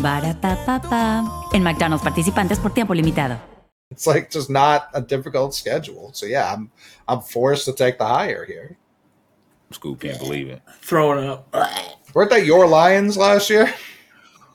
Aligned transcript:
Barapapapa. 0.00 1.50
En 1.52 1.62
McDonald's 1.62 2.02
participantes 2.02 2.58
por 2.58 2.72
tiempo 2.72 2.94
limitado. 2.94 3.38
It's 3.90 4.06
like 4.06 4.30
just 4.30 4.50
not 4.50 4.88
a 4.94 5.00
difficult 5.00 5.54
schedule. 5.54 6.12
So 6.12 6.26
yeah, 6.26 6.52
I'm 6.52 6.70
I'm 7.08 7.20
forced 7.20 7.64
to 7.66 7.72
take 7.72 7.98
the 7.98 8.06
higher 8.06 8.44
here. 8.44 8.76
School 9.72 9.96
can't 9.96 10.18
believe 10.18 10.48
it. 10.48 10.62
Throwing 10.80 11.28
up. 11.28 11.54
Weren't 12.14 12.30
they 12.30 12.44
your 12.44 12.66
Lions 12.66 13.16
last 13.16 13.50
year? 13.50 13.72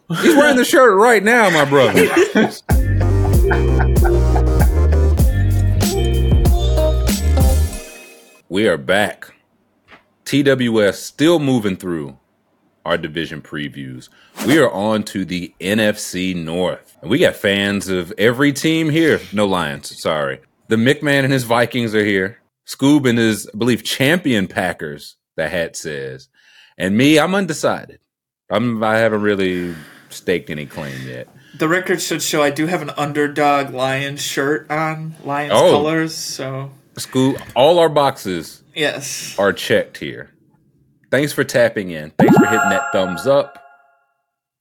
He's 0.09 0.35
wearing 0.35 0.57
the 0.57 0.65
shirt 0.65 0.97
right 0.97 1.23
now, 1.23 1.49
my 1.49 1.65
brother. 1.65 2.05
we 8.49 8.67
are 8.67 8.77
back. 8.77 9.33
TWS 10.25 10.95
still 10.95 11.39
moving 11.39 11.77
through 11.77 12.17
our 12.85 12.97
division 12.97 13.41
previews. 13.41 14.09
We 14.45 14.59
are 14.59 14.71
on 14.71 15.03
to 15.03 15.25
the 15.25 15.53
NFC 15.59 16.35
North. 16.35 16.97
And 17.01 17.09
we 17.09 17.17
got 17.17 17.35
fans 17.35 17.89
of 17.89 18.13
every 18.17 18.53
team 18.53 18.89
here. 18.89 19.19
No 19.33 19.45
Lions, 19.45 19.99
sorry. 19.99 20.39
The 20.67 20.75
McMahon 20.75 21.23
and 21.23 21.33
his 21.33 21.43
Vikings 21.43 21.93
are 21.93 22.05
here. 22.05 22.39
Scoob 22.65 23.07
and 23.07 23.17
his, 23.17 23.49
I 23.53 23.57
believe, 23.57 23.83
champion 23.83 24.47
Packers, 24.47 25.17
the 25.35 25.49
hat 25.49 25.75
says. 25.75 26.29
And 26.77 26.97
me, 26.97 27.19
I'm 27.19 27.35
undecided. 27.35 27.99
I'm 28.49 28.83
I 28.83 28.97
haven't 28.97 29.21
really 29.21 29.75
staked 30.09 30.49
any 30.49 30.65
claim 30.65 31.07
yet. 31.07 31.27
The 31.57 31.67
record 31.67 32.01
should 32.01 32.21
show 32.21 32.43
I 32.43 32.49
do 32.49 32.67
have 32.67 32.81
an 32.81 32.91
underdog 32.91 33.73
Lions 33.73 34.21
shirt 34.21 34.69
on, 34.69 35.15
Lions 35.23 35.53
oh. 35.55 35.71
colors, 35.71 36.13
so 36.13 36.71
Scoob, 36.95 37.41
all 37.55 37.79
our 37.79 37.89
boxes 37.89 38.61
yes 38.75 39.37
are 39.39 39.53
checked 39.53 39.97
here. 39.97 40.31
Thanks 41.11 41.33
for 41.33 41.43
tapping 41.43 41.91
in. 41.91 42.11
Thanks 42.11 42.35
for 42.37 42.45
hitting 42.45 42.69
that 42.69 42.91
thumbs 42.91 43.27
up, 43.27 43.63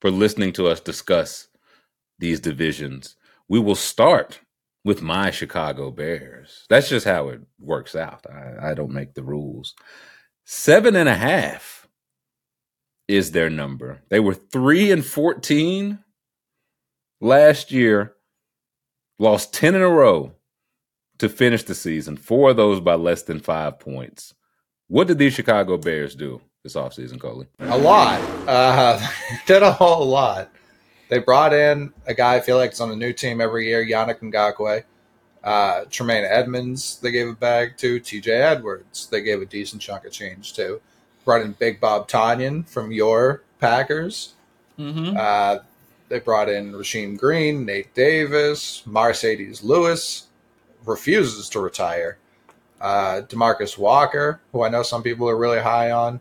for 0.01 0.11
listening 0.11 0.53
to 0.55 0.69
us 0.69 0.81
discuss 0.81 1.49
these 2.19 2.41
divisions. 2.41 3.17
We 3.49 3.59
will 3.59 3.75
start 3.75 4.41
with 4.85 5.03
my 5.03 5.31
Chicago 5.31 5.91
Bears. 5.91 6.67
That's 6.69 6.89
just 6.89 7.07
how 7.07 7.29
it 7.29 7.41
works 7.59 7.97
out. 7.97 8.27
I, 8.31 8.71
I 8.71 8.75
don't 8.75 8.93
make 8.93 9.15
the 9.15 9.23
rules. 9.23 9.75
Seven 10.45 10.95
and 10.95 11.09
a 11.09 11.15
half 11.15 11.89
is 13.09 13.33
their 13.33 13.51
number. 13.51 14.03
They 14.11 14.21
were 14.21 14.35
three 14.35 14.91
and 14.91 15.05
14 15.05 15.99
last 17.21 17.73
year, 17.73 18.15
lost 19.19 19.55
10 19.55 19.75
in 19.75 19.83
a 19.83 19.89
row 19.89 20.33
to 21.19 21.29
finish 21.29 21.63
the 21.63 21.75
season, 21.75 22.17
four 22.17 22.51
of 22.51 22.57
those 22.57 22.81
by 22.81 22.95
less 22.95 23.23
than 23.23 23.41
five 23.41 23.79
points. 23.79 24.35
What 24.95 25.09
did 25.09 25.19
these 25.19 25.35
Chicago 25.35 25.77
Bears 25.77 26.15
do 26.15 26.41
this 26.63 26.77
offseason, 26.77 27.19
Coley? 27.19 27.49
A 27.59 27.77
lot. 27.77 28.21
Uh, 28.47 29.05
did 29.47 29.65
a 29.65 29.73
whole 29.73 30.07
lot. 30.07 30.53
They 31.09 31.19
brought 31.19 31.53
in 31.53 31.93
a 32.07 32.15
guy 32.15 32.37
I 32.37 32.41
feel 32.41 32.59
like 32.59 32.71
it's 32.71 32.81
on 32.81 32.93
a 32.93 32.95
new 32.95 33.13
team 33.13 33.41
every 33.41 33.67
year, 33.67 33.85
Yannick 33.85 34.21
Ngakoue. 34.21 34.85
Uh, 35.43 35.85
Tremaine 35.91 36.25
Edmunds, 36.25 37.01
they 37.01 37.11
gave 37.11 37.27
a 37.27 37.35
bag 37.35 37.77
to. 37.79 37.99
TJ 37.99 38.29
Edwards, 38.29 39.09
they 39.09 39.21
gave 39.21 39.43
a 39.43 39.47
decent 39.47 39.83
chunk 39.83 40.05
of 40.05 40.13
change 40.13 40.53
to. 40.53 40.81
Brought 41.25 41.41
in 41.41 41.55
Big 41.55 41.81
Bob 41.81 42.09
Tonyan 42.09 42.65
from 42.65 42.93
your 42.93 43.43
Packers. 43.59 44.35
Mm-hmm. 44.79 45.17
Uh, 45.19 45.59
they 46.09 46.21
brought 46.21 46.49
in 46.49 46.73
Rasheem 46.73 47.19
Green, 47.19 47.67
Nate 47.67 47.93
Davis, 47.95 48.85
Marcedes 48.87 49.65
Lewis, 49.65 50.29
refuses 50.87 51.49
to 51.49 51.59
retire 51.59 52.19
uh, 52.85 53.23
Demarcus 53.23 53.79
Walker, 53.79 54.43
who 54.53 54.63
I 54.63 54.69
know 54.69 54.83
some 54.83 55.03
people 55.03 55.27
are 55.27 55.39
really 55.39 55.61
high 55.61 55.91
on, 55.91 56.21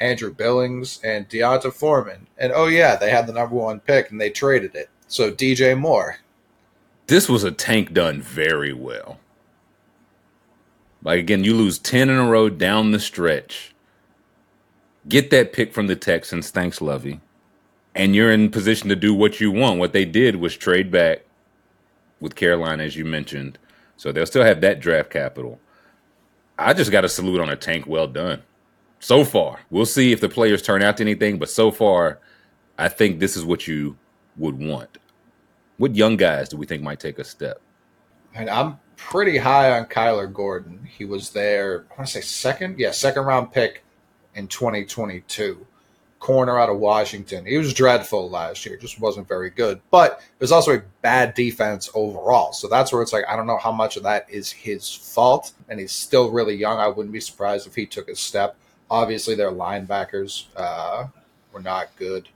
Andrew 0.00 0.34
Billings, 0.34 1.00
and 1.04 1.28
D'Onta 1.28 1.72
Foreman. 1.72 2.26
And 2.36 2.52
oh, 2.52 2.66
yeah, 2.66 2.96
they 2.96 3.08
had 3.08 3.28
the 3.28 3.32
number 3.32 3.54
one 3.54 3.78
pick 3.78 4.10
and 4.10 4.20
they 4.20 4.28
traded 4.28 4.74
it. 4.74 4.90
So 5.06 5.30
DJ 5.30 5.78
Moore. 5.78 6.16
This 7.06 7.28
was 7.28 7.44
a 7.44 7.52
tank 7.52 7.92
done 7.92 8.20
very 8.20 8.72
well. 8.72 9.20
Like, 11.04 11.20
again, 11.20 11.44
you 11.44 11.54
lose 11.54 11.78
10 11.78 12.10
in 12.10 12.16
a 12.16 12.28
row 12.28 12.48
down 12.48 12.90
the 12.90 12.98
stretch. 12.98 13.72
Get 15.08 15.30
that 15.30 15.52
pick 15.52 15.72
from 15.72 15.86
the 15.86 15.96
Texans. 15.96 16.50
Thanks, 16.50 16.80
Lovie. 16.80 17.20
And 17.94 18.16
you're 18.16 18.32
in 18.32 18.50
position 18.50 18.88
to 18.88 18.96
do 18.96 19.14
what 19.14 19.40
you 19.40 19.52
want. 19.52 19.78
What 19.78 19.92
they 19.92 20.04
did 20.04 20.36
was 20.36 20.56
trade 20.56 20.90
back 20.90 21.20
with 22.18 22.34
Carolina, 22.34 22.82
as 22.82 22.96
you 22.96 23.04
mentioned. 23.04 23.58
So 23.96 24.10
they'll 24.10 24.26
still 24.26 24.44
have 24.44 24.60
that 24.62 24.80
draft 24.80 25.10
capital. 25.10 25.60
I 26.66 26.72
just 26.74 26.90
got 26.90 27.04
a 27.04 27.08
salute 27.08 27.40
on 27.40 27.48
a 27.48 27.56
tank. 27.56 27.86
Well 27.86 28.06
done. 28.06 28.42
So 29.00 29.24
far, 29.24 29.60
we'll 29.70 29.86
see 29.86 30.12
if 30.12 30.20
the 30.20 30.28
players 30.28 30.62
turn 30.62 30.82
out 30.82 30.96
to 30.98 31.02
anything, 31.02 31.38
but 31.38 31.50
so 31.50 31.72
far, 31.72 32.20
I 32.78 32.88
think 32.88 33.18
this 33.18 33.36
is 33.36 33.44
what 33.44 33.66
you 33.66 33.96
would 34.36 34.58
want. 34.58 34.98
What 35.78 35.96
young 35.96 36.16
guys 36.16 36.48
do 36.48 36.56
we 36.56 36.66
think 36.66 36.82
might 36.82 37.00
take 37.00 37.18
a 37.18 37.24
step? 37.24 37.60
And 38.34 38.48
I'm 38.48 38.78
pretty 38.96 39.38
high 39.38 39.76
on 39.76 39.86
Kyler 39.86 40.32
Gordon. 40.32 40.84
He 40.84 41.04
was 41.04 41.30
there, 41.30 41.86
I 41.90 41.94
want 41.96 42.06
to 42.06 42.12
say 42.12 42.20
second, 42.20 42.78
yeah, 42.78 42.92
second 42.92 43.24
round 43.24 43.52
pick 43.52 43.82
in 44.36 44.46
2022 44.46 45.66
corner 46.22 46.56
out 46.56 46.70
of 46.70 46.78
Washington. 46.78 47.44
He 47.44 47.58
was 47.58 47.74
dreadful 47.74 48.30
last 48.30 48.64
year, 48.64 48.76
just 48.76 49.00
wasn't 49.00 49.26
very 49.26 49.50
good. 49.50 49.80
But 49.90 50.20
it 50.22 50.40
was 50.40 50.52
also 50.52 50.76
a 50.76 50.82
bad 51.02 51.34
defense 51.34 51.90
overall. 51.94 52.52
So 52.52 52.68
that's 52.68 52.92
where 52.92 53.02
it's 53.02 53.12
like, 53.12 53.24
I 53.28 53.34
don't 53.34 53.48
know 53.48 53.58
how 53.58 53.72
much 53.72 53.96
of 53.96 54.04
that 54.04 54.30
is 54.30 54.52
his 54.52 54.88
fault. 54.88 55.50
And 55.68 55.80
he's 55.80 55.90
still 55.90 56.30
really 56.30 56.54
young. 56.54 56.78
I 56.78 56.86
wouldn't 56.86 57.12
be 57.12 57.18
surprised 57.18 57.66
if 57.66 57.74
he 57.74 57.86
took 57.86 58.08
a 58.08 58.14
step. 58.14 58.56
Obviously, 58.88 59.34
their 59.34 59.50
linebackers 59.50 60.44
uh, 60.56 61.08
were 61.52 61.60
not 61.60 61.88
good. 61.96 62.28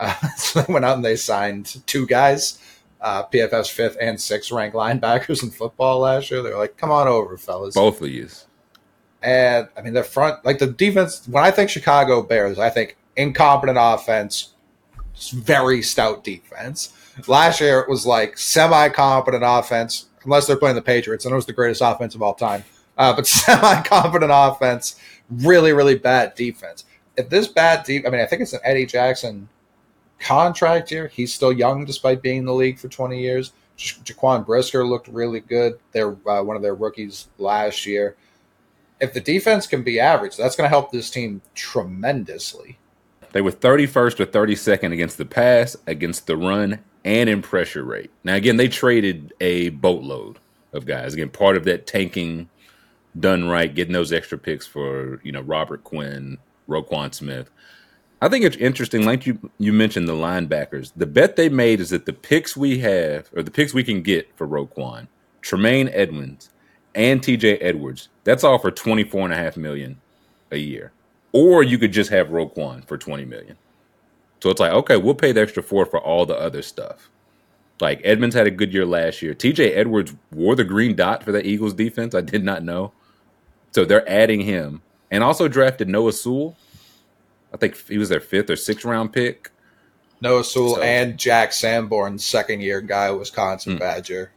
Uh, 0.00 0.12
so 0.36 0.62
they 0.62 0.72
went 0.72 0.84
out 0.84 0.96
and 0.96 1.04
they 1.04 1.14
signed 1.14 1.82
two 1.86 2.08
guys. 2.08 2.58
Uh, 3.00 3.22
PFF's 3.22 3.70
fifth 3.70 3.96
and 4.00 4.20
sixth 4.20 4.50
ranked 4.50 4.76
linebackers 4.76 5.44
in 5.44 5.50
football 5.50 6.00
last 6.00 6.32
year. 6.32 6.42
They're 6.42 6.58
like, 6.58 6.76
come 6.76 6.90
on 6.90 7.06
over, 7.06 7.36
fellas. 7.36 7.76
Both 7.76 8.02
of 8.02 8.08
you. 8.08 8.28
And 9.22 9.68
I 9.76 9.82
mean, 9.82 9.94
the 9.94 10.02
front, 10.02 10.44
like 10.44 10.58
the 10.58 10.66
defense, 10.66 11.28
when 11.28 11.44
I 11.44 11.52
think 11.52 11.70
Chicago 11.70 12.22
Bears, 12.22 12.58
I 12.58 12.70
think 12.70 12.96
incompetent 13.20 13.78
offense, 13.80 14.54
very 15.32 15.82
stout 15.82 16.24
defense. 16.24 16.92
Last 17.26 17.60
year 17.60 17.80
it 17.80 17.88
was 17.88 18.06
like 18.06 18.38
semi 18.38 18.88
competent 18.88 19.44
offense, 19.46 20.06
unless 20.24 20.46
they're 20.46 20.56
playing 20.56 20.76
the 20.76 20.82
Patriots, 20.82 21.24
and 21.24 21.32
it 21.32 21.36
was 21.36 21.46
the 21.46 21.52
greatest 21.52 21.82
offense 21.84 22.14
of 22.14 22.22
all 22.22 22.34
time. 22.34 22.64
Uh, 22.96 23.14
but 23.14 23.26
semi 23.26 23.82
competent 23.82 24.30
offense, 24.34 24.98
really, 25.30 25.72
really 25.72 25.96
bad 25.96 26.34
defense. 26.34 26.84
If 27.16 27.28
this 27.28 27.48
bad 27.48 27.84
deep, 27.84 28.06
I 28.06 28.10
mean, 28.10 28.20
I 28.20 28.26
think 28.26 28.42
it's 28.42 28.52
an 28.52 28.60
Eddie 28.64 28.86
Jackson 28.86 29.48
contract 30.18 30.90
here. 30.90 31.08
He's 31.08 31.34
still 31.34 31.52
young 31.52 31.84
despite 31.84 32.22
being 32.22 32.38
in 32.38 32.44
the 32.44 32.54
league 32.54 32.78
for 32.78 32.88
20 32.88 33.20
years. 33.20 33.52
Ja- 33.78 34.02
Jaquan 34.04 34.46
Brisker 34.46 34.86
looked 34.86 35.08
really 35.08 35.40
good. 35.40 35.78
They're 35.92 36.16
uh, 36.26 36.42
one 36.42 36.56
of 36.56 36.62
their 36.62 36.74
rookies 36.74 37.28
last 37.38 37.86
year. 37.86 38.16
If 39.00 39.14
the 39.14 39.20
defense 39.20 39.66
can 39.66 39.82
be 39.82 39.98
average, 39.98 40.36
that's 40.36 40.56
going 40.56 40.66
to 40.66 40.68
help 40.68 40.92
this 40.92 41.10
team 41.10 41.40
tremendously. 41.54 42.78
They 43.32 43.40
were 43.40 43.52
31st 43.52 44.20
or 44.20 44.26
32nd 44.26 44.92
against 44.92 45.18
the 45.18 45.24
pass, 45.24 45.76
against 45.86 46.26
the 46.26 46.36
run, 46.36 46.80
and 47.04 47.28
in 47.28 47.42
pressure 47.42 47.84
rate. 47.84 48.10
Now, 48.24 48.34
again, 48.34 48.56
they 48.56 48.68
traded 48.68 49.32
a 49.40 49.70
boatload 49.70 50.38
of 50.72 50.86
guys. 50.86 51.14
Again, 51.14 51.30
part 51.30 51.56
of 51.56 51.64
that 51.64 51.86
tanking 51.86 52.48
done 53.18 53.48
right, 53.48 53.74
getting 53.74 53.92
those 53.92 54.12
extra 54.12 54.38
picks 54.38 54.66
for, 54.66 55.20
you 55.22 55.32
know, 55.32 55.40
Robert 55.40 55.84
Quinn, 55.84 56.38
Roquan 56.68 57.14
Smith. 57.14 57.50
I 58.22 58.28
think 58.28 58.44
it's 58.44 58.56
interesting, 58.56 59.06
like 59.06 59.26
you 59.26 59.50
you 59.58 59.72
mentioned 59.72 60.06
the 60.06 60.12
linebackers. 60.12 60.92
The 60.94 61.06
bet 61.06 61.36
they 61.36 61.48
made 61.48 61.80
is 61.80 61.88
that 61.90 62.04
the 62.04 62.12
picks 62.12 62.54
we 62.54 62.78
have, 62.80 63.30
or 63.34 63.42
the 63.42 63.50
picks 63.50 63.72
we 63.72 63.82
can 63.82 64.02
get 64.02 64.28
for 64.36 64.46
Roquan, 64.46 65.08
Tremaine 65.40 65.88
Edmunds, 65.88 66.50
and 66.94 67.22
TJ 67.22 67.56
Edwards, 67.62 68.10
that's 68.24 68.44
all 68.44 68.58
for 68.58 68.70
twenty 68.70 69.04
four 69.04 69.22
and 69.22 69.32
a 69.32 69.36
half 69.36 69.56
million 69.56 70.02
a 70.50 70.58
year 70.58 70.92
or 71.32 71.62
you 71.62 71.78
could 71.78 71.92
just 71.92 72.10
have 72.10 72.28
Roquan 72.28 72.84
for 72.84 72.98
20 72.98 73.24
million. 73.24 73.56
So 74.42 74.50
it's 74.50 74.60
like, 74.60 74.72
okay, 74.72 74.96
we'll 74.96 75.14
pay 75.14 75.32
the 75.32 75.42
extra 75.42 75.62
four 75.62 75.84
for 75.86 76.00
all 76.00 76.26
the 76.26 76.38
other 76.38 76.62
stuff. 76.62 77.10
Like 77.80 78.00
Edmunds 78.04 78.34
had 78.34 78.46
a 78.46 78.50
good 78.50 78.72
year 78.72 78.86
last 78.86 79.22
year. 79.22 79.34
TJ 79.34 79.76
Edwards 79.76 80.14
wore 80.32 80.54
the 80.54 80.64
green 80.64 80.94
dot 80.94 81.22
for 81.22 81.32
the 81.32 81.46
Eagles 81.46 81.74
defense. 81.74 82.14
I 82.14 82.20
did 82.20 82.44
not 82.44 82.62
know. 82.62 82.92
So 83.72 83.84
they're 83.84 84.08
adding 84.08 84.40
him 84.40 84.82
and 85.10 85.24
also 85.24 85.48
drafted 85.48 85.88
Noah 85.88 86.12
Sewell. 86.12 86.56
I 87.52 87.56
think 87.56 87.76
he 87.88 87.98
was 87.98 88.08
their 88.08 88.20
fifth 88.20 88.50
or 88.50 88.56
sixth 88.56 88.84
round 88.84 89.12
pick. 89.12 89.50
Noah 90.20 90.44
Sewell 90.44 90.76
so, 90.76 90.82
and 90.82 91.18
Jack 91.18 91.52
Sanborn, 91.52 92.18
second 92.18 92.60
year 92.60 92.80
guy, 92.80 93.10
Wisconsin 93.10 93.76
mm. 93.76 93.78
Badger. 93.78 94.32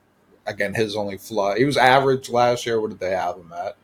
again, 0.46 0.74
his 0.74 0.96
only 0.96 1.18
flaw. 1.18 1.56
He 1.56 1.66
was 1.66 1.78
average 1.78 2.30
last 2.30 2.66
year. 2.66 2.80
What 2.80 2.92
did 2.92 3.00
they 3.00 3.12
have 3.12 3.36
him 3.36 3.52
at? 3.54 3.76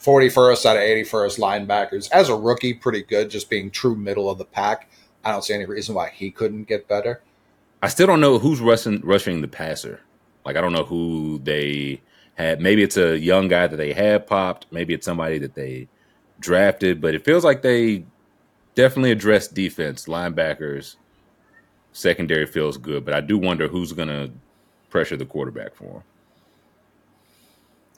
41st 0.00 0.66
out 0.66 0.76
of 0.76 0.82
81st 0.82 1.38
linebackers. 1.38 2.10
As 2.10 2.28
a 2.28 2.36
rookie, 2.36 2.74
pretty 2.74 3.02
good, 3.02 3.30
just 3.30 3.50
being 3.50 3.70
true 3.70 3.96
middle 3.96 4.30
of 4.30 4.38
the 4.38 4.44
pack. 4.44 4.88
I 5.24 5.32
don't 5.32 5.44
see 5.44 5.54
any 5.54 5.66
reason 5.66 5.94
why 5.94 6.10
he 6.10 6.30
couldn't 6.30 6.64
get 6.64 6.88
better. 6.88 7.22
I 7.82 7.88
still 7.88 8.06
don't 8.06 8.20
know 8.20 8.38
who's 8.38 8.60
rushing 8.60 9.00
rushing 9.02 9.40
the 9.40 9.48
passer. 9.48 10.00
Like 10.44 10.56
I 10.56 10.60
don't 10.60 10.72
know 10.72 10.84
who 10.84 11.38
they 11.42 12.00
had. 12.34 12.60
Maybe 12.60 12.82
it's 12.82 12.96
a 12.96 13.18
young 13.18 13.48
guy 13.48 13.66
that 13.66 13.76
they 13.76 13.92
had 13.92 14.26
popped. 14.26 14.66
Maybe 14.70 14.94
it's 14.94 15.04
somebody 15.04 15.38
that 15.38 15.54
they 15.54 15.88
drafted. 16.40 17.00
But 17.00 17.14
it 17.14 17.24
feels 17.24 17.44
like 17.44 17.62
they 17.62 18.04
definitely 18.74 19.10
addressed 19.10 19.54
defense, 19.54 20.06
linebackers, 20.06 20.96
secondary 21.92 22.46
feels 22.46 22.78
good. 22.78 23.04
But 23.04 23.14
I 23.14 23.20
do 23.20 23.36
wonder 23.36 23.68
who's 23.68 23.92
going 23.92 24.08
to 24.08 24.30
pressure 24.90 25.16
the 25.16 25.26
quarterback 25.26 25.74
for 25.74 25.84
him. 25.84 26.02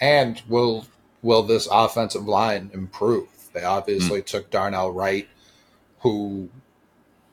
And 0.00 0.42
will 0.48 0.86
will 1.22 1.42
this 1.42 1.68
offensive 1.70 2.26
line 2.26 2.70
improve? 2.72 3.28
They 3.52 3.64
obviously 3.64 4.22
mm. 4.22 4.26
took 4.26 4.50
Darnell 4.50 4.92
Wright, 4.92 5.28
who 6.00 6.48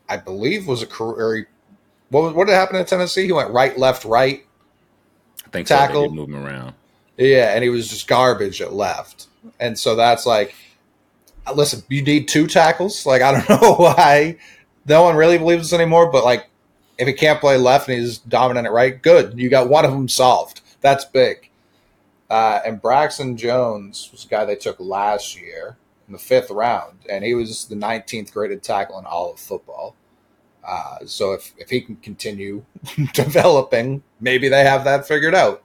I 0.09 0.17
believe 0.17 0.67
was 0.67 0.81
a 0.81 0.87
career. 0.87 1.47
What 2.09 2.35
what 2.35 2.47
did 2.47 2.53
happen 2.53 2.75
in 2.75 2.85
Tennessee? 2.85 3.25
He 3.25 3.31
went 3.31 3.51
right, 3.51 3.77
left, 3.77 4.05
right. 4.05 4.45
I 5.45 5.49
think 5.49 5.67
tackle 5.67 6.07
so. 6.07 6.13
moving 6.13 6.35
around. 6.35 6.73
Yeah, 7.17 7.53
and 7.53 7.63
he 7.63 7.69
was 7.69 7.89
just 7.89 8.07
garbage 8.07 8.61
at 8.61 8.73
left, 8.73 9.27
and 9.59 9.77
so 9.77 9.95
that's 9.95 10.25
like, 10.25 10.55
listen, 11.55 11.83
you 11.89 12.03
need 12.03 12.27
two 12.27 12.47
tackles. 12.47 13.05
Like 13.05 13.21
I 13.21 13.31
don't 13.31 13.49
know 13.61 13.75
why 13.75 14.37
no 14.85 15.03
one 15.03 15.15
really 15.15 15.37
believes 15.37 15.69
this 15.69 15.79
anymore, 15.79 16.11
but 16.11 16.23
like 16.23 16.47
if 16.97 17.07
he 17.07 17.13
can't 17.13 17.39
play 17.39 17.57
left 17.57 17.87
and 17.89 17.99
he's 17.99 18.17
dominant 18.17 18.67
at 18.67 18.73
right, 18.73 19.01
good. 19.01 19.37
You 19.37 19.49
got 19.49 19.69
one 19.69 19.85
of 19.85 19.91
them 19.91 20.07
solved. 20.07 20.61
That's 20.81 21.05
big. 21.05 21.49
Uh, 22.29 22.59
and 22.65 22.81
Braxton 22.81 23.37
Jones 23.37 24.09
was 24.11 24.25
a 24.25 24.27
guy 24.27 24.45
they 24.45 24.55
took 24.55 24.79
last 24.79 25.39
year 25.39 25.77
in 26.07 26.13
the 26.13 26.19
fifth 26.19 26.49
round, 26.49 26.99
and 27.09 27.23
he 27.23 27.33
was 27.33 27.65
the 27.65 27.75
19th 27.75 28.33
graded 28.33 28.63
tackle 28.63 28.99
in 28.99 29.05
all 29.05 29.31
of 29.33 29.39
football. 29.39 29.95
Uh, 30.67 31.05
so 31.05 31.33
if, 31.33 31.53
if 31.57 31.69
he 31.69 31.79
can 31.79 31.95
continue 31.97 32.65
developing, 33.13 34.03
maybe 34.19 34.49
they 34.49 34.63
have 34.63 34.83
that 34.83 35.07
figured 35.07 35.35
out. 35.35 35.63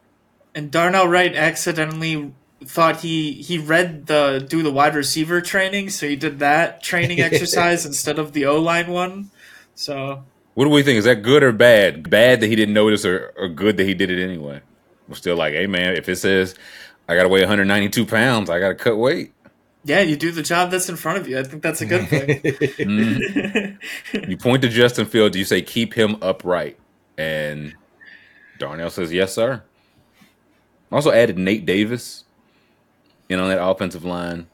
And 0.55 0.71
Darnell 0.71 1.09
Wright 1.09 1.35
accidentally 1.35 2.33
thought 2.65 3.01
he 3.01 3.33
he 3.33 3.59
read 3.59 4.07
the 4.07 4.45
do 4.47 4.63
the 4.63 4.71
wide 4.71 4.95
receiver 4.95 5.41
training, 5.41 5.91
so 5.91 6.07
he 6.07 6.15
did 6.15 6.39
that 6.39 6.83
training 6.83 7.21
exercise 7.23 7.85
instead 7.85 8.19
of 8.19 8.33
the 8.33 8.45
O 8.47 8.61
line 8.61 8.91
one. 8.91 9.31
So 9.75 10.23
what 10.55 10.65
do 10.65 10.71
we 10.71 10.83
think? 10.83 10.99
Is 10.99 11.05
that 11.05 11.23
good 11.23 11.43
or 11.43 11.53
bad? 11.53 12.09
Bad 12.11 12.41
that 12.41 12.49
he 12.49 12.55
didn't 12.55 12.75
notice, 12.75 13.05
or, 13.05 13.33
or 13.37 13.49
good 13.49 13.77
that 13.79 13.87
he 13.87 13.95
did 13.95 14.11
it 14.11 14.23
anyway? 14.23 14.61
We're 15.09 15.17
still 15.17 15.37
like, 15.37 15.55
hey 15.55 15.67
man, 15.67 15.95
if 15.95 16.09
it 16.09 16.17
says 16.17 16.55
I 17.09 17.17
got 17.17 17.25
to 17.25 17.29
weigh 17.29 17.41
192 17.41 18.07
pounds, 18.07 18.49
I 18.51 18.59
got 18.59 18.69
to 18.69 18.75
cut 18.75 18.97
weight. 18.97 19.33
Yeah, 19.85 20.01
you 20.01 20.17
do 20.17 20.31
the 20.31 20.43
job 20.43 20.71
that's 20.71 20.89
in 20.89 20.97
front 20.97 21.19
of 21.19 21.29
you. 21.29 21.39
I 21.39 21.43
think 21.43 21.63
that's 21.63 21.81
a 21.81 21.87
good 21.87 22.09
thing. 22.09 22.27
mm. 22.29 23.79
You 24.29 24.37
point 24.37 24.63
to 24.63 24.69
Justin 24.69 25.07
Fields. 25.07 25.37
You 25.37 25.45
say, 25.45 25.61
keep 25.61 25.95
him 25.95 26.17
upright. 26.23 26.79
And 27.19 27.75
Darnell 28.59 28.91
says, 28.91 29.13
yes, 29.13 29.35
sir. 29.35 29.65
Also 30.93 31.11
added 31.11 31.37
Nate 31.37 31.67
Davis 31.67 32.25
in 33.29 33.41
on 33.41 33.49
that 33.49 33.63
offensive 33.63 34.05
line. 34.05 34.47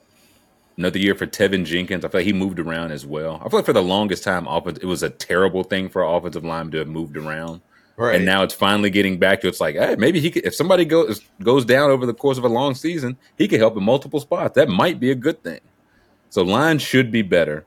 Another 0.79 0.99
year 0.99 1.15
for 1.15 1.27
Teven 1.27 1.65
Jenkins. 1.65 2.05
I 2.05 2.09
feel 2.09 2.21
like 2.21 2.27
he 2.27 2.33
moved 2.33 2.61
around 2.61 2.93
as 2.93 3.05
well. 3.05 3.43
I 3.45 3.49
feel 3.49 3.59
like 3.59 3.67
for 3.67 3.73
the 3.73 3.83
longest 3.83 4.25
time, 4.25 4.47
offense 4.47 4.79
it 4.79 4.87
was 4.87 5.03
a 5.03 5.11
terrible 5.11 5.65
thing 5.65 5.89
for 5.89 6.03
offensive 6.03 6.45
line 6.45 6.71
to 6.71 6.79
have 6.79 6.89
moved 6.89 7.17
around. 7.17 7.61
Right. 7.99 8.15
And 8.15 8.25
now 8.25 8.45
it's 8.45 8.55
finally 8.55 8.91
getting 8.91 9.19
back 9.19 9.41
to 9.41 9.49
it's 9.49 9.61
like, 9.61 9.75
hey, 9.75 9.97
maybe 9.97 10.21
he 10.21 10.31
could 10.31 10.47
if 10.47 10.55
somebody 10.55 10.85
goes 10.85 11.21
goes 11.43 11.65
down 11.65 11.91
over 11.91 12.06
the 12.06 12.15
course 12.15 12.39
of 12.39 12.45
a 12.45 12.49
long 12.49 12.77
season, 12.77 13.19
he 13.37 13.49
could 13.49 13.59
help 13.59 13.77
in 13.77 13.83
multiple 13.83 14.21
spots. 14.21 14.55
That 14.55 14.69
might 14.69 15.00
be 15.00 15.11
a 15.11 15.17
good 15.17 15.43
thing. 15.43 15.61
So 16.31 16.43
line 16.43 16.79
should 16.79 17.11
be 17.11 17.23
better. 17.23 17.65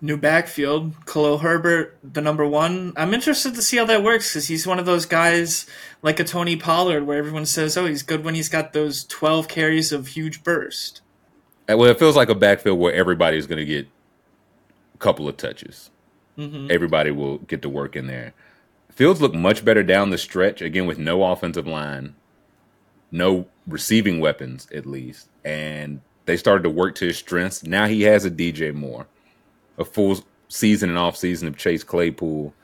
New 0.00 0.16
backfield, 0.16 0.92
Khalil 1.06 1.38
Herbert, 1.38 1.96
the 2.02 2.20
number 2.20 2.44
one. 2.44 2.94
I'm 2.96 3.14
interested 3.14 3.54
to 3.54 3.62
see 3.62 3.76
how 3.76 3.84
that 3.86 4.02
works 4.02 4.32
because 4.32 4.48
he's 4.48 4.66
one 4.66 4.80
of 4.80 4.86
those 4.86 5.06
guys 5.06 5.66
like 6.02 6.18
a 6.18 6.24
Tony 6.24 6.56
Pollard, 6.56 7.06
where 7.06 7.16
everyone 7.16 7.46
says, 7.46 7.76
"Oh, 7.76 7.86
he's 7.86 8.02
good 8.02 8.24
when 8.24 8.34
he's 8.34 8.48
got 8.48 8.72
those 8.72 9.04
12 9.04 9.46
carries 9.46 9.92
of 9.92 10.08
huge 10.08 10.42
burst." 10.42 11.00
Uh, 11.70 11.76
well, 11.78 11.88
it 11.88 11.98
feels 12.00 12.16
like 12.16 12.28
a 12.28 12.34
backfield 12.34 12.80
where 12.80 12.92
everybody's 12.92 13.46
going 13.46 13.60
to 13.60 13.64
get 13.64 13.86
a 14.94 14.98
couple 14.98 15.28
of 15.28 15.36
touches. 15.36 15.90
Mm-hmm. 16.36 16.72
Everybody 16.72 17.12
will 17.12 17.38
get 17.38 17.62
to 17.62 17.68
work 17.68 17.94
in 17.94 18.08
there. 18.08 18.34
Fields 18.94 19.20
looked 19.20 19.34
much 19.34 19.64
better 19.64 19.82
down 19.82 20.10
the 20.10 20.18
stretch, 20.18 20.62
again, 20.62 20.86
with 20.86 20.98
no 20.98 21.24
offensive 21.24 21.66
line, 21.66 22.14
no 23.10 23.46
receiving 23.66 24.20
weapons, 24.20 24.68
at 24.72 24.86
least. 24.86 25.28
And 25.44 26.00
they 26.26 26.36
started 26.36 26.62
to 26.62 26.70
work 26.70 26.94
to 26.96 27.06
his 27.06 27.18
strengths. 27.18 27.64
Now 27.64 27.86
he 27.86 28.02
has 28.02 28.24
a 28.24 28.30
DJ 28.30 28.72
Moore, 28.72 29.06
a 29.78 29.84
full 29.84 30.20
season 30.48 30.90
and 30.90 30.98
off 30.98 31.16
season 31.16 31.48
of 31.48 31.56
Chase 31.56 31.82
Claypool. 31.82 32.54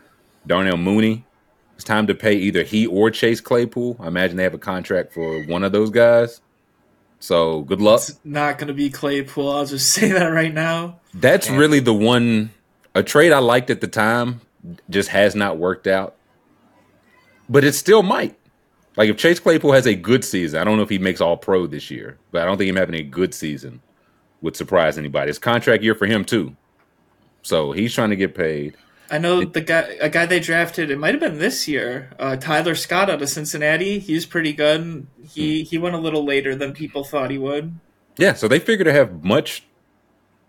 Darnell 0.46 0.76
Mooney, 0.76 1.24
it's 1.74 1.84
time 1.84 2.06
to 2.06 2.14
pay 2.14 2.34
either 2.34 2.62
he 2.62 2.86
or 2.86 3.10
Chase 3.10 3.40
Claypool. 3.40 3.96
I 3.98 4.06
imagine 4.06 4.36
they 4.36 4.44
have 4.44 4.54
a 4.54 4.58
contract 4.58 5.12
for 5.12 5.42
one 5.44 5.64
of 5.64 5.72
those 5.72 5.90
guys. 5.90 6.40
So 7.18 7.62
good 7.62 7.80
luck. 7.80 8.00
It's 8.08 8.20
not 8.24 8.56
going 8.56 8.68
to 8.68 8.74
be 8.74 8.88
Claypool. 8.88 9.50
I'll 9.50 9.66
just 9.66 9.90
say 9.92 10.12
that 10.12 10.28
right 10.28 10.54
now. 10.54 11.00
That's 11.12 11.48
and- 11.48 11.58
really 11.58 11.80
the 11.80 11.92
one, 11.92 12.50
a 12.94 13.02
trade 13.02 13.32
I 13.32 13.38
liked 13.40 13.68
at 13.68 13.80
the 13.80 13.88
time, 13.88 14.40
just 14.88 15.08
has 15.08 15.34
not 15.34 15.58
worked 15.58 15.86
out 15.86 16.14
but 17.50 17.64
it 17.64 17.74
still 17.74 18.02
might. 18.02 18.36
Like 18.96 19.10
if 19.10 19.16
Chase 19.16 19.40
Claypool 19.40 19.72
has 19.72 19.86
a 19.86 19.94
good 19.94 20.24
season, 20.24 20.60
I 20.60 20.64
don't 20.64 20.76
know 20.76 20.82
if 20.82 20.88
he 20.88 20.98
makes 20.98 21.20
all 21.20 21.36
pro 21.36 21.66
this 21.66 21.90
year, 21.90 22.16
but 22.30 22.42
I 22.42 22.44
don't 22.44 22.56
think 22.56 22.70
him 22.70 22.76
having 22.76 22.94
a 22.94 23.02
good 23.02 23.34
season 23.34 23.82
would 24.40 24.56
surprise 24.56 24.96
anybody. 24.96 25.28
It's 25.28 25.38
contract 25.38 25.82
year 25.82 25.94
for 25.94 26.06
him 26.06 26.24
too. 26.24 26.56
So 27.42 27.72
he's 27.72 27.94
trying 27.94 28.10
to 28.10 28.16
get 28.16 28.34
paid. 28.34 28.76
I 29.10 29.18
know 29.18 29.44
the 29.44 29.60
guy 29.60 29.96
a 30.00 30.08
guy 30.08 30.26
they 30.26 30.38
drafted, 30.38 30.90
it 30.90 30.98
might 30.98 31.14
have 31.14 31.20
been 31.20 31.38
this 31.38 31.66
year, 31.66 32.10
uh, 32.18 32.36
Tyler 32.36 32.76
Scott 32.76 33.10
out 33.10 33.20
of 33.20 33.28
Cincinnati. 33.28 33.98
He's 33.98 34.24
pretty 34.24 34.52
good. 34.52 35.06
He 35.28 35.62
hmm. 35.62 35.64
he 35.66 35.78
went 35.78 35.96
a 35.96 35.98
little 35.98 36.24
later 36.24 36.54
than 36.54 36.72
people 36.72 37.02
thought 37.02 37.30
he 37.30 37.38
would. 37.38 37.74
Yeah, 38.16 38.34
so 38.34 38.46
they 38.46 38.60
figure 38.60 38.84
to 38.84 38.92
have 38.92 39.24
much 39.24 39.64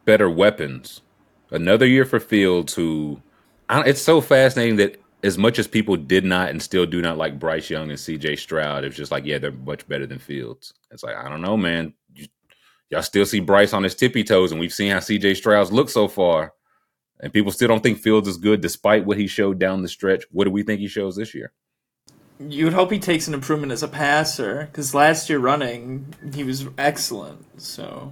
better 0.05 0.29
weapons. 0.29 1.01
Another 1.49 1.85
year 1.85 2.05
for 2.05 2.19
Fields, 2.19 2.75
who 2.75 3.21
it's 3.69 4.01
so 4.01 4.21
fascinating 4.21 4.75
that 4.77 5.00
as 5.23 5.37
much 5.37 5.59
as 5.59 5.67
people 5.67 5.95
did 5.97 6.25
not 6.25 6.49
and 6.49 6.61
still 6.61 6.85
do 6.85 7.01
not 7.01 7.17
like 7.17 7.39
Bryce 7.39 7.69
Young 7.69 7.89
and 7.89 7.99
CJ 7.99 8.39
Stroud, 8.39 8.83
it's 8.83 8.95
just 8.95 9.11
like, 9.11 9.25
yeah, 9.25 9.37
they're 9.37 9.51
much 9.51 9.87
better 9.87 10.07
than 10.07 10.19
Fields. 10.19 10.73
It's 10.89 11.03
like, 11.03 11.15
I 11.15 11.29
don't 11.29 11.41
know, 11.41 11.57
man. 11.57 11.93
You, 12.13 12.27
y'all 12.89 13.01
still 13.01 13.25
see 13.25 13.39
Bryce 13.39 13.73
on 13.73 13.83
his 13.83 13.95
tippy 13.95 14.23
toes, 14.23 14.51
and 14.51 14.59
we've 14.59 14.73
seen 14.73 14.91
how 14.91 14.97
CJ 14.97 15.37
Stroud's 15.37 15.71
look 15.71 15.89
so 15.89 16.07
far. 16.07 16.53
And 17.19 17.31
people 17.31 17.51
still 17.51 17.67
don't 17.67 17.83
think 17.83 17.99
Fields 17.99 18.27
is 18.27 18.37
good 18.37 18.61
despite 18.61 19.05
what 19.05 19.17
he 19.17 19.27
showed 19.27 19.59
down 19.59 19.83
the 19.83 19.87
stretch. 19.87 20.23
What 20.31 20.45
do 20.45 20.51
we 20.51 20.63
think 20.63 20.79
he 20.79 20.87
shows 20.87 21.15
this 21.15 21.35
year? 21.35 21.53
You 22.39 22.65
would 22.65 22.73
hope 22.73 22.91
he 22.91 22.97
takes 22.97 23.27
an 23.27 23.35
improvement 23.35 23.71
as 23.71 23.83
a 23.83 23.87
passer 23.87 24.65
because 24.65 24.95
last 24.95 25.29
year 25.29 25.37
running, 25.37 26.15
he 26.33 26.43
was 26.43 26.67
excellent. 26.79 27.61
So 27.61 28.11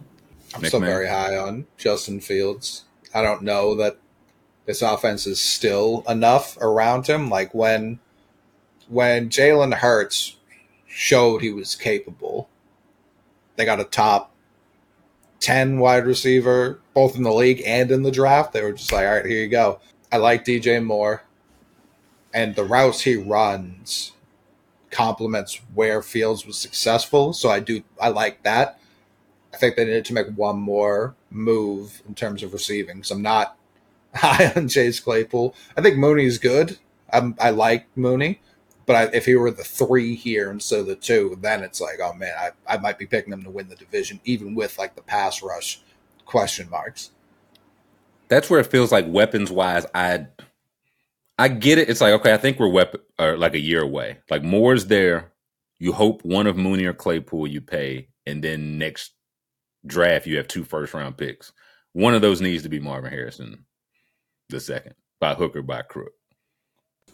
I'm 0.53 0.61
Nick 0.61 0.69
still 0.69 0.81
Man. 0.81 0.89
very 0.89 1.07
high 1.07 1.35
on 1.35 1.65
Justin 1.77 2.19
Fields. 2.19 2.83
I 3.15 3.23
don't 3.23 3.41
know 3.41 3.73
that 3.75 3.97
this 4.69 4.83
offense 4.83 5.25
is 5.25 5.41
still 5.41 6.03
enough 6.07 6.55
around 6.61 7.07
him. 7.07 7.27
Like 7.27 7.55
when 7.55 7.97
when 8.87 9.27
Jalen 9.27 9.73
Hurts 9.73 10.37
showed 10.85 11.41
he 11.41 11.51
was 11.51 11.73
capable, 11.73 12.47
they 13.55 13.65
got 13.65 13.79
a 13.79 13.83
top 13.83 14.31
ten 15.39 15.79
wide 15.79 16.05
receiver, 16.05 16.79
both 16.93 17.15
in 17.15 17.23
the 17.23 17.33
league 17.33 17.63
and 17.65 17.89
in 17.89 18.03
the 18.03 18.11
draft. 18.11 18.53
They 18.53 18.61
were 18.61 18.73
just 18.73 18.91
like, 18.91 19.07
all 19.07 19.15
right, 19.15 19.25
here 19.25 19.41
you 19.41 19.49
go. 19.49 19.79
I 20.11 20.17
like 20.17 20.45
DJ 20.45 20.85
Moore. 20.85 21.23
And 22.31 22.53
the 22.53 22.63
routes 22.63 23.01
he 23.01 23.15
runs 23.15 24.11
complements 24.91 25.59
where 25.73 26.03
Fields 26.03 26.45
was 26.45 26.59
successful. 26.59 27.33
So 27.33 27.49
I 27.49 27.59
do 27.59 27.81
I 27.99 28.09
like 28.09 28.43
that. 28.43 28.79
I 29.51 29.57
think 29.57 29.75
they 29.75 29.85
needed 29.85 30.05
to 30.05 30.13
make 30.13 30.27
one 30.27 30.59
more 30.59 31.15
move 31.31 32.03
in 32.07 32.13
terms 32.13 32.43
of 32.43 32.53
receiving. 32.53 33.01
So 33.01 33.15
I'm 33.15 33.23
not 33.23 33.55
high 34.15 34.51
on 34.55 34.67
Chase 34.67 34.99
Claypool. 34.99 35.55
I 35.77 35.81
think 35.81 35.97
Mooney's 35.97 36.37
good. 36.37 36.77
I'm, 37.11 37.35
i 37.39 37.49
like 37.49 37.87
Mooney, 37.95 38.39
but 38.85 38.95
I, 38.95 39.03
if 39.15 39.25
he 39.25 39.35
were 39.35 39.51
the 39.51 39.63
three 39.63 40.15
here 40.15 40.51
instead 40.51 40.79
of 40.79 40.87
the 40.87 40.95
two, 40.95 41.37
then 41.41 41.63
it's 41.63 41.81
like, 41.81 41.99
oh 42.01 42.13
man, 42.13 42.33
I, 42.37 42.51
I 42.67 42.77
might 42.77 42.99
be 42.99 43.05
picking 43.05 43.31
them 43.31 43.43
to 43.43 43.49
win 43.49 43.69
the 43.69 43.75
division, 43.75 44.19
even 44.25 44.55
with 44.55 44.77
like 44.77 44.95
the 44.95 45.01
pass 45.01 45.41
rush 45.41 45.81
question 46.25 46.69
marks. 46.69 47.11
That's 48.27 48.49
where 48.49 48.59
it 48.59 48.67
feels 48.67 48.91
like 48.91 49.05
weapons 49.07 49.51
wise, 49.51 49.85
I 49.93 50.27
I 51.39 51.47
get 51.47 51.77
it. 51.77 51.89
It's 51.89 52.01
like 52.01 52.13
okay, 52.15 52.33
I 52.33 52.37
think 52.37 52.59
we're 52.59 52.67
weapon 52.69 53.01
or 53.17 53.37
like 53.37 53.55
a 53.55 53.59
year 53.59 53.81
away. 53.81 54.19
Like 54.29 54.43
Moore's 54.43 54.87
there. 54.87 55.31
You 55.79 55.93
hope 55.93 56.25
one 56.25 56.45
of 56.45 56.57
Mooney 56.57 56.83
or 56.83 56.93
Claypool 56.93 57.47
you 57.47 57.61
pay, 57.61 58.09
and 58.25 58.43
then 58.43 58.77
next 58.77 59.13
draft 59.85 60.27
you 60.27 60.37
have 60.37 60.47
two 60.47 60.63
first 60.63 60.93
round 60.93 61.17
picks. 61.17 61.53
One 61.93 62.13
of 62.13 62.21
those 62.21 62.41
needs 62.41 62.63
to 62.63 62.69
be 62.69 62.79
Marvin 62.79 63.11
Harrison 63.11 63.65
the 64.49 64.59
second 64.59 64.93
by 65.19 65.33
hook 65.33 65.55
or 65.55 65.61
by 65.61 65.81
crook. 65.81 66.13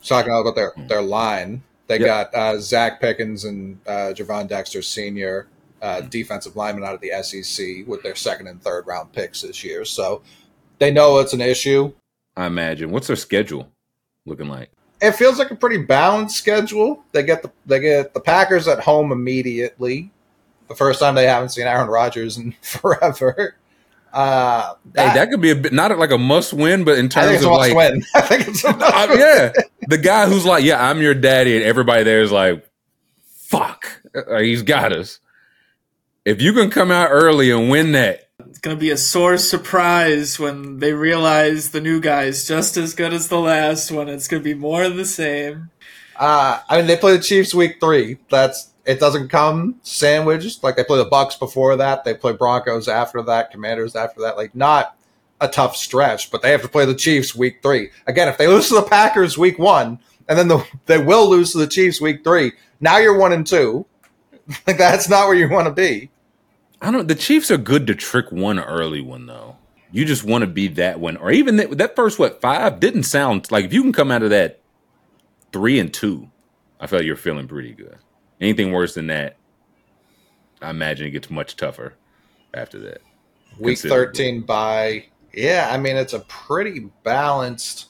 Talking 0.03 0.31
about 0.31 0.55
their 0.55 0.71
mm. 0.73 0.87
their 0.87 1.01
line, 1.01 1.63
They 1.87 1.99
Yep. 1.99 2.05
got 2.05 2.35
uh, 2.35 2.53
Zacch 2.55 2.99
Pickens 2.99 3.45
and 3.45 3.79
uh, 3.87 4.13
Gervon 4.15 4.47
Dexter 4.47 4.81
Sr., 4.81 5.47
uh, 5.81 6.01
defensive 6.01 6.55
lineman 6.55 6.83
out 6.83 6.95
of 6.95 7.01
the 7.01 7.11
SEC, 7.23 7.87
with 7.87 8.01
their 8.03 8.15
second 8.15 8.47
and 8.47 8.61
third 8.61 8.87
round 8.87 9.11
picks 9.13 9.41
this 9.41 9.63
year. 9.63 9.85
So 9.85 10.21
they 10.79 10.91
know 10.91 11.19
it's 11.19 11.33
an 11.33 11.41
issue. 11.41 11.93
I 12.35 12.47
imagine. 12.47 12.91
What's 12.91 13.07
their 13.07 13.15
schedule 13.15 13.69
looking 14.25 14.47
like? 14.49 14.69
It 15.01 15.11
feels 15.13 15.37
like 15.39 15.51
a 15.51 15.55
pretty 15.55 15.77
balanced 15.77 16.37
schedule. 16.37 17.03
They 17.11 17.23
get 17.23 17.41
the 17.43 17.51
they 17.65 17.79
get 17.79 18.13
the 18.13 18.19
Packers 18.19 18.67
at 18.67 18.79
home 18.79 19.11
immediately. 19.11 20.11
The 20.67 20.75
first 20.75 20.99
time 20.99 21.13
they 21.15 21.27
haven't 21.27 21.49
seen 21.49 21.67
Aaron 21.67 21.87
Rodgers 21.89 22.37
in 22.37 22.53
forever. 22.61 23.55
Uh, 24.15 24.73
Hey, 24.95 25.13
that 25.13 25.29
could 25.29 25.41
be 25.41 25.51
a 25.51 25.55
bit 25.55 25.73
not 25.73 25.97
like 25.99 26.11
a 26.11 26.17
must 26.17 26.53
win, 26.53 26.85
but 26.85 26.97
in 26.97 27.09
terms 27.09 27.43
of 27.43 27.51
like, 27.51 27.75
win. 27.75 28.01
I 28.15 28.21
think 28.21 28.47
it's 28.47 28.63
a 28.63 28.71
must 28.75 28.93
I- 28.93 29.05
win. 29.07 29.19
yeah, 29.19 29.51
the 29.89 29.97
guy 29.97 30.25
who's 30.27 30.45
like, 30.45 30.63
yeah, 30.63 30.81
I'm 30.89 31.01
your 31.01 31.13
daddy, 31.13 31.55
and 31.57 31.65
everybody 31.65 32.03
there 32.03 32.21
is 32.21 32.31
like, 32.31 32.65
fuck, 33.25 34.01
Uh, 34.15 34.39
he's 34.39 34.61
got 34.63 34.93
us. 34.93 35.19
If 36.23 36.41
you 36.41 36.53
can 36.53 36.71
come 36.71 36.91
out 36.91 37.09
early 37.11 37.51
and 37.51 37.69
win 37.69 37.91
that, 37.91 38.29
It's 38.49 38.59
gonna 38.59 38.77
be 38.77 38.89
a 38.89 38.97
sore 38.97 39.37
surprise 39.37 40.39
when 40.39 40.79
they 40.79 40.93
realize 40.93 41.71
the 41.71 41.81
new 41.81 41.99
guy's 41.99 42.47
just 42.47 42.77
as 42.77 42.93
good 42.95 43.13
as 43.13 43.27
the 43.27 43.39
last 43.39 43.91
one. 43.91 44.07
It's 44.07 44.27
gonna 44.29 44.41
be 44.41 44.53
more 44.55 44.83
of 44.83 44.95
the 44.95 45.05
same. 45.05 45.69
Uh, 46.15 46.59
I 46.69 46.77
mean, 46.77 46.87
they 46.87 46.95
play 46.95 47.17
the 47.17 47.21
Chiefs 47.23 47.53
week 47.53 47.77
three. 47.81 48.17
That's 48.29 48.69
it. 48.85 48.99
Doesn't 48.99 49.29
come 49.29 49.75
sandwiched 49.83 50.63
like 50.63 50.75
they 50.75 50.83
play 50.83 50.97
the 50.97 51.09
Bucs 51.09 51.37
before 51.37 51.75
that. 51.77 52.03
They 52.03 52.13
play 52.13 52.33
Broncos 52.33 52.87
after 52.87 53.21
that, 53.23 53.51
Commanders 53.51 53.95
after 53.95 54.21
that. 54.21 54.37
Like 54.37 54.55
not 54.55 54.97
a 55.41 55.47
tough 55.47 55.75
stretch, 55.75 56.31
but 56.31 56.41
they 56.41 56.51
have 56.51 56.61
to 56.61 56.67
play 56.67 56.85
the 56.85 56.95
Chiefs 56.95 57.35
week 57.35 57.61
three 57.61 57.89
again. 58.07 58.27
If 58.27 58.37
they 58.37 58.47
lose 58.47 58.69
to 58.69 58.75
the 58.75 58.83
Packers 58.83 59.37
week 59.37 59.59
one, 59.59 59.99
and 60.27 60.37
then 60.37 60.47
the, 60.47 60.65
they 60.85 60.97
will 60.97 61.29
lose 61.29 61.51
to 61.51 61.57
the 61.59 61.67
Chiefs 61.67 62.01
week 62.01 62.23
three, 62.23 62.53
now 62.79 62.97
you're 62.97 63.17
one 63.17 63.33
and 63.33 63.45
two. 63.45 63.85
Like 64.67 64.77
that's 64.77 65.09
not 65.09 65.27
where 65.27 65.35
you 65.35 65.49
want 65.49 65.65
to 65.65 65.73
be. 65.73 66.11
I 66.79 66.91
don't. 66.91 67.07
The 67.07 67.15
Chiefs 67.15 67.49
are 67.49 67.57
good 67.57 67.87
to 67.87 67.95
trick 67.95 68.31
one 68.31 68.59
early 68.59 69.01
one 69.01 69.25
though. 69.25 69.57
You 69.91 70.05
just 70.05 70.23
want 70.23 70.43
to 70.43 70.47
be 70.47 70.67
that 70.67 70.99
one, 70.99 71.17
or 71.17 71.31
even 71.31 71.55
that, 71.55 71.75
that 71.79 71.95
first 71.95 72.19
what 72.19 72.41
five 72.41 72.79
didn't 72.79 73.03
sound 73.03 73.51
like 73.51 73.65
if 73.65 73.73
you 73.73 73.81
can 73.81 73.91
come 73.91 74.11
out 74.11 74.21
of 74.21 74.29
that 74.29 74.59
three 75.51 75.79
and 75.79 75.91
two, 75.91 76.29
I 76.79 76.85
feel 76.85 76.99
like 76.99 77.07
you're 77.07 77.15
feeling 77.15 77.47
pretty 77.47 77.71
good. 77.71 77.97
Anything 78.45 78.71
worse 78.71 78.93
than 78.93 79.07
that, 79.07 79.37
I 80.61 80.69
imagine 80.69 81.07
it 81.07 81.11
gets 81.11 81.31
much 81.31 81.55
tougher 81.55 81.95
after 82.53 82.77
that. 82.81 83.01
Week 83.59 83.79
thirteen 83.79 84.41
by 84.41 85.05
yeah. 85.33 85.69
I 85.71 85.79
mean, 85.79 85.95
it's 85.95 86.13
a 86.13 86.19
pretty 86.19 86.91
balanced. 87.03 87.87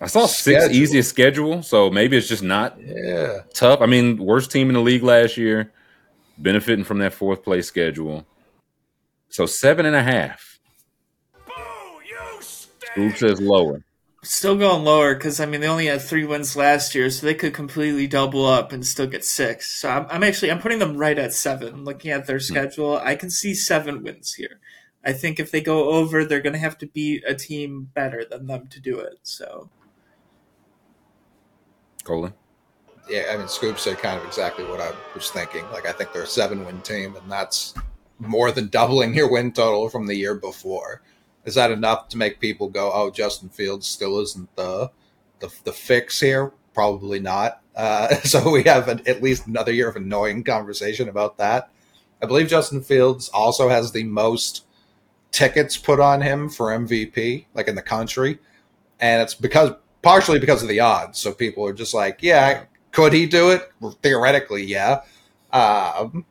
I 0.00 0.06
saw 0.06 0.26
six 0.26 0.62
Schedule. 0.62 0.76
easiest 0.80 1.10
schedule, 1.10 1.62
so 1.64 1.90
maybe 1.90 2.16
it's 2.16 2.28
just 2.28 2.44
not 2.44 2.78
Yeah. 2.80 3.40
tough. 3.52 3.80
I 3.80 3.86
mean, 3.86 4.16
worst 4.18 4.52
team 4.52 4.68
in 4.68 4.74
the 4.74 4.80
league 4.80 5.02
last 5.02 5.36
year, 5.36 5.72
benefiting 6.38 6.84
from 6.84 6.98
that 6.98 7.12
fourth 7.12 7.42
place 7.42 7.66
schedule. 7.66 8.24
So 9.28 9.44
seven 9.44 9.86
and 9.86 9.96
a 9.96 10.02
half. 10.04 10.60
Scoop 12.40 13.16
says 13.16 13.40
lower. 13.40 13.82
Still 14.26 14.56
going 14.56 14.82
lower 14.82 15.14
because 15.14 15.38
I 15.38 15.46
mean 15.46 15.60
they 15.60 15.68
only 15.68 15.86
had 15.86 16.02
three 16.02 16.24
wins 16.24 16.56
last 16.56 16.96
year, 16.96 17.10
so 17.10 17.24
they 17.24 17.34
could 17.34 17.54
completely 17.54 18.08
double 18.08 18.44
up 18.44 18.72
and 18.72 18.84
still 18.84 19.06
get 19.06 19.24
six. 19.24 19.70
So 19.70 19.88
I'm, 19.88 20.06
I'm 20.10 20.24
actually 20.24 20.50
I'm 20.50 20.58
putting 20.58 20.80
them 20.80 20.96
right 20.96 21.16
at 21.16 21.32
seven. 21.32 21.84
Looking 21.84 22.10
at 22.10 22.26
their 22.26 22.38
hmm. 22.38 22.42
schedule, 22.42 22.96
I 22.96 23.14
can 23.14 23.30
see 23.30 23.54
seven 23.54 24.02
wins 24.02 24.34
here. 24.34 24.58
I 25.04 25.12
think 25.12 25.38
if 25.38 25.52
they 25.52 25.60
go 25.60 25.90
over, 25.90 26.24
they're 26.24 26.40
going 26.40 26.54
to 26.54 26.58
have 26.58 26.76
to 26.78 26.88
beat 26.88 27.22
a 27.24 27.36
team 27.36 27.88
better 27.94 28.24
than 28.28 28.48
them 28.48 28.66
to 28.66 28.80
do 28.80 28.98
it. 28.98 29.20
So 29.22 29.70
Colin. 32.02 32.34
yeah, 33.08 33.30
I 33.32 33.36
mean, 33.36 33.46
Scoop 33.46 33.78
said 33.78 33.98
kind 33.98 34.18
of 34.18 34.26
exactly 34.26 34.64
what 34.64 34.80
I 34.80 34.90
was 35.14 35.30
thinking. 35.30 35.64
Like, 35.70 35.86
I 35.86 35.92
think 35.92 36.12
they're 36.12 36.22
a 36.22 36.26
seven 36.26 36.64
win 36.64 36.80
team, 36.80 37.14
and 37.14 37.30
that's 37.30 37.74
more 38.18 38.50
than 38.50 38.66
doubling 38.68 39.14
your 39.14 39.30
win 39.30 39.52
total 39.52 39.88
from 39.88 40.08
the 40.08 40.16
year 40.16 40.34
before. 40.34 41.02
Is 41.46 41.54
that 41.54 41.70
enough 41.70 42.08
to 42.08 42.18
make 42.18 42.40
people 42.40 42.68
go, 42.68 42.90
"Oh, 42.92 43.10
Justin 43.10 43.48
Fields 43.48 43.86
still 43.86 44.20
isn't 44.20 44.54
the 44.56 44.90
the, 45.38 45.52
the 45.64 45.72
fix 45.72 46.20
here"? 46.20 46.52
Probably 46.74 47.20
not. 47.20 47.62
Uh, 47.74 48.14
so 48.24 48.50
we 48.50 48.64
have 48.64 48.88
an, 48.88 49.02
at 49.06 49.22
least 49.22 49.46
another 49.46 49.72
year 49.72 49.88
of 49.88 49.96
annoying 49.96 50.44
conversation 50.44 51.08
about 51.08 51.38
that. 51.38 51.70
I 52.22 52.26
believe 52.26 52.48
Justin 52.48 52.82
Fields 52.82 53.28
also 53.30 53.68
has 53.68 53.92
the 53.92 54.04
most 54.04 54.64
tickets 55.30 55.76
put 55.76 56.00
on 56.00 56.22
him 56.22 56.48
for 56.48 56.68
MVP, 56.68 57.46
like 57.54 57.68
in 57.68 57.74
the 57.74 57.82
country, 57.82 58.38
and 59.00 59.22
it's 59.22 59.34
because 59.34 59.72
partially 60.02 60.38
because 60.38 60.62
of 60.62 60.68
the 60.68 60.80
odds. 60.80 61.18
So 61.18 61.32
people 61.32 61.66
are 61.66 61.72
just 61.72 61.92
like, 61.92 62.18
yeah, 62.22 62.64
could 62.92 63.12
he 63.12 63.26
do 63.26 63.50
it? 63.50 63.70
Theoretically, 64.02 64.64
yeah. 64.64 65.02
Um, 65.52 66.24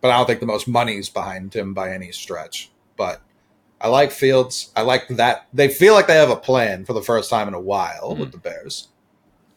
but 0.00 0.10
I 0.10 0.18
don't 0.18 0.26
think 0.26 0.40
the 0.40 0.46
most 0.46 0.68
money's 0.68 1.08
behind 1.08 1.54
him 1.54 1.74
by 1.74 1.92
any 1.92 2.12
stretch. 2.12 2.70
But 2.96 3.22
I 3.82 3.88
like 3.88 4.12
Fields. 4.12 4.70
I 4.76 4.82
like 4.82 5.08
that 5.08 5.48
they 5.52 5.68
feel 5.68 5.94
like 5.94 6.06
they 6.06 6.14
have 6.14 6.30
a 6.30 6.36
plan 6.36 6.84
for 6.84 6.92
the 6.92 7.02
first 7.02 7.28
time 7.28 7.48
in 7.48 7.54
a 7.54 7.60
while 7.60 8.14
hmm. 8.14 8.20
with 8.20 8.32
the 8.32 8.38
Bears. 8.38 8.88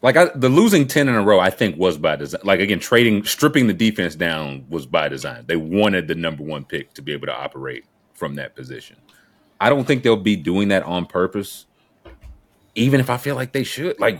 Like 0.02 0.16
I, 0.16 0.26
the 0.34 0.48
losing 0.48 0.86
ten 0.86 1.08
in 1.08 1.14
a 1.14 1.22
row, 1.22 1.40
I 1.40 1.50
think 1.50 1.78
was 1.78 1.96
by 1.96 2.16
design. 2.16 2.40
Like 2.44 2.60
again, 2.60 2.80
trading, 2.80 3.24
stripping 3.24 3.66
the 3.66 3.72
defense 3.72 4.14
down 4.14 4.66
was 4.68 4.84
by 4.84 5.08
design. 5.08 5.44
They 5.46 5.56
wanted 5.56 6.08
the 6.08 6.14
number 6.14 6.42
one 6.42 6.64
pick 6.64 6.92
to 6.94 7.02
be 7.02 7.12
able 7.12 7.26
to 7.28 7.34
operate 7.34 7.84
from 8.14 8.34
that 8.34 8.54
position. 8.54 8.96
I 9.60 9.70
don't 9.70 9.86
think 9.86 10.02
they'll 10.02 10.16
be 10.16 10.36
doing 10.36 10.68
that 10.68 10.82
on 10.82 11.06
purpose. 11.06 11.66
Even 12.74 13.00
if 13.00 13.08
I 13.08 13.16
feel 13.16 13.36
like 13.36 13.52
they 13.52 13.64
should, 13.64 13.98
like 13.98 14.18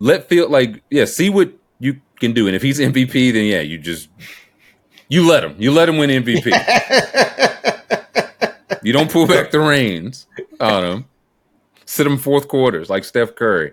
let 0.00 0.28
feel 0.28 0.50
like 0.50 0.82
yeah, 0.90 1.04
see 1.04 1.30
what 1.30 1.52
you 1.78 2.00
can 2.18 2.32
do, 2.32 2.46
and 2.46 2.56
if 2.56 2.62
he's 2.62 2.78
MVP, 2.80 3.32
then 3.32 3.44
yeah, 3.44 3.60
you 3.60 3.78
just 3.78 4.08
you 5.08 5.28
let 5.28 5.44
him, 5.44 5.54
you 5.58 5.70
let 5.70 5.88
him 5.88 5.98
win 5.98 6.10
MVP. 6.10 6.50
You 8.82 8.92
don't 8.92 9.10
pull 9.10 9.26
back 9.26 9.50
the 9.50 9.60
reins 9.60 10.26
on 10.60 10.84
him. 10.84 11.04
Sit 11.84 12.06
him 12.06 12.18
fourth 12.18 12.48
quarters 12.48 12.88
like 12.90 13.04
Steph 13.04 13.34
Curry. 13.34 13.72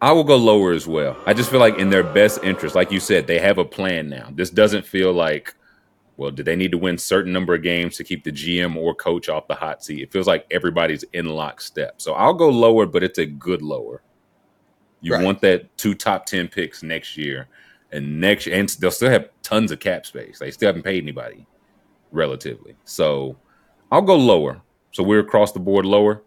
I 0.00 0.12
will 0.12 0.24
go 0.24 0.36
lower 0.36 0.72
as 0.72 0.86
well. 0.86 1.16
I 1.26 1.32
just 1.32 1.50
feel 1.50 1.60
like 1.60 1.78
in 1.78 1.90
their 1.90 2.02
best 2.02 2.44
interest, 2.44 2.74
like 2.74 2.92
you 2.92 3.00
said, 3.00 3.26
they 3.26 3.38
have 3.38 3.58
a 3.58 3.64
plan 3.64 4.08
now. 4.08 4.28
This 4.34 4.50
doesn't 4.50 4.86
feel 4.86 5.12
like, 5.12 5.54
well, 6.18 6.30
do 6.30 6.42
they 6.42 6.54
need 6.56 6.70
to 6.72 6.78
win 6.78 6.98
certain 6.98 7.32
number 7.32 7.54
of 7.54 7.62
games 7.62 7.96
to 7.96 8.04
keep 8.04 8.22
the 8.22 8.30
GM 8.30 8.76
or 8.76 8.94
coach 8.94 9.28
off 9.28 9.48
the 9.48 9.54
hot 9.54 9.82
seat? 9.82 10.02
It 10.02 10.12
feels 10.12 10.26
like 10.26 10.46
everybody's 10.50 11.02
in 11.14 11.26
lockstep. 11.26 12.00
So 12.00 12.12
I'll 12.12 12.34
go 12.34 12.48
lower, 12.50 12.86
but 12.86 13.02
it's 13.02 13.18
a 13.18 13.26
good 13.26 13.62
lower. 13.62 14.02
You 15.00 15.14
Right. 15.14 15.24
want 15.24 15.40
that 15.40 15.76
two 15.78 15.94
top 15.94 16.26
ten 16.26 16.48
picks 16.48 16.82
next 16.82 17.16
year, 17.16 17.48
and 17.92 18.20
next 18.20 18.46
and 18.46 18.68
they'll 18.68 18.90
still 18.90 19.10
have 19.10 19.28
tons 19.42 19.70
of 19.72 19.80
cap 19.80 20.04
space. 20.06 20.38
They 20.38 20.50
still 20.50 20.68
haven't 20.68 20.82
paid 20.82 21.02
anybody 21.02 21.46
relatively. 22.12 22.74
So 22.84 23.36
I'll 23.90 24.02
go 24.02 24.16
lower. 24.16 24.60
So 24.92 25.02
we're 25.02 25.20
across 25.20 25.52
the 25.52 25.60
board 25.60 25.84
lower. 25.86 26.22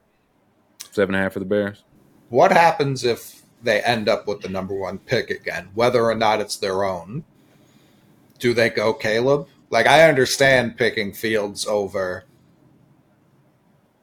Seven 0.91 1.15
and 1.15 1.21
a 1.21 1.23
half 1.23 1.33
for 1.33 1.39
the 1.39 1.45
Bears. 1.45 1.83
what 2.29 2.51
happens 2.51 3.03
if 3.03 3.41
they 3.61 3.81
end 3.81 4.07
up 4.07 4.27
with 4.27 4.41
the 4.41 4.49
number 4.49 4.73
one 4.73 4.97
pick 4.99 5.29
again, 5.29 5.69
whether 5.73 6.03
or 6.05 6.15
not 6.15 6.39
it's 6.41 6.55
their 6.57 6.83
own? 6.83 7.23
Do 8.39 8.53
they 8.53 8.69
go 8.69 8.93
Caleb? 8.93 9.47
Like 9.69 9.85
I 9.85 10.07
understand 10.07 10.77
picking 10.77 11.13
Fields 11.13 11.67
over 11.67 12.23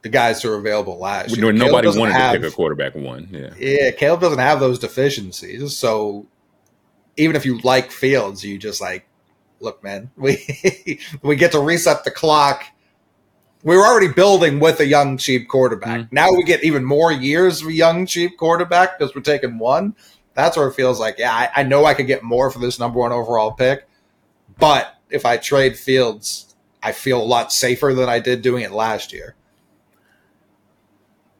the 0.03 0.09
guys 0.09 0.41
who 0.41 0.51
are 0.51 0.55
available 0.57 0.97
last 0.99 1.35
year. 1.35 1.51
Nobody 1.51 1.87
wanted 1.87 2.13
have- 2.13 2.33
to 2.35 2.39
pick 2.39 2.51
a 2.51 2.55
quarterback 2.55 2.95
one. 2.95 3.27
Yeah. 3.31 3.53
Yeah, 3.57 3.91
Caleb 3.91 4.21
doesn't 4.21 4.39
have 4.39 4.59
those 4.59 4.79
deficiencies. 4.79 5.75
So 5.75 6.27
even 7.17 7.35
if 7.35 7.45
you 7.45 7.59
like 7.61 7.91
Fields, 7.91 8.43
you 8.45 8.57
just 8.57 8.79
like, 8.79 9.07
look, 9.59 9.83
man, 9.83 10.11
we 10.17 10.99
we 11.21 11.35
get 11.35 11.51
to 11.53 11.59
reset 11.59 12.03
the 12.03 12.11
clock. 12.11 12.63
We 13.63 13.75
were 13.75 13.85
already 13.85 14.13
building 14.13 14.59
with 14.59 14.79
a 14.79 14.85
young, 14.85 15.17
cheap 15.17 15.49
quarterback. 15.49 16.01
Mhm. 16.01 16.11
Now 16.11 16.31
we 16.31 16.43
get 16.43 16.63
even 16.63 16.85
more 16.85 17.11
years 17.11 17.61
of 17.61 17.67
a 17.67 17.73
young, 17.73 18.05
cheap 18.05 18.37
quarterback 18.37 18.97
because 18.97 19.15
we're 19.15 19.21
taking 19.21 19.57
one. 19.57 19.95
That's 20.35 20.55
where 20.55 20.67
it 20.67 20.75
feels 20.75 20.99
like, 20.99 21.17
yeah, 21.17 21.33
I, 21.33 21.49
I 21.55 21.63
know 21.63 21.83
I 21.83 21.95
could 21.95 22.05
get 22.05 22.21
more 22.21 22.51
for 22.51 22.59
this 22.59 22.79
number 22.79 22.99
one 22.99 23.11
overall 23.11 23.51
pick. 23.51 23.87
But 24.59 24.95
if 25.09 25.25
I 25.25 25.37
trade 25.37 25.77
Fields, 25.77 26.55
I 26.83 26.91
feel 26.91 27.21
a 27.21 27.25
lot 27.25 27.51
safer 27.51 27.93
than 27.93 28.07
I 28.07 28.19
did 28.19 28.43
doing 28.43 28.63
it 28.63 28.71
last 28.71 29.11
year. 29.11 29.35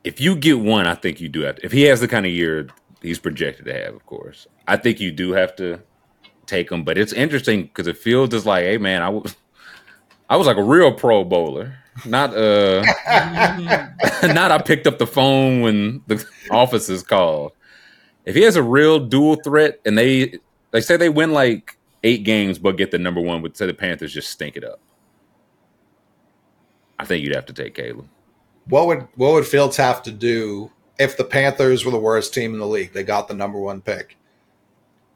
If 0.04 0.20
you 0.20 0.36
get 0.36 0.60
one, 0.60 0.88
I 0.88 0.96
think 0.96 1.22
you 1.22 1.30
do 1.30 1.42
have 1.42 1.58
to. 1.58 1.66
If 1.66 1.72
he 1.72 1.84
has 1.84 2.00
the 2.00 2.08
kind 2.08 2.26
of 2.26 2.32
year 2.32 2.70
he's 3.02 3.20
projected 3.20 3.66
to 3.66 3.74
have, 3.74 3.94
of 3.94 4.06
course, 4.06 4.48
I 4.68 4.78
think 4.78 5.00
you 5.00 5.12
do 5.12 5.34
have 5.34 5.56
to 5.58 5.82
take 6.48 6.72
him. 6.72 6.84
But 6.84 6.98
it's 6.98 7.14
interesting 7.14 7.64
because 7.64 7.88
it 7.88 7.98
feels 7.98 8.30
just 8.30 8.46
like, 8.46 8.64
hey, 8.64 8.78
man, 8.78 9.02
I 9.02 9.10
was, 9.10 9.36
I 10.30 10.38
was 10.38 10.48
like 10.48 10.58
a 10.58 10.64
real 10.64 10.94
Pro 10.94 11.24
Bowler, 11.24 11.76
not 12.06 12.36
uh, 12.36 12.82
not 14.24 14.52
I 14.52 14.62
picked 14.62 14.88
up 14.88 14.98
the 14.98 15.08
phone 15.08 15.62
when 15.62 16.02
the 16.08 16.26
office 16.52 16.90
is 16.90 17.04
called. 17.04 17.54
If 18.26 18.36
he 18.36 18.42
has 18.42 18.56
a 18.56 18.64
real 18.64 19.00
dual 19.00 19.36
threat, 19.36 19.80
and 19.86 19.98
they 19.98 20.40
they 20.72 20.82
say 20.82 20.98
they 20.98 21.10
win 21.10 21.32
like 21.32 21.78
eight 22.04 22.24
games, 22.24 22.60
but 22.60 22.78
get 22.78 22.92
the 22.92 23.00
number 23.00 23.22
one, 23.22 23.42
would 23.42 23.56
say 23.56 23.66
the 23.66 23.74
Panthers 23.74 24.14
just 24.14 24.30
stink 24.30 24.58
it 24.58 24.64
up. 24.64 24.80
I 27.00 27.06
think 27.06 27.24
you'd 27.24 27.36
have 27.36 27.46
to 27.46 27.54
take 27.54 27.76
Caleb. 27.76 28.08
What 28.68 28.88
would 28.88 29.08
what 29.16 29.34
would 29.34 29.46
Fields 29.46 29.78
have 29.78 30.04
to 30.04 30.12
do 30.12 30.72
if 31.00 31.16
the 31.16 31.24
Panthers 31.24 31.86
were 31.86 31.92
the 31.92 32.00
worst 32.00 32.34
team 32.34 32.54
in 32.54 32.60
the 32.60 32.68
league? 32.68 32.94
They 32.94 33.04
got 33.04 33.28
the 33.28 33.34
number 33.34 33.60
one 33.60 33.82
pick. 33.82 34.17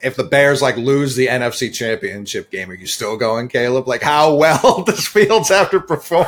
If 0.04 0.16
the 0.16 0.24
Bears 0.24 0.62
like 0.62 0.78
lose 0.78 1.16
the 1.16 1.28
NFC 1.28 1.74
Championship 1.74 2.52
game, 2.52 2.70
are 2.70 2.76
you 2.76 2.88
still 2.88 3.18
going, 3.18 3.48
Caleb? 3.48 3.88
Like 3.88 4.02
how 4.02 4.36
well 4.36 4.84
does 4.88 5.08
Fields 5.08 5.50
have 5.50 5.70
to 5.72 5.80
perform? 5.80 6.28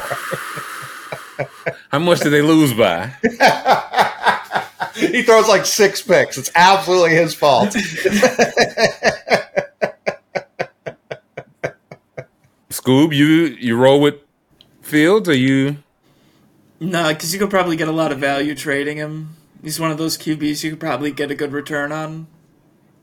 How 1.90 2.00
much 2.00 2.22
did 2.22 2.30
they 2.32 2.42
lose 2.42 2.74
by? 2.74 3.08
he 4.96 5.24
throws 5.24 5.48
like 5.48 5.66
six 5.66 6.02
picks. 6.02 6.38
It's 6.38 6.52
absolutely 6.56 7.16
his 7.16 7.34
fault. 7.34 7.70
Scoob, 12.70 13.16
you 13.16 13.26
you 13.60 13.78
roll 13.78 14.02
with 14.02 14.16
Fields 14.82 15.30
or 15.30 15.36
you? 15.36 15.78
No, 16.80 17.10
because 17.10 17.34
you 17.34 17.40
could 17.40 17.50
probably 17.50 17.78
get 17.78 17.88
a 17.88 17.94
lot 17.94 18.12
of 18.12 18.20
value 18.20 18.56
trading 18.56 18.98
him. 18.98 19.38
He's 19.64 19.80
one 19.80 19.92
of 19.92 19.98
those 19.98 20.18
QBs 20.18 20.64
you 20.64 20.72
could 20.72 20.80
probably 20.80 21.12
get 21.12 21.32
a 21.32 21.36
good 21.36 21.54
return 21.54 21.92
on. 21.92 22.28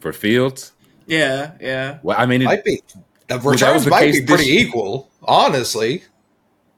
For 0.00 0.12
Fields? 0.12 0.72
Yeah, 1.06 1.52
yeah. 1.60 1.98
Well, 2.02 2.16
I 2.18 2.26
mean, 2.26 2.42
it, 2.42 2.46
might 2.46 2.64
be 2.64 2.82
the 3.28 3.36
Well, 3.38 3.38
that 3.38 3.50
returns 3.50 3.74
was 3.74 3.84
the 3.84 3.90
might 3.90 4.00
case 4.00 4.20
be 4.20 4.26
pretty 4.26 4.44
this- 4.44 4.66
equal, 4.68 5.10
honestly. 5.22 6.04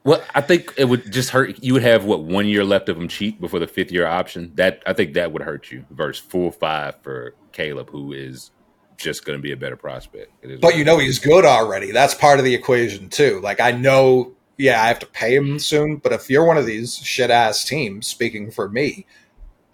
well, 0.03 0.21
I 0.35 0.41
think 0.41 0.73
it 0.77 0.85
would 0.85 1.11
just 1.11 1.29
hurt. 1.29 1.63
You 1.63 1.73
would 1.73 1.83
have 1.83 2.05
what 2.05 2.23
one 2.23 2.47
year 2.47 2.63
left 2.63 2.89
of 2.89 2.97
him 2.97 3.07
cheap 3.07 3.39
before 3.39 3.59
the 3.59 3.67
fifth 3.67 3.91
year 3.91 4.05
option. 4.05 4.51
That 4.55 4.81
I 4.85 4.93
think 4.93 5.13
that 5.13 5.31
would 5.31 5.41
hurt 5.43 5.71
you. 5.71 5.85
Versus 5.91 6.23
full 6.25 6.51
five 6.51 6.95
for 7.01 7.35
Caleb, 7.51 7.89
who 7.89 8.11
is 8.13 8.51
just 8.97 9.25
going 9.25 9.37
to 9.37 9.41
be 9.41 9.51
a 9.51 9.57
better 9.57 9.75
prospect. 9.75 10.31
It 10.41 10.51
is 10.51 10.59
But 10.59 10.77
you 10.77 10.83
know 10.83 10.97
he's 10.97 11.19
good 11.19 11.45
already. 11.45 11.91
That's 11.91 12.13
part 12.13 12.39
of 12.39 12.45
the 12.45 12.53
equation 12.53 13.09
too. 13.09 13.39
Like 13.41 13.59
I 13.59 13.71
know, 13.71 14.33
yeah, 14.57 14.81
I 14.81 14.87
have 14.87 14.99
to 14.99 15.05
pay 15.07 15.35
him 15.35 15.59
soon. 15.59 15.97
But 15.97 16.11
if 16.11 16.29
you're 16.29 16.45
one 16.45 16.57
of 16.57 16.65
these 16.65 16.95
shit 16.97 17.29
ass 17.29 17.63
teams, 17.65 18.07
speaking 18.07 18.51
for 18.51 18.67
me, 18.69 19.05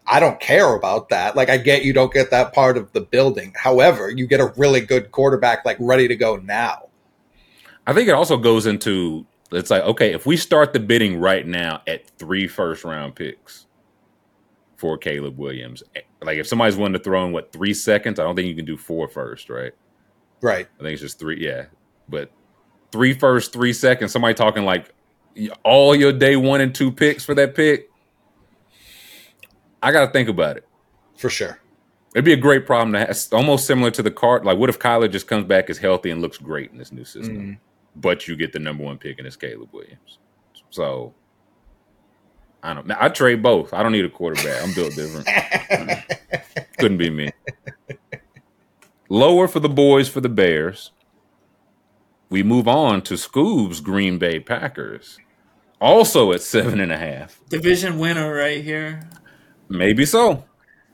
I 0.10 0.20
don't 0.20 0.40
care 0.40 0.74
about 0.74 1.10
that. 1.10 1.36
Like 1.36 1.50
I 1.50 1.58
get 1.58 1.84
you 1.84 1.94
don't 1.94 2.12
get 2.12 2.32
that 2.32 2.52
part 2.52 2.78
of 2.78 2.92
the 2.94 3.02
building. 3.02 3.54
However, 3.56 4.10
you 4.10 4.26
get 4.26 4.40
a 4.40 4.52
really 4.58 4.82
good 4.82 5.12
quarterback 5.12 5.64
like 5.66 5.78
ready 5.80 6.08
to 6.08 6.16
go 6.16 6.38
now. 6.38 6.90
I 7.86 7.94
think 7.94 8.10
it 8.10 8.14
also 8.14 8.36
goes 8.36 8.66
into 8.66 9.28
it's 9.52 9.70
like 9.70 9.84
okay, 9.84 10.12
if 10.14 10.26
we 10.26 10.36
start 10.36 10.74
the 10.74 10.80
bidding 10.80 11.20
right 11.20 11.46
now 11.46 11.82
at 11.88 12.10
three 12.18 12.48
first 12.48 12.84
round 12.84 13.16
picks 13.16 13.68
for 14.78 14.98
Caleb 14.98 15.38
Williams, 15.38 15.84
eh, 15.96 16.02
like 16.24 16.38
if 16.38 16.48
somebody's 16.48 16.76
willing 16.76 16.94
to 16.94 17.00
throw 17.00 17.26
in 17.26 17.32
what 17.32 17.52
three 17.52 17.74
seconds, 17.74 18.20
I 18.20 18.24
don't 18.24 18.36
think 18.36 18.48
you 18.48 18.56
can 18.56 18.66
do 18.66 18.78
four 18.78 19.08
first, 19.08 19.50
right? 19.50 19.74
Right. 20.42 20.68
I 20.80 20.84
think 20.84 20.94
it's 20.94 21.02
just 21.02 21.20
three. 21.20 21.40
Yeah, 21.40 21.66
but 22.08 22.32
three 22.92 23.14
first, 23.14 23.54
three 23.54 23.74
seconds. 23.74 24.12
Somebody 24.12 24.34
talking 24.34 24.66
like 24.66 24.92
all 25.64 25.96
your 25.96 26.12
day 26.12 26.36
one 26.36 26.62
and 26.62 26.74
two 26.74 26.92
picks 26.92 27.24
for 27.24 27.36
that 27.36 27.54
pick. 27.54 27.90
I 29.82 29.92
got 29.92 30.06
to 30.08 30.12
think 30.12 30.30
about 30.30 30.58
it. 30.58 30.68
For 31.18 31.30
sure. 31.30 31.60
It'd 32.16 32.26
be 32.26 32.34
a 32.34 32.38
great 32.38 32.66
problem 32.66 32.94
to 32.94 33.00
have. 33.00 33.10
It's 33.10 33.32
almost 33.32 33.66
similar 33.68 33.92
to 33.92 34.02
the 34.02 34.12
card. 34.12 34.44
Like, 34.46 34.58
what 34.58 34.70
if 34.70 34.80
Kyler 34.80 35.12
just 35.12 35.28
comes 35.28 35.46
back 35.46 35.70
as 35.70 35.78
healthy 35.78 36.10
and 36.10 36.22
looks 36.22 36.38
great 36.38 36.72
in 36.72 36.78
this 36.78 36.92
new 36.92 37.04
system, 37.06 37.38
Mhm. 37.38 37.58
but 37.96 38.28
you 38.28 38.36
get 38.36 38.52
the 38.52 38.60
number 38.60 38.84
one 38.84 38.98
pick 38.98 39.18
and 39.20 39.28
it's 39.28 39.36
Caleb 39.36 39.70
Williams? 39.72 40.18
So 40.72 41.14
I 42.64 42.74
don't. 42.74 42.88
know. 42.88 42.96
I 43.00 43.10
trade 43.10 43.42
both. 43.44 43.74
I 43.74 43.84
don't 43.84 43.92
need 43.94 44.06
a 44.06 44.10
quarterback. 44.10 44.62
I'm 44.64 44.74
built 44.74 44.96
different. 44.96 45.28
Couldn't 46.78 46.98
be 46.98 47.10
me. 47.10 47.32
Lower 49.10 49.48
for 49.48 49.60
the 49.60 49.70
boys 49.70 50.10
for 50.10 50.22
the 50.22 50.30
Bears. 50.30 50.92
We 52.30 52.44
move 52.44 52.68
on 52.68 53.02
to 53.04 53.16
Scoob's 53.16 53.82
Green 53.82 54.18
Bay 54.20 54.40
Packers, 54.40 55.18
also 55.82 56.32
at 56.32 56.42
seven 56.42 56.80
and 56.80 56.92
a 56.92 56.98
half. 56.98 57.40
Division 57.50 57.98
winner 57.98 58.32
right 58.34 58.64
here. 58.64 59.10
Maybe 59.70 60.06
so. 60.06 60.44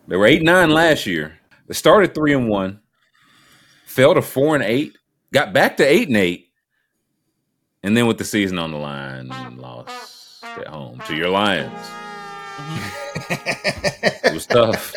They 0.07 0.17
were 0.17 0.27
eight 0.27 0.43
nine 0.43 0.69
last 0.69 1.05
year. 1.05 1.39
They 1.67 1.73
started 1.73 2.13
three 2.13 2.33
and 2.33 2.47
one, 2.47 2.81
fell 3.85 4.13
to 4.13 4.21
four 4.21 4.55
and 4.55 4.63
eight, 4.63 4.95
got 5.33 5.53
back 5.53 5.77
to 5.77 5.83
eight 5.83 6.09
and 6.09 6.17
eight, 6.17 6.49
and 7.81 7.97
then 7.97 8.05
with 8.05 8.17
the 8.17 8.23
season 8.25 8.59
on 8.59 8.71
the 8.71 8.77
line, 8.77 9.29
lost 9.57 10.43
at 10.43 10.67
home 10.67 11.01
to 11.07 11.15
your 11.15 11.29
Lions. 11.29 11.73
It 13.29 14.33
was 14.33 14.45
tough. 14.45 14.93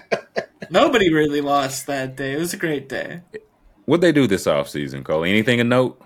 Nobody 0.70 1.12
really 1.12 1.40
lost 1.40 1.86
that 1.86 2.16
day. 2.16 2.34
It 2.34 2.38
was 2.38 2.54
a 2.54 2.58
great 2.58 2.88
day. 2.88 3.22
What'd 3.84 4.02
they 4.02 4.12
do 4.12 4.26
this 4.26 4.46
offseason, 4.46 5.04
Cole? 5.04 5.24
Anything 5.24 5.60
of 5.60 5.66
note? 5.66 6.00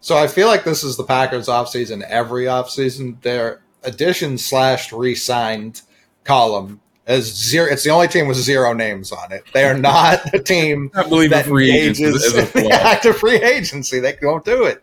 So 0.00 0.16
I 0.16 0.26
feel 0.26 0.48
like 0.48 0.64
this 0.64 0.84
is 0.84 0.96
the 0.96 1.04
Packers 1.04 1.46
offseason 1.46 2.02
every 2.02 2.44
offseason. 2.44 3.20
Their 3.22 3.62
addition 3.82 4.36
slash 4.36 4.92
re-signed 4.92 5.82
column 6.24 6.80
is 7.06 7.34
zero. 7.34 7.70
It's 7.70 7.84
the 7.84 7.90
only 7.90 8.08
team 8.08 8.28
with 8.28 8.36
zero 8.36 8.72
names 8.72 9.12
on 9.12 9.32
it. 9.32 9.44
They 9.52 9.64
are 9.64 9.76
not 9.78 10.32
a 10.34 10.38
team 10.38 10.90
I 10.94 11.08
believe 11.08 11.30
that 11.30 11.46
free 11.46 11.70
engages 11.70 12.24
as 12.24 12.34
a 12.34 12.46
flaw. 12.46 12.70
active 12.70 13.16
free 13.16 13.42
agency. 13.42 14.00
They 14.00 14.16
don't 14.20 14.44
do 14.44 14.64
it. 14.64 14.82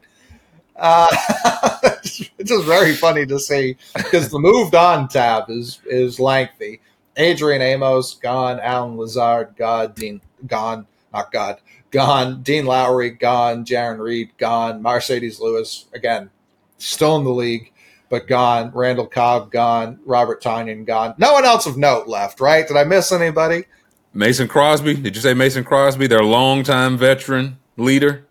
Uh, 0.76 1.08
it's 2.04 2.50
just 2.50 2.66
very 2.66 2.94
funny 2.94 3.26
to 3.26 3.40
see 3.40 3.76
because 3.96 4.30
the 4.30 4.40
moved 4.40 4.76
on 4.76 5.08
tab 5.08 5.50
is 5.50 5.80
is 5.86 6.20
lengthy. 6.20 6.82
Adrian 7.18 7.62
Amos 7.62 8.14
gone, 8.16 8.62
Allen 8.62 8.96
Lazard 8.96 9.56
gone, 9.58 9.92
Dean 9.94 10.22
gone, 10.48 10.88
not 11.12 11.32
God 11.34 11.60
gone, 11.92 12.42
Dean 12.44 12.66
Lowry 12.66 13.10
gone, 13.10 13.66
Jarran 13.66 14.00
Reed 14.00 14.30
gone, 14.38 14.82
Marcedes 14.82 15.42
Lewis 15.42 15.86
again 15.94 16.30
still 16.78 17.18
in 17.18 17.26
the 17.26 17.30
league 17.30 17.74
but 18.10 18.28
gone, 18.28 18.72
Randall 18.74 19.08
Cobb 19.08 19.52
gone, 19.52 20.00
Robert 20.06 20.42
Tonyan 20.42 20.86
gone. 20.86 21.14
No 21.18 21.34
one 21.34 21.46
else 21.46 21.66
of 21.66 21.78
note 21.78 22.08
left, 22.08 22.40
right? 22.40 22.68
Did 22.68 22.78
I 22.78 22.84
miss 22.84 23.12
anybody? 23.12 23.66
Mason 24.14 24.48
Crosby. 24.48 24.96
Did 24.96 25.16
you 25.16 25.22
say 25.22 25.34
Mason 25.34 25.64
Crosby? 25.64 26.08
Their 26.08 26.24
longtime 26.24 26.98
veteran 26.98 27.60
leader. 27.78 28.26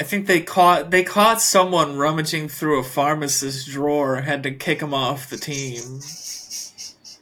I 0.00 0.04
think 0.04 0.26
they 0.26 0.40
caught 0.40 0.90
they 0.90 1.02
caught 1.02 1.40
someone 1.42 1.96
rummaging 1.96 2.48
through 2.48 2.78
a 2.78 2.84
pharmacist's 2.84 3.66
drawer 3.66 4.14
and 4.14 4.24
had 4.26 4.42
to 4.44 4.52
kick 4.52 4.80
him 4.80 4.94
off 4.94 5.28
the 5.28 5.36
team. 5.36 6.00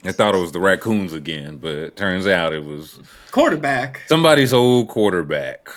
I 0.05 0.12
thought 0.12 0.35
it 0.35 0.40
was 0.40 0.52
the 0.52 0.61
raccoons 0.61 1.12
again, 1.12 1.57
but 1.57 1.72
it 1.72 1.96
turns 1.96 2.26
out 2.26 2.52
it 2.52 2.64
was 2.64 3.00
Quarterback. 3.33 4.02
somebody's 4.09 4.52
old 4.52 4.88
quarterback. 4.88 5.68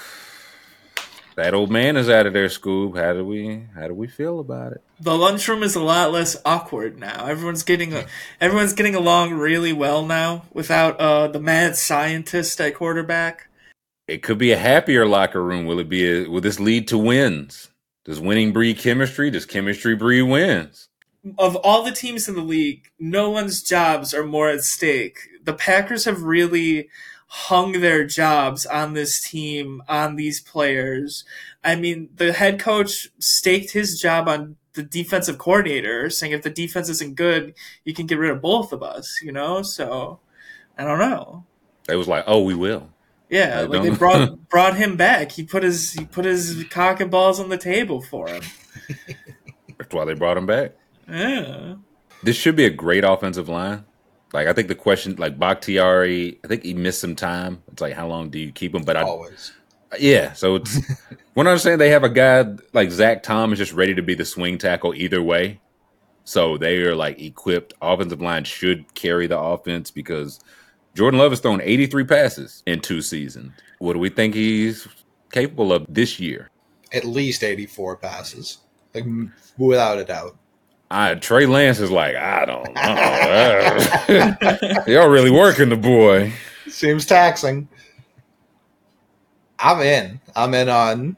That 1.40 1.54
old 1.54 1.72
man 1.72 1.96
is 1.96 2.10
out 2.10 2.26
of 2.26 2.34
their 2.34 2.50
school. 2.50 2.98
How 2.98 3.14
do 3.14 3.24
we 3.24 3.64
how 3.74 3.88
do 3.88 3.94
we 3.94 4.10
feel 4.10 4.42
about 4.42 4.74
it? 4.74 4.84
The 5.00 5.18
lunchroom 5.18 5.64
is 5.64 5.74
a 5.74 5.82
lot 5.82 6.12
less 6.12 6.36
awkward 6.44 7.00
now. 7.00 7.28
Everyone's 7.28 7.64
getting 7.64 7.96
everyone's 8.42 8.74
getting 8.74 8.94
along 8.94 9.36
really 9.36 9.72
well 9.72 10.06
now 10.06 10.44
without 10.52 11.00
uh, 11.00 11.30
the 11.30 11.40
mad 11.40 11.78
scientist 11.78 12.60
at 12.60 12.76
quarterback. 12.76 13.48
It 14.06 14.22
could 14.22 14.38
be 14.38 14.52
a 14.52 14.58
happier 14.58 15.06
locker 15.06 15.42
room. 15.42 15.66
Will 15.66 15.80
it 15.80 15.88
be 15.88 16.06
a, 16.06 16.28
will 16.28 16.42
this 16.42 16.60
lead 16.60 16.90
to 16.90 16.98
wins? 16.98 17.70
Does 18.04 18.20
winning 18.20 18.52
breed 18.52 18.78
chemistry? 18.78 19.32
Does 19.32 19.46
chemistry 19.46 19.96
breed 19.96 20.24
wins? 20.24 20.90
of 21.38 21.56
all 21.58 21.84
the 21.84 21.92
teams 21.92 22.28
in 22.28 22.36
the 22.36 22.42
league, 22.42 22.90
no 23.00 23.30
one's 23.30 23.62
jobs 23.62 24.14
are 24.14 24.26
more 24.26 24.50
at 24.50 24.64
stake. 24.64 25.20
The 25.44 25.54
Packers 25.54 26.06
have 26.06 26.24
really 26.24 26.90
hung 27.32 27.74
their 27.74 28.06
jobs 28.06 28.66
on 28.66 28.94
this 28.94 29.22
team, 29.22 29.84
on 29.88 30.16
these 30.16 30.42
players. 30.42 31.24
I 31.64 31.76
mean, 31.76 32.10
the 32.16 32.34
head 32.34 32.60
coach 32.60 33.10
staked 33.20 33.72
his 33.72 34.02
job 34.02 34.28
on 34.28 34.56
the 34.74 34.82
defensive 34.84 35.38
coordinator, 35.38 36.10
saying 36.10 36.34
if 36.34 36.42
the 36.42 36.50
defense 36.50 36.90
isn't 36.90 37.16
good, 37.16 37.54
you 37.86 37.94
can 37.94 38.08
get 38.08 38.18
rid 38.18 38.32
of 38.32 38.42
both 38.42 38.72
of 38.74 38.82
us, 38.82 39.20
you 39.24 39.32
know? 39.32 39.62
So, 39.62 40.20
I 40.78 40.84
don't 40.84 41.00
know. 41.00 41.46
They 41.88 41.96
was 41.96 42.08
like, 42.08 42.24
oh, 42.26 42.42
we 42.44 42.56
will. 42.56 42.90
Yeah, 43.30 43.60
I 43.60 43.62
like 43.64 43.84
they 43.84 43.90
don't- 43.90 44.00
brought 44.00 44.50
brought 44.50 44.76
him 44.76 44.98
back. 44.98 45.32
He 45.32 45.44
put 45.44 45.62
his 45.62 45.94
he 45.94 46.06
put 46.06 46.26
his 46.26 46.66
cock 46.72 47.00
and 47.00 47.12
balls 47.12 47.40
on 47.40 47.50
the 47.50 47.58
table 47.60 48.02
for 48.02 48.28
him. 48.28 48.42
That's 49.78 49.94
why 49.94 50.06
they 50.06 50.16
brought 50.16 50.36
him 50.38 50.48
back. 50.48 50.72
Yeah. 51.08 51.76
This 52.24 52.36
should 52.36 52.56
be 52.56 52.66
a 52.66 52.72
great 52.72 53.04
offensive 53.04 53.48
line. 53.48 53.86
Like 54.34 54.48
I 54.48 54.54
think 54.54 54.68
the 54.68 54.76
question, 54.76 55.16
like 55.18 55.40
Bakhtiari, 55.40 56.40
I 56.44 56.48
think 56.48 56.64
he 56.64 56.74
missed 56.74 57.02
some 57.02 57.16
time. 57.16 57.64
It's 57.72 57.82
like 57.82 57.94
how 57.94 58.08
long 58.08 58.30
do 58.30 58.40
you 58.40 58.52
keep 58.52 58.76
him? 58.76 58.84
But 58.84 58.98
I, 58.98 59.04
Always. 59.04 59.52
yeah. 60.00 60.34
So 60.34 60.56
it's 60.56 60.80
when 61.34 61.48
I'm 61.48 61.58
saying 61.58 61.80
they 61.80 61.90
have 61.90 62.04
a 62.04 62.10
guy 62.10 62.46
like 62.74 62.92
Zach 62.92 63.24
Tom 63.24 63.52
is 63.54 63.60
just 63.60 63.74
ready 63.74 63.96
to 63.96 64.02
be 64.02 64.16
the 64.16 64.26
swing 64.26 64.58
tackle 64.58 64.94
either 64.94 65.22
way. 65.22 65.60
So 66.26 66.58
they 66.58 66.78
are 66.84 66.96
like 66.96 67.20
equipped. 67.20 67.74
Offensive 67.82 68.22
line 68.22 68.44
should 68.44 68.94
carry 68.94 69.26
the 69.26 69.40
offense 69.40 69.90
because 69.90 70.40
Jordan 70.94 71.20
Love 71.20 71.32
has 71.32 71.40
thrown 71.40 71.62
83 71.62 72.04
passes 72.04 72.62
in 72.66 72.82
two 72.82 73.02
seasons. 73.02 73.54
What 73.80 73.94
do 73.94 74.00
we 74.00 74.10
think 74.10 74.36
he's 74.36 74.88
capable 75.32 75.74
of 75.74 75.86
this 75.90 76.20
year? 76.20 76.50
At 76.94 77.06
least 77.06 77.44
84 77.44 77.98
passes. 77.98 78.60
Like, 78.94 79.06
without 79.58 80.00
a 80.00 80.06
doubt. 80.06 80.38
I, 80.92 81.16
Trey 81.16 81.46
Lance 81.46 81.80
is 81.80 81.92
like, 81.92 82.16
I 82.16 82.46
don't 82.46 82.74
know. 82.74 84.84
Y'all 84.94 85.08
really 85.08 85.30
working 85.30 85.70
the 85.70 85.78
boy. 85.78 86.34
Seems 86.68 87.06
taxing. 87.06 87.68
I'm 89.60 89.82
in. 89.82 90.20
I'm 90.36 90.54
in 90.54 90.70
on. 90.70 91.18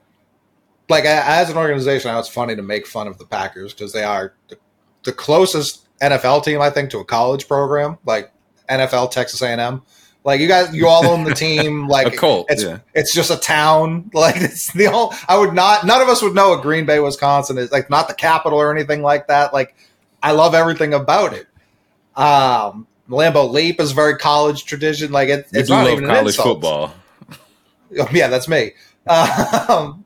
Like, 0.89 1.05
as 1.05 1.49
an 1.49 1.55
organization, 1.55 2.09
I 2.09 2.15
know 2.15 2.19
it's 2.19 2.27
funny 2.27 2.55
to 2.55 2.61
make 2.61 2.85
fun 2.85 3.07
of 3.07 3.17
the 3.17 3.25
Packers 3.25 3.73
because 3.73 3.93
they 3.93 4.03
are 4.03 4.33
the, 4.49 4.57
the 5.03 5.13
closest 5.13 5.87
NFL 6.01 6.43
team, 6.43 6.59
I 6.59 6.69
think, 6.69 6.89
to 6.89 6.99
a 6.99 7.05
college 7.05 7.47
program, 7.47 7.97
like 8.05 8.31
NFL, 8.69 9.11
Texas 9.11 9.41
A&M. 9.41 9.83
Like 10.23 10.39
you 10.39 10.47
guys, 10.47 10.73
you 10.73 10.87
all 10.87 11.05
own 11.07 11.23
the 11.23 11.33
team. 11.33 11.87
Like 11.91 12.13
A 12.13 12.17
cult, 12.17 12.47
It's 12.49 12.63
yeah. 12.63 12.79
it's 12.93 13.13
just 13.13 13.31
a 13.31 13.37
town. 13.37 14.09
Like 14.13 14.35
it's 14.37 14.71
the 14.73 14.85
whole. 14.85 15.13
I 15.27 15.37
would 15.37 15.53
not. 15.53 15.85
None 15.85 16.01
of 16.01 16.09
us 16.09 16.21
would 16.21 16.35
know 16.35 16.49
what 16.49 16.61
Green 16.61 16.85
Bay, 16.85 16.99
Wisconsin 16.99 17.57
is. 17.57 17.71
Like 17.71 17.89
not 17.89 18.07
the 18.07 18.13
capital 18.13 18.59
or 18.59 18.73
anything 18.73 19.01
like 19.01 19.27
that. 19.27 19.53
Like 19.53 19.75
I 20.21 20.31
love 20.31 20.53
everything 20.53 20.93
about 20.93 21.33
it. 21.33 21.47
Um, 22.15 22.87
Lambeau 23.09 23.49
Leap 23.51 23.79
is 23.79 23.91
very 23.93 24.17
college 24.17 24.65
tradition. 24.65 25.11
Like 25.11 25.29
it, 25.29 25.47
it's 25.51 25.69
not 25.69 25.87
even 25.89 26.05
college 26.05 26.37
football. 26.37 26.93
Yeah, 27.89 28.27
that's 28.27 28.47
me. 28.47 28.71
Um, 29.07 30.05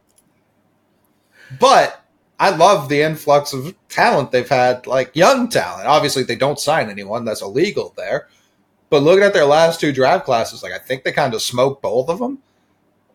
but 1.59 2.03
I 2.39 2.49
love 2.49 2.89
the 2.89 3.01
influx 3.01 3.53
of 3.53 3.75
talent 3.89 4.31
they've 4.31 4.47
had, 4.47 4.87
like 4.87 5.15
young 5.15 5.49
talent. 5.49 5.87
Obviously, 5.87 6.23
they 6.23 6.35
don't 6.35 6.59
sign 6.59 6.89
anyone 6.89 7.25
that's 7.25 7.41
illegal 7.41 7.93
there. 7.95 8.27
But 8.95 9.03
looking 9.03 9.25
at 9.25 9.33
their 9.33 9.43
last 9.43 9.81
two 9.81 9.91
draft 9.91 10.23
classes, 10.23 10.63
like 10.63 10.71
I 10.71 10.77
think 10.77 11.03
they 11.03 11.11
kind 11.11 11.33
of 11.33 11.41
smoked 11.41 11.81
both 11.81 12.07
of 12.07 12.17
them. 12.17 12.39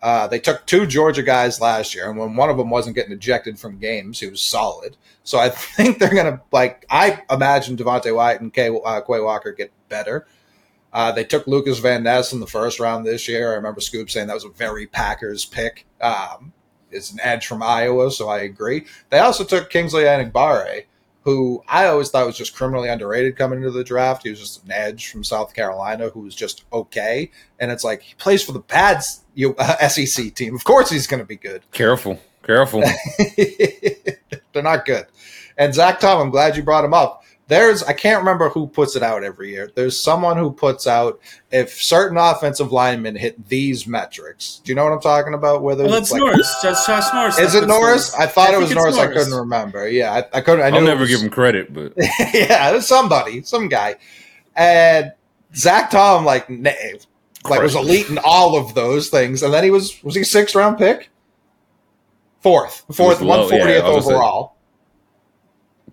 Uh, 0.03 0.27
they 0.27 0.39
took 0.39 0.67
two 0.67 0.85
Georgia 0.85 1.23
guys 1.23 1.59
last 1.59 1.95
year, 1.95 2.11
and 2.11 2.19
when 2.19 2.37
one 2.37 2.51
of 2.51 2.59
them 2.59 2.69
wasn't 2.69 2.97
getting 2.97 3.13
ejected 3.13 3.59
from 3.59 3.79
games, 3.79 4.21
he 4.21 4.29
was 4.29 4.43
solid. 4.43 4.99
So 5.25 5.39
I 5.39 5.49
think 5.49 5.99
they're 5.99 6.15
gonna 6.15 6.43
like. 6.53 6.85
I 6.91 7.23
imagine 7.31 7.79
Devonte 7.79 8.15
Wyatt 8.15 8.43
and 8.43 8.53
Kay, 8.53 8.69
uh, 8.69 9.01
Quay 9.01 9.21
Walker 9.21 9.53
get 9.53 9.73
better. 9.89 10.27
Uh, 10.93 11.13
they 11.13 11.25
took 11.25 11.47
Lukas 11.47 11.79
Van 11.79 12.03
Ness 12.03 12.35
in 12.35 12.41
the 12.41 12.47
first 12.47 12.79
round 12.79 13.07
this 13.07 13.27
year. 13.27 13.53
I 13.53 13.55
remember 13.55 13.81
Scoop 13.81 14.11
saying 14.11 14.27
that 14.27 14.35
was 14.35 14.45
a 14.45 14.51
very 14.51 14.87
Packers 14.87 15.47
pick. 15.47 15.87
Um, 16.03 16.53
it's 16.91 17.11
an 17.11 17.21
edge 17.23 17.47
from 17.47 17.63
Iowa, 17.63 18.11
so 18.11 18.29
I 18.29 18.41
agree. 18.41 18.85
They 19.09 19.21
also 19.21 19.45
took 19.45 19.71
Kingsley 19.71 20.03
Enagbare, 20.03 20.85
who 21.23 21.63
I 21.69 21.87
always 21.87 22.11
thought 22.11 22.27
was 22.27 22.37
just 22.37 22.55
criminally 22.55 22.89
underrated 22.89 23.37
coming 23.37 23.59
into 23.59 23.71
the 23.71 23.85
draft. 23.85 24.23
He 24.23 24.31
was 24.31 24.41
just 24.41 24.65
an 24.65 24.73
edge 24.73 25.11
from 25.11 25.23
South 25.23 25.55
Carolina 25.55 26.09
who 26.09 26.21
was 26.21 26.35
just 26.35 26.65
okay. 26.73 27.31
And 27.59 27.71
it's 27.71 27.85
like 27.85 28.03
he 28.03 28.15
plays 28.15 28.43
for 28.43 28.53
the 28.53 28.61
bad 28.61 29.03
you, 29.35 29.55
uh, 29.59 29.89
SEC 29.89 30.35
team. 30.35 30.55
Of 30.55 30.65
course 30.65 30.91
he's 30.91 31.07
going 31.07 31.21
to 31.21 31.27
be 31.27 31.37
good. 31.37 31.63
Careful, 31.73 32.19
careful. 32.43 32.81
They're 34.53 34.63
not 34.63 34.87
good. 34.87 35.07
And 35.59 35.75
Zach 35.75 36.01
Tom, 36.01 36.21
I'm 36.21 36.31
glad 36.31 36.57
you 36.57 36.63
brought 36.63 36.85
him 36.85 36.95
up. 36.95 37.23
There's 37.51 37.83
I 37.83 37.93
can't 37.95 38.21
remember 38.21 38.49
who 38.49 38.69
puts 38.69 38.95
it 38.95 39.03
out 39.03 39.25
every 39.25 39.51
year. 39.51 39.73
There's 39.75 39.99
someone 39.99 40.37
who 40.37 40.53
puts 40.53 40.87
out 40.87 41.19
if 41.51 41.83
certain 41.83 42.17
offensive 42.17 42.71
linemen 42.71 43.17
hit 43.17 43.49
these 43.49 43.89
metrics. 43.89 44.61
Do 44.63 44.71
you 44.71 44.77
know 44.77 44.85
what 44.85 44.93
I'm 44.93 45.01
talking 45.01 45.35
about? 45.35 45.61
Whether 45.63 45.83
Well, 45.85 45.95
it's 45.95 46.03
it's 46.05 46.13
like, 46.13 46.21
Norris. 46.21 46.57
Just 46.63 46.87
Josh 46.87 47.13
Norris. 47.13 47.39
is 47.41 47.57
it 47.57 47.59
puts 47.63 47.69
Norris? 47.69 48.15
I 48.15 48.27
thought 48.27 48.51
I 48.51 48.55
it 48.55 48.59
was 48.61 48.69
think 48.69 48.79
it's 48.87 48.97
Norris. 48.97 48.99
I 48.99 49.13
couldn't 49.13 49.37
remember. 49.37 49.89
Yeah, 49.89 50.13
I, 50.33 50.39
I 50.39 50.41
couldn't. 50.43 50.65
I 50.65 50.77
I'll 50.77 50.81
never 50.81 51.01
was- 51.01 51.11
give 51.11 51.21
him 51.23 51.29
credit, 51.29 51.75
but 51.75 51.93
yeah, 51.99 52.71
it 52.71 52.75
was 52.75 52.87
somebody, 52.87 53.43
some 53.43 53.69
guy, 53.69 53.97
and 54.55 55.13
Zach 55.57 55.91
Tom 55.91 56.25
like 56.25 56.49
na- 56.49 56.71
like 57.49 57.63
was 57.63 57.75
elite 57.75 58.09
in 58.11 58.19
all 58.25 58.57
of 58.57 58.75
those 58.77 59.09
things, 59.09 59.43
and 59.43 59.53
then 59.53 59.65
he 59.65 59.73
was 59.73 60.01
was 60.05 60.15
he 60.15 60.23
sixth 60.23 60.55
round 60.55 60.79
pick, 60.79 61.11
fourth, 62.43 62.85
fourth, 62.93 63.21
low, 63.21 63.41
one 63.41 63.53
yeah, 63.53 63.59
fortieth 63.59 63.85
I 63.85 63.89
was 63.89 63.95
gonna 63.95 64.03
say. 64.03 64.13
overall. 64.15 64.57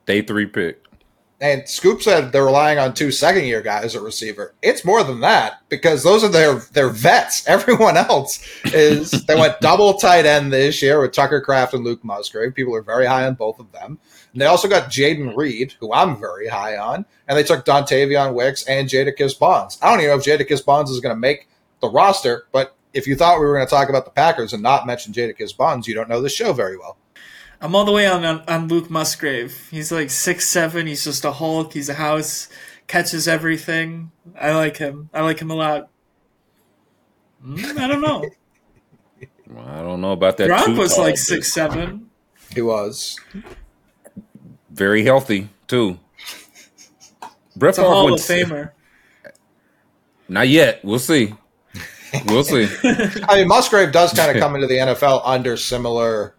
day 0.05 0.21
three 0.21 0.45
pick. 0.45 0.83
And 1.39 1.69
Scoop 1.69 2.01
said 2.01 2.31
they're 2.31 2.45
relying 2.45 2.79
on 2.79 2.95
two 2.95 3.11
second 3.11 3.45
year 3.45 3.61
guys 3.61 3.95
at 3.95 4.01
receiver. 4.01 4.55
It's 4.63 4.83
more 4.83 5.03
than 5.03 5.19
that 5.19 5.61
because 5.69 6.03
those 6.03 6.23
are 6.23 6.29
their 6.29 6.55
their 6.55 6.89
vets. 6.89 7.47
Everyone 7.47 7.95
else 7.95 8.43
is 8.65 9.11
they 9.11 9.35
went 9.35 9.59
double 9.61 9.93
tight 9.93 10.25
end 10.25 10.51
this 10.51 10.81
year 10.81 10.99
with 10.99 11.11
Tucker 11.11 11.39
Kraft 11.39 11.75
and 11.75 11.83
Luke 11.83 12.03
Musgrave. 12.03 12.55
People 12.55 12.75
are 12.75 12.81
very 12.81 13.05
high 13.05 13.27
on 13.27 13.35
both 13.35 13.59
of 13.59 13.71
them. 13.71 13.99
And 14.33 14.41
they 14.41 14.47
also 14.47 14.67
got 14.67 14.89
Jayden 14.89 15.35
Reed, 15.35 15.75
who 15.79 15.93
I'm 15.93 16.19
very 16.19 16.47
high 16.47 16.77
on, 16.77 17.05
and 17.27 17.37
they 17.37 17.43
took 17.43 17.65
Dontayvion 17.65 18.33
Wicks 18.33 18.63
and 18.63 18.89
Jadakiss 18.89 19.37
Bonds. 19.37 19.77
I 19.81 19.89
don't 19.89 19.99
even 19.99 20.11
know 20.11 20.17
if 20.17 20.25
Jadakiss 20.25 20.65
Bonds 20.65 20.89
is 20.89 20.99
going 20.99 21.15
to 21.15 21.19
make 21.19 21.47
the 21.81 21.89
roster, 21.89 22.47
but 22.51 22.75
if 22.93 23.05
you 23.05 23.15
thought 23.15 23.39
we 23.39 23.45
were 23.45 23.53
going 23.53 23.65
to 23.65 23.69
talk 23.69 23.89
about 23.89 24.05
the 24.05 24.11
Packers 24.11 24.53
and 24.53 24.63
not 24.63 24.87
mention 24.87 25.13
Jadakiss 25.13 25.55
Bonds, 25.55 25.87
you 25.87 25.93
don't 25.93 26.09
know 26.09 26.21
the 26.21 26.29
show 26.29 26.51
very 26.51 26.77
well. 26.77 26.97
I'm 27.61 27.75
all 27.75 27.85
the 27.85 27.91
way 27.91 28.05
on, 28.07 28.23
on 28.23 28.43
on 28.47 28.67
Luke 28.67 28.89
Musgrave. 28.89 29.67
He's 29.71 29.91
like 29.91 30.09
six 30.09 30.47
seven. 30.47 30.87
He's 30.87 31.03
just 31.03 31.25
a 31.25 31.31
Hulk. 31.31 31.73
He's 31.73 31.89
a 31.89 31.95
house. 31.95 32.49
Catches 32.87 33.27
everything. 33.27 34.11
I 34.39 34.53
like 34.53 34.77
him. 34.77 35.09
I 35.13 35.21
like 35.21 35.39
him 35.39 35.51
a 35.51 35.55
lot. 35.55 35.89
Mm, 37.43 37.77
I 37.77 37.87
don't 37.87 38.01
know. 38.01 38.25
Well, 39.49 39.65
I 39.65 39.81
don't 39.81 40.01
know 40.01 40.11
about 40.11 40.35
that. 40.37 40.49
Gronk 40.49 40.77
was 40.77 40.95
tall, 40.95 41.05
like 41.05 41.17
six 41.17 41.53
seven. 41.53 42.09
He 42.53 42.61
was. 42.61 43.17
Very 44.69 45.05
healthy 45.05 45.47
too. 45.67 45.97
Brett 47.55 47.69
It's 47.69 47.77
a 47.77 47.81
Favre 47.83 47.93
Hall 47.93 48.13
of 48.13 48.19
Famer. 48.19 48.71
Not 50.27 50.49
yet. 50.49 50.83
We'll 50.83 50.99
see. 50.99 51.33
We'll 52.25 52.43
see. 52.43 52.67
I 53.29 53.37
mean, 53.37 53.47
Musgrave 53.47 53.93
does 53.93 54.11
kind 54.11 54.35
of 54.35 54.41
come 54.41 54.55
into 54.55 54.67
the 54.67 54.75
NFL 54.75 55.21
under 55.23 55.55
similar 55.55 56.35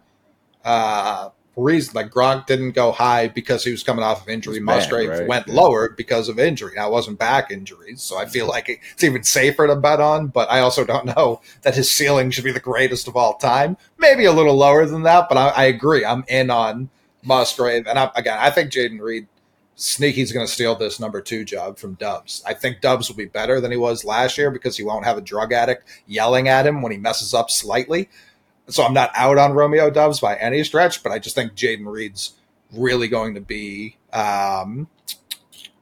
uh, 0.69 1.29
reason. 1.55 1.93
Like 1.93 2.09
Gronk 2.09 2.45
didn't 2.45 2.71
go 2.71 2.91
high 2.91 3.27
because 3.27 3.63
he 3.63 3.71
was 3.71 3.83
coming 3.83 4.03
off 4.03 4.21
of 4.21 4.29
injury. 4.29 4.57
It 4.57 4.61
was 4.61 4.67
bad, 4.67 4.75
Musgrave 4.75 5.09
right? 5.09 5.27
went 5.27 5.47
Yeah. 5.47 5.55
lower 5.55 5.89
because 5.89 6.29
of 6.29 6.39
injury. 6.39 6.73
Now, 6.75 6.87
it 6.87 6.91
wasn't 6.91 7.19
back 7.19 7.51
injuries, 7.51 8.01
so 8.01 8.17
I 8.17 8.25
feel 8.25 8.47
like 8.47 8.69
it's 8.69 9.03
even 9.03 9.23
safer 9.23 9.67
to 9.67 9.75
bet 9.75 9.99
on. 9.99 10.27
But 10.27 10.49
I 10.51 10.59
also 10.59 10.85
don't 10.85 11.05
know 11.05 11.41
that 11.63 11.75
his 11.75 11.91
ceiling 11.91 12.31
should 12.31 12.43
be 12.45 12.51
the 12.51 12.59
greatest 12.59 13.07
of 13.07 13.15
all 13.17 13.33
time. 13.35 13.77
Maybe 13.97 14.25
a 14.25 14.31
little 14.31 14.55
lower 14.55 14.85
than 14.85 15.03
that, 15.03 15.27
but 15.27 15.37
I, 15.37 15.49
I 15.49 15.63
agree. 15.65 16.05
I'm 16.05 16.23
in 16.27 16.49
on 16.49 16.89
Musgrave, 17.23 17.87
and 17.87 17.99
I, 17.99 18.11
again, 18.15 18.37
I 18.39 18.49
think 18.51 18.71
Jayden 18.71 18.99
Reed. 19.01 19.27
Sneaky's 19.81 20.33
going 20.33 20.45
to 20.45 20.51
steal 20.51 20.75
this 20.75 20.99
number 20.99 21.21
two 21.21 21.45
job 21.45 21.77
from 21.77 21.93
Doubs. 21.93 22.43
I 22.45 22.53
think 22.53 22.81
Doubs 22.81 23.07
will 23.07 23.15
be 23.15 23.27
better 23.27 23.61
than 23.61 23.71
he 23.71 23.77
was 23.77 24.03
last 24.03 24.37
year 24.37 24.51
because 24.51 24.75
he 24.75 24.83
won't 24.83 25.05
have 25.05 25.17
a 25.17 25.21
drug 25.21 25.53
addict 25.53 25.87
yelling 26.05 26.49
at 26.49 26.67
him 26.67 26.81
when 26.81 26.91
he 26.91 26.97
messes 26.97 27.33
up 27.33 27.49
slightly. 27.49 28.09
So 28.69 28.83
I'm 28.83 28.93
not 28.93 29.11
out 29.15 29.37
on 29.37 29.53
Romeo 29.53 29.89
Doubs 29.89 30.19
by 30.19 30.35
any 30.35 30.63
stretch, 30.63 31.03
but 31.03 31.11
I 31.11 31.19
just 31.19 31.35
think 31.35 31.53
Jayden 31.53 31.91
Reed's 31.91 32.33
really 32.71 33.07
going 33.07 33.35
to 33.35 33.41
be 33.41 33.97
um, 34.13 34.87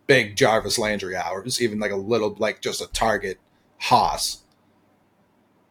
big 0.07 0.35
Jarvis 0.35 0.79
Landry 0.79 1.15
hours, 1.15 1.61
even 1.61 1.79
like 1.79 1.91
a 1.91 1.97
little, 1.97 2.35
like 2.39 2.61
just 2.61 2.81
a 2.81 2.87
target 2.87 3.39
Haas. 3.79 4.41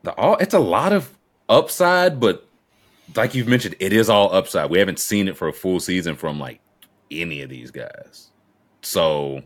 The 0.02 0.12
all 0.12 0.36
it's 0.36 0.54
a 0.54 0.60
lot 0.60 0.92
of 0.92 1.16
upside, 1.48 2.20
but 2.20 2.46
like 3.14 3.34
you've 3.34 3.48
mentioned, 3.48 3.76
it 3.80 3.92
is 3.92 4.08
all 4.08 4.32
upside. 4.32 4.70
We 4.70 4.78
haven't 4.78 4.98
seen 4.98 5.28
it 5.28 5.36
for 5.36 5.48
a 5.48 5.52
full 5.52 5.80
season 5.80 6.16
from 6.16 6.38
like 6.38 6.60
any 7.10 7.42
of 7.42 7.50
these 7.50 7.70
guys. 7.70 8.30
So 8.82 9.42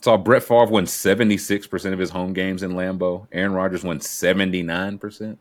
saw 0.00 0.16
Brett 0.16 0.42
Favre 0.42 0.66
win 0.66 0.84
76% 0.84 1.92
of 1.92 1.98
his 1.98 2.10
home 2.10 2.32
games 2.32 2.62
in 2.62 2.72
Lambeau. 2.72 3.26
Aaron 3.32 3.52
Rodgers 3.52 3.84
won 3.84 3.98
79%. 3.98 5.38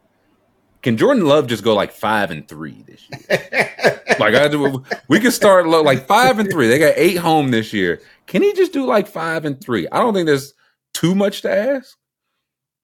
Can 0.86 0.98
Jordan 0.98 1.26
Love 1.26 1.48
just 1.48 1.64
go 1.64 1.74
like 1.74 1.92
five 1.92 2.30
and 2.30 2.48
three 2.48 2.84
this 2.84 3.10
year? 3.10 3.72
like 4.20 4.36
I 4.36 4.48
do, 4.48 4.84
we 5.08 5.20
could 5.20 5.34
start 5.34 5.68
like 5.68 6.06
five 6.06 6.38
and 6.38 6.48
three. 6.48 6.68
They 6.68 6.78
got 6.78 6.94
eight 6.96 7.16
home 7.16 7.50
this 7.50 7.74
year. 7.74 8.04
Can 8.28 8.44
he 8.44 8.54
just 8.54 8.72
do 8.72 8.86
like 8.86 9.08
five 9.08 9.46
and 9.46 9.60
three? 9.60 9.88
I 9.92 9.98
don't 9.98 10.14
think 10.14 10.28
there's 10.28 10.54
too 10.94 11.16
much 11.16 11.42
to 11.42 11.50
ask. 11.50 11.98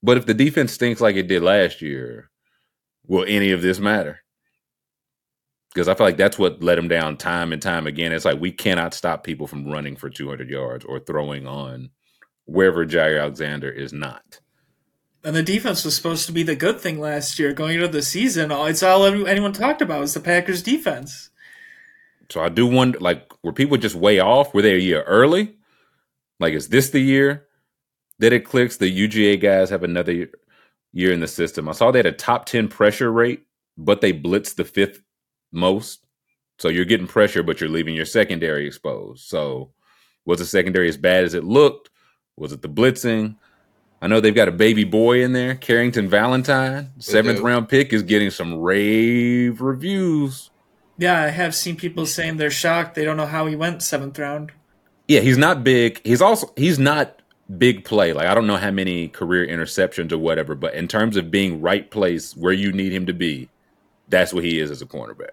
But 0.02 0.18
if 0.18 0.26
the 0.26 0.34
defense 0.34 0.74
stinks 0.74 1.00
like 1.00 1.16
it 1.16 1.28
did 1.28 1.44
last 1.44 1.80
year, 1.84 2.32
will 3.06 3.24
any 3.28 3.52
of 3.52 3.62
this 3.62 3.78
matter? 3.78 4.22
Because 5.72 5.88
I 5.88 5.94
feel 5.94 6.08
like 6.08 6.18
that's 6.18 6.40
what 6.40 6.64
let 6.64 6.80
him 6.80 6.88
down 6.88 7.18
time 7.18 7.54
and 7.54 7.62
time 7.62 7.86
again. 7.86 8.14
It's 8.14 8.26
like 8.26 8.42
we 8.42 8.52
cannot 8.52 8.96
stop 8.96 9.24
people 9.24 9.46
from 9.46 9.72
running 9.72 9.96
for 9.96 10.10
200 10.10 10.50
yards 10.50 10.86
or 10.86 11.00
throwing 11.00 11.46
on 11.46 11.92
wherever 12.46 12.84
Jaire 12.84 13.22
Alexander 13.22 13.70
is 13.70 13.94
not. 13.94 14.40
And 15.24 15.36
the 15.36 15.44
defense 15.44 15.86
was 15.86 15.96
supposed 15.96 16.26
to 16.26 16.32
be 16.32 16.44
the 16.44 16.56
good 16.56 16.80
thing 16.80 17.00
last 17.00 17.38
year. 17.38 17.54
Going 17.54 17.76
into 17.76 17.88
the 17.88 18.02
season, 18.02 18.52
it's 18.52 18.82
all 18.82 19.06
anyone 19.06 19.54
talked 19.54 19.82
about 19.82 20.02
was 20.02 20.14
the 20.14 20.20
Packers' 20.20 20.64
defense. 20.64 21.30
So 22.30 22.42
I 22.42 22.50
do 22.50 22.66
wonder, 22.66 23.00
like, 23.00 23.32
were 23.44 23.54
people 23.54 23.78
just 23.78 23.96
way 23.96 24.20
off? 24.20 24.54
Were 24.54 24.62
they 24.62 24.76
a 24.76 24.80
year 24.80 25.04
early? 25.04 25.58
Like, 26.40 26.54
is 26.54 26.70
this 26.70 26.90
the 26.90 27.00
year 27.00 27.46
that 28.20 28.34
it 28.34 28.46
clicks? 28.46 28.78
The 28.78 28.90
UGA 28.90 29.40
guys 29.40 29.70
have 29.70 29.84
another 29.84 30.28
year- 30.94 31.12
in 31.12 31.20
the 31.20 31.28
system. 31.28 31.70
I 31.70 31.74
saw 31.74 31.92
they 31.92 32.00
had 32.00 32.06
a 32.06 32.12
top 32.12 32.46
10 32.46 32.68
pressure 32.68 33.12
rate, 33.12 33.46
but 33.78 34.02
they 34.02 34.14
blitzed 34.14 34.56
the 34.56 34.66
fifth 34.66 35.02
most. 35.52 36.06
So 36.58 36.70
you're 36.70 36.86
getting 36.86 37.08
pressure, 37.08 37.44
but 37.44 37.60
you're 37.60 37.70
leaving 37.70 37.96
your 37.96 38.06
secondary 38.06 38.66
exposed. 38.66 39.28
So 39.28 39.74
was 40.26 40.40
the 40.40 40.46
secondary 40.46 40.88
as 40.90 40.98
bad 40.98 41.24
as 41.24 41.34
it 41.34 41.44
looked? 41.44 41.90
Was 42.38 42.54
it 42.54 42.62
the 42.62 42.70
blitzing? 42.70 43.36
I 44.02 44.08
know 44.08 44.20
they've 44.20 44.34
got 44.34 44.48
a 44.48 44.52
baby 44.52 44.84
boy 44.84 45.24
in 45.24 45.34
there, 45.34 45.54
Carrington 45.54 46.10
Valentine, 46.10 46.92
seventh 46.98 47.38
do. 47.38 47.44
round 47.44 47.70
pick, 47.70 47.94
is 47.94 48.02
getting 48.02 48.32
some 48.32 48.60
rave 48.60 49.62
reviews. 49.62 50.50
Yeah, 50.98 51.22
I 51.22 51.28
have 51.28 51.54
seen 51.54 51.76
people 51.76 52.06
saying 52.06 52.38
they're 52.38 52.50
shocked. 52.50 52.96
They 52.96 53.06
don't 53.06 53.18
know 53.18 53.28
how 53.28 53.46
he 53.46 53.56
went 53.56 53.84
seventh 53.84 54.18
round. 54.18 54.52
Yeah, 55.08 55.20
he's 55.20 55.38
not 55.38 55.64
big. 55.64 56.02
He's 56.04 56.22
also 56.22 56.52
he's 56.56 56.80
not 56.80 57.22
big 57.58 57.86
play. 57.86 58.14
Like 58.14 58.28
I 58.28 58.34
don't 58.34 58.48
know 58.48 58.58
how 58.58 58.72
many 58.72 59.08
career 59.08 59.46
interceptions 59.46 60.12
or 60.12 60.18
whatever, 60.18 60.56
but 60.56 60.74
in 60.74 60.88
terms 60.88 61.16
of 61.16 61.30
being 61.30 61.62
right 61.62 61.90
place 61.90 62.36
where 62.36 62.54
you 62.54 62.72
need 62.72 62.92
him 62.92 63.06
to 63.06 63.14
be, 63.14 63.50
that's 64.10 64.34
what 64.34 64.44
he 64.44 64.60
is 64.60 64.72
as 64.72 64.82
a 64.82 64.86
cornerback. 64.86 65.32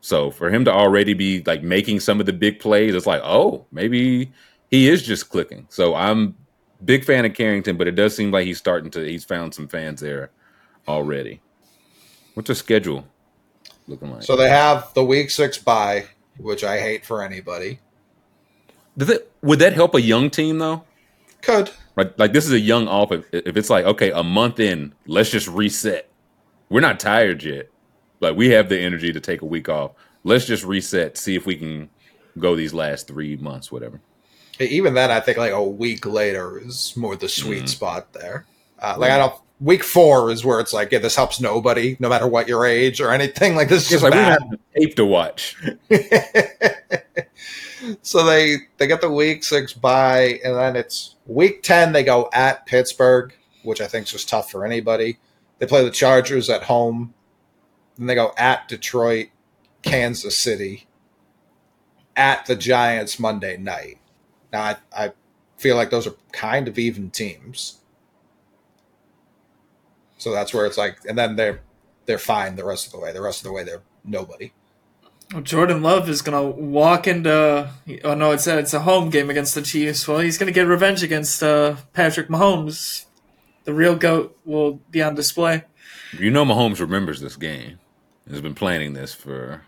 So 0.00 0.30
for 0.30 0.50
him 0.50 0.64
to 0.66 0.72
already 0.72 1.14
be 1.14 1.42
like 1.44 1.62
making 1.62 2.00
some 2.00 2.20
of 2.20 2.26
the 2.26 2.32
big 2.32 2.60
plays, 2.60 2.94
it's 2.94 3.06
like, 3.06 3.22
oh, 3.24 3.66
maybe 3.72 4.30
he 4.70 4.88
is 4.88 5.02
just 5.02 5.30
clicking. 5.30 5.66
So 5.70 5.94
I'm 5.94 6.36
big 6.84 7.04
fan 7.04 7.24
of 7.24 7.34
Carrington, 7.34 7.76
but 7.76 7.88
it 7.88 7.94
does 7.94 8.16
seem 8.16 8.30
like 8.30 8.46
he's 8.46 8.58
starting 8.58 8.90
to. 8.92 9.04
He's 9.04 9.24
found 9.24 9.54
some 9.54 9.68
fans 9.68 10.00
there 10.00 10.30
already. 10.86 11.40
What's 12.34 12.48
the 12.48 12.54
schedule 12.54 13.06
looking 13.86 14.10
like? 14.10 14.22
So 14.22 14.36
they 14.36 14.48
have 14.48 14.92
the 14.94 15.04
week 15.04 15.30
six 15.30 15.58
bye, 15.58 16.06
which 16.38 16.64
I 16.64 16.78
hate 16.78 17.04
for 17.04 17.22
anybody. 17.22 17.80
Does 18.98 19.10
it, 19.10 19.30
would 19.42 19.58
that 19.58 19.74
help 19.74 19.94
a 19.94 20.00
young 20.00 20.30
team 20.30 20.58
though? 20.58 20.84
Could 21.42 21.70
Like, 21.96 22.18
like 22.18 22.32
this 22.32 22.46
is 22.46 22.52
a 22.52 22.60
young 22.60 22.88
off. 22.88 23.12
If, 23.12 23.26
if 23.32 23.56
it's 23.56 23.70
like 23.70 23.84
okay, 23.84 24.10
a 24.10 24.22
month 24.22 24.60
in, 24.60 24.94
let's 25.06 25.30
just 25.30 25.48
reset. 25.48 26.10
We're 26.68 26.80
not 26.80 26.98
tired 26.98 27.42
yet. 27.42 27.70
Like 28.20 28.36
we 28.36 28.48
have 28.50 28.68
the 28.68 28.78
energy 28.78 29.12
to 29.12 29.20
take 29.20 29.42
a 29.42 29.46
week 29.46 29.68
off. 29.68 29.92
Let's 30.24 30.46
just 30.46 30.64
reset. 30.64 31.16
See 31.16 31.36
if 31.36 31.46
we 31.46 31.56
can 31.56 31.90
go 32.38 32.56
these 32.56 32.74
last 32.74 33.06
three 33.06 33.36
months, 33.36 33.70
whatever. 33.70 34.00
Even 34.60 34.94
then, 34.94 35.10
I 35.10 35.20
think 35.20 35.38
like 35.38 35.52
a 35.52 35.62
week 35.62 36.06
later 36.06 36.58
is 36.58 36.96
more 36.96 37.16
the 37.16 37.28
sweet 37.28 37.68
spot 37.68 38.12
there. 38.12 38.46
Uh, 38.78 38.96
like 38.98 39.10
I 39.10 39.18
don't. 39.18 39.34
Week 39.58 39.82
four 39.82 40.30
is 40.30 40.44
where 40.44 40.60
it's 40.60 40.74
like, 40.74 40.92
yeah, 40.92 40.98
this 40.98 41.16
helps 41.16 41.40
nobody, 41.40 41.96
no 41.98 42.10
matter 42.10 42.26
what 42.26 42.46
your 42.46 42.66
age 42.66 43.00
or 43.00 43.10
anything. 43.10 43.54
Like 43.56 43.68
this 43.68 43.84
is 43.84 43.88
just 43.88 44.02
like 44.02 44.12
we 44.12 44.18
bad. 44.18 44.42
have 44.42 44.58
tape 44.76 44.96
to 44.96 45.06
watch. 45.06 45.56
so 48.02 48.26
they 48.26 48.56
they 48.76 48.86
get 48.86 49.00
the 49.00 49.10
week 49.10 49.44
six 49.44 49.72
bye, 49.72 50.40
and 50.44 50.56
then 50.56 50.76
it's 50.76 51.14
week 51.26 51.62
ten. 51.62 51.92
They 51.92 52.04
go 52.04 52.28
at 52.32 52.66
Pittsburgh, 52.66 53.34
which 53.62 53.80
I 53.80 53.86
think 53.86 54.06
is 54.06 54.12
just 54.12 54.28
tough 54.28 54.50
for 54.50 54.64
anybody. 54.64 55.18
They 55.58 55.66
play 55.66 55.84
the 55.84 55.90
Chargers 55.90 56.50
at 56.50 56.64
home. 56.64 57.14
Then 57.96 58.06
they 58.06 58.14
go 58.14 58.32
at 58.36 58.68
Detroit, 58.68 59.28
Kansas 59.82 60.38
City, 60.38 60.86
at 62.14 62.46
the 62.46 62.56
Giants 62.56 63.18
Monday 63.18 63.56
night. 63.56 63.98
Now 64.52 64.62
I, 64.62 64.76
I 64.92 65.12
feel 65.56 65.76
like 65.76 65.90
those 65.90 66.06
are 66.06 66.14
kind 66.32 66.68
of 66.68 66.78
even 66.78 67.10
teams. 67.10 67.80
So 70.18 70.32
that's 70.32 70.54
where 70.54 70.66
it's 70.66 70.78
like, 70.78 70.98
and 71.08 71.16
then 71.16 71.36
they're 71.36 71.60
they're 72.06 72.18
fine 72.18 72.56
the 72.56 72.64
rest 72.64 72.86
of 72.86 72.92
the 72.92 72.98
way. 72.98 73.12
The 73.12 73.20
rest 73.20 73.40
of 73.40 73.44
the 73.44 73.52
way 73.52 73.64
they're 73.64 73.82
nobody. 74.04 74.52
Well, 75.32 75.42
Jordan 75.42 75.82
Love 75.82 76.08
is 76.08 76.22
gonna 76.22 76.44
walk 76.44 77.06
into. 77.06 77.70
Oh 78.04 78.14
no, 78.14 78.30
it's 78.30 78.46
a 78.46 78.58
it's 78.58 78.74
a 78.74 78.80
home 78.80 79.10
game 79.10 79.28
against 79.28 79.54
the 79.54 79.62
Chiefs. 79.62 80.06
Well, 80.06 80.20
he's 80.20 80.38
gonna 80.38 80.52
get 80.52 80.66
revenge 80.66 81.02
against 81.02 81.42
uh, 81.42 81.76
Patrick 81.92 82.28
Mahomes. 82.28 83.06
The 83.64 83.74
real 83.74 83.96
goat 83.96 84.38
will 84.44 84.74
be 84.90 85.02
on 85.02 85.16
display. 85.16 85.64
You 86.16 86.30
know, 86.30 86.44
Mahomes 86.44 86.80
remembers 86.80 87.20
this 87.20 87.36
game. 87.36 87.80
Has 88.28 88.40
been 88.40 88.54
planning 88.54 88.92
this 88.92 89.14
for 89.14 89.62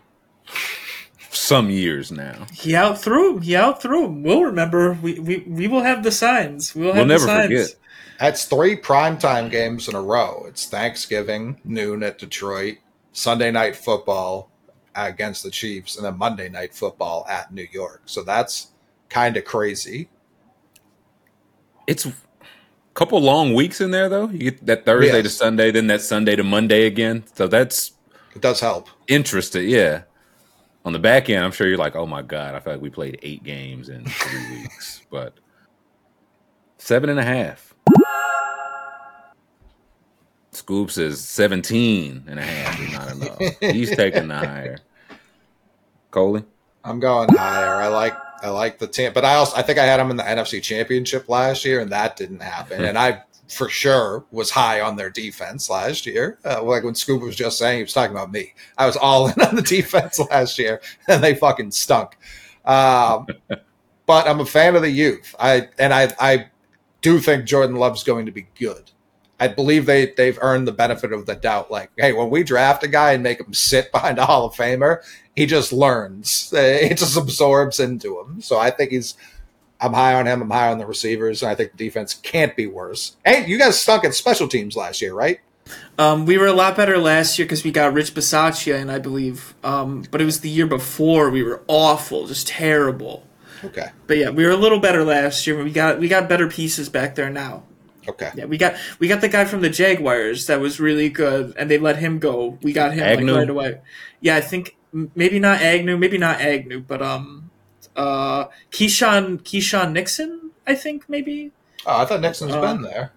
some 1.49 1.69
years 1.69 2.11
now. 2.11 2.45
He 2.53 2.75
outthrew 2.75 3.35
him. 3.35 3.41
He 3.41 3.55
outthrew 3.55 4.05
him. 4.05 4.23
We'll 4.23 4.43
remember. 4.43 4.93
We 5.01 5.19
we, 5.19 5.37
we 5.47 5.67
will 5.67 5.81
have 5.83 6.03
the 6.03 6.11
signs. 6.11 6.73
We'll 6.75 6.93
have 6.93 6.95
We'll 6.95 7.05
the 7.05 7.13
never 7.13 7.25
signs. 7.25 7.47
forget. 7.47 7.75
That's 8.19 8.45
three 8.45 8.75
primetime 8.75 9.49
games 9.49 9.87
in 9.87 9.95
a 9.95 10.01
row. 10.01 10.45
It's 10.47 10.65
Thanksgiving, 10.67 11.59
noon 11.63 12.03
at 12.03 12.17
Detroit, 12.19 12.77
Sunday 13.13 13.49
night 13.51 13.75
football 13.75 14.51
against 14.95 15.43
the 15.43 15.49
Chiefs, 15.49 15.95
and 15.95 16.05
then 16.05 16.17
Monday 16.17 16.49
night 16.49 16.73
football 16.73 17.25
at 17.29 17.53
New 17.53 17.67
York. 17.71 18.01
So 18.05 18.23
that's 18.23 18.71
kind 19.09 19.37
of 19.37 19.45
crazy. 19.45 20.09
It's 21.87 22.05
a 22.05 22.13
couple 22.93 23.19
long 23.21 23.53
weeks 23.53 23.81
in 23.81 23.91
there 23.91 24.09
though. 24.09 24.29
You 24.29 24.51
get 24.51 24.65
that 24.65 24.85
Thursday 24.85 25.21
to 25.21 25.29
Sunday, 25.29 25.71
then 25.71 25.87
that 25.87 26.01
Sunday 26.01 26.35
to 26.35 26.43
Monday 26.43 26.85
again. 26.85 27.23
So 27.33 27.47
that's 27.47 27.93
It 28.35 28.41
does 28.41 28.59
help. 28.59 28.89
interesting. 29.07 29.67
Yeah. 29.69 30.03
On 30.85 30.93
the 30.93 30.99
back 30.99 31.29
end, 31.29 31.43
I'm 31.43 31.51
sure 31.51 31.67
you're 31.67 31.77
like, 31.77 31.95
oh 31.95 32.05
my 32.05 32.21
god, 32.21 32.55
I 32.55 32.59
feel 32.59 32.73
like 32.73 32.81
we 32.81 32.89
played 32.89 33.19
eight 33.21 33.43
games 33.43 33.89
in 33.89 34.05
three 34.05 34.49
weeks, 34.61 35.01
but 35.11 35.33
seven 36.77 37.09
and 37.09 37.19
a 37.19 37.23
half. 37.23 37.73
Scoop 40.51 40.91
says 40.91 41.23
17 41.23 42.25
and 42.27 42.39
a 42.39 42.43
half 42.43 42.79
is 42.79 42.93
not 42.93 43.11
enough. 43.11 43.59
He's 43.59 43.95
taking 43.95 44.27
the 44.27 44.35
higher. 44.35 44.77
Coley? 46.11 46.43
I'm 46.83 46.99
going 46.99 47.29
higher. 47.29 47.75
I 47.75 47.87
like 47.87 48.15
I 48.41 48.49
like 48.49 48.79
the 48.79 48.87
team, 48.87 49.11
but 49.13 49.25
I 49.25 49.35
also 49.35 49.57
I 49.57 49.61
think 49.61 49.79
I 49.79 49.85
had 49.85 49.99
them 49.99 50.11
in 50.11 50.17
the 50.17 50.23
NFC 50.23 50.61
Championship 50.61 51.29
last 51.29 51.65
year, 51.65 51.81
and 51.81 51.91
that 51.91 52.15
didn't 52.15 52.41
happen. 52.41 52.83
and 52.83 52.97
I 52.97 53.23
for 53.49 53.67
sure 53.67 54.25
was 54.31 54.51
high 54.51 54.79
on 54.79 54.95
their 54.95 55.09
defense 55.09 55.69
last 55.69 56.05
year. 56.05 56.37
Uh, 56.45 56.63
like 56.63 56.83
when 56.83 56.95
Scoop 56.95 57.21
was 57.21 57.35
just 57.35 57.57
saying, 57.57 57.77
he 57.77 57.83
was 57.83 57.93
talking 57.93 58.15
about 58.15 58.31
me. 58.31 58.53
I 58.77 58.85
was 58.85 58.95
all 58.95 59.27
in 59.27 59.41
on 59.41 59.55
the 59.55 59.61
defense 59.61 60.19
last 60.19 60.59
year, 60.59 60.81
and 61.07 61.23
they 61.23 61.35
fucking 61.35 61.71
stunk. 61.71 62.17
Um, 62.65 63.27
but 64.05 64.27
I'm 64.27 64.39
a 64.39 64.45
fan 64.45 64.75
of 64.75 64.81
the 64.81 64.89
youth. 64.89 65.35
I 65.39 65.69
and 65.77 65.93
I 65.93 66.13
I 66.19 66.49
do 67.01 67.19
think 67.19 67.45
Jordan 67.45 67.75
Love's 67.75 68.03
going 68.03 68.25
to 68.25 68.31
be 68.31 68.47
good. 68.59 68.91
I 69.39 69.47
believe 69.47 69.85
they 69.85 70.13
they've 70.17 70.37
earned 70.41 70.67
the 70.67 70.73
benefit 70.73 71.13
of 71.13 71.25
the 71.25 71.35
doubt. 71.35 71.71
Like, 71.71 71.91
hey, 71.97 72.13
when 72.13 72.29
we 72.29 72.43
draft 72.43 72.83
a 72.83 72.87
guy 72.87 73.13
and 73.13 73.23
make 73.23 73.39
him 73.39 73.53
sit 73.53 73.91
behind 73.91 74.17
a 74.17 74.25
Hall 74.25 74.45
of 74.45 74.53
Famer, 74.53 75.01
he 75.35 75.45
just 75.45 75.71
learns. 75.71 76.51
It 76.55 76.97
just 76.97 77.17
absorbs 77.17 77.79
into 77.79 78.19
him. 78.19 78.41
So 78.41 78.57
I 78.57 78.69
think 78.69 78.91
he's. 78.91 79.15
I'm 79.81 79.93
high 79.93 80.13
on 80.13 80.27
him. 80.27 80.41
I'm 80.41 80.49
high 80.49 80.71
on 80.71 80.77
the 80.77 80.85
receivers, 80.85 81.41
and 81.41 81.51
I 81.51 81.55
think 81.55 81.71
the 81.71 81.77
defense 81.77 82.13
can't 82.13 82.55
be 82.55 82.67
worse. 82.67 83.15
Hey, 83.25 83.45
you 83.45 83.57
guys 83.57 83.79
stunk 83.79 84.03
at 84.03 84.13
special 84.13 84.47
teams 84.47 84.75
last 84.75 85.01
year, 85.01 85.13
right? 85.13 85.39
Um, 85.97 86.25
we 86.25 86.37
were 86.37 86.47
a 86.47 86.53
lot 86.53 86.75
better 86.75 86.97
last 86.97 87.37
year 87.37 87.45
because 87.45 87.63
we 87.63 87.71
got 87.71 87.93
Rich 87.93 88.13
Bisaccia 88.13 88.79
and 88.79 88.91
I 88.91 88.99
believe. 88.99 89.53
Um, 89.63 90.05
but 90.09 90.21
it 90.21 90.25
was 90.25 90.41
the 90.41 90.49
year 90.49 90.65
before 90.65 91.29
we 91.29 91.43
were 91.43 91.61
awful, 91.67 92.27
just 92.27 92.47
terrible. 92.47 93.25
Okay. 93.63 93.91
But 94.07 94.17
yeah, 94.17 94.29
we 94.29 94.45
were 94.45 94.51
a 94.51 94.57
little 94.57 94.79
better 94.79 95.03
last 95.03 95.45
year. 95.45 95.61
We 95.63 95.71
got 95.71 95.99
we 95.99 96.07
got 96.07 96.29
better 96.29 96.47
pieces 96.47 96.89
back 96.89 97.15
there 97.15 97.29
now. 97.29 97.63
Okay. 98.07 98.31
Yeah, 98.35 98.45
we 98.45 98.57
got 98.57 98.75
we 98.99 99.07
got 99.07 99.21
the 99.21 99.27
guy 99.27 99.45
from 99.45 99.61
the 99.61 99.69
Jaguars 99.69 100.47
that 100.47 100.59
was 100.59 100.79
really 100.79 101.09
good, 101.09 101.53
and 101.57 101.69
they 101.69 101.77
let 101.77 101.97
him 101.97 102.19
go. 102.19 102.57
We 102.61 102.73
got 102.73 102.93
him 102.93 103.03
Agnew? 103.03 103.33
like 103.33 103.39
right 103.39 103.49
away. 103.49 103.81
Yeah, 104.21 104.35
I 104.37 104.41
think 104.41 104.77
maybe 104.91 105.39
not 105.39 105.61
Agnew, 105.61 105.97
maybe 105.97 106.17
not 106.17 106.39
Agnew, 106.39 106.79
but 106.79 107.01
um, 107.01 107.38
uh, 107.99 108.47
Keyshawn 108.71 109.41
Keyshawn 109.41 109.91
Nixon, 109.91 110.51
I 110.65 110.75
think 110.75 111.09
maybe. 111.09 111.51
Oh, 111.85 112.01
I 112.01 112.05
thought 112.05 112.21
Nixon's 112.21 112.53
Uh, 112.53 112.61
been 112.61 112.81
there. 112.83 113.11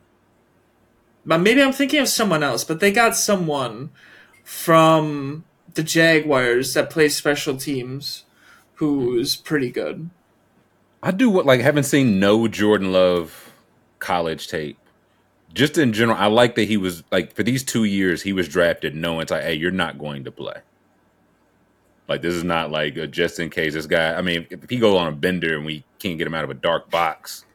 But 1.25 1.39
maybe 1.39 1.63
I'm 1.63 1.73
thinking 1.73 2.01
of 2.01 2.09
someone 2.09 2.43
else. 2.43 2.65
But 2.65 2.81
they 2.81 2.91
got 2.91 3.15
someone 3.15 3.91
from 4.43 5.45
the 5.75 5.83
Jaguars 5.85 6.75
that 6.75 6.91
plays 6.91 7.17
special 7.17 7.57
teams, 7.57 8.25
who's 8.75 9.37
pretty 9.37 9.71
good. 9.71 10.11
I 11.03 11.11
do 11.13 11.31
what 11.31 11.47
like 11.47 11.61
haven't 11.61 11.85
seen 11.85 12.19
no 12.19 12.49
Jordan 12.49 12.93
Love 12.93 13.53
college 14.01 14.49
tape. 14.49 14.79
Just 15.55 15.79
in 15.79 15.93
general, 15.93 16.19
I 16.19 16.27
like 16.27 16.55
that 16.57 16.65
he 16.65 16.77
was 16.77 17.05
like 17.13 17.35
for 17.35 17.43
these 17.43 17.63
two 17.63 17.85
years 17.85 18.23
he 18.23 18.33
was 18.33 18.49
drafted 18.49 18.97
knowing 18.97 19.23
it's 19.23 19.31
like, 19.31 19.45
hey, 19.45 19.55
you're 19.55 19.71
not 19.71 19.99
going 19.99 20.25
to 20.25 20.33
play. 20.33 20.61
Like 22.13 22.21
this 22.21 22.35
is 22.35 22.45
not 22.45 22.71
like 22.71 22.99
a 22.99 23.07
just 23.07 23.41
in 23.41 23.49
case 23.49 23.73
this 23.73 23.87
guy. 23.87 24.13
I 24.13 24.21
mean, 24.21 24.47
if 24.51 24.69
he 24.69 24.77
go 24.77 24.99
on 24.99 25.09
a 25.09 25.13
bender 25.13 25.57
and 25.57 25.65
we 25.65 25.83
can't 25.99 26.19
get 26.19 26.27
him 26.27 26.35
out 26.35 26.45
of 26.45 26.51
a 26.51 26.55
dark 26.55 26.91
box 26.91 27.47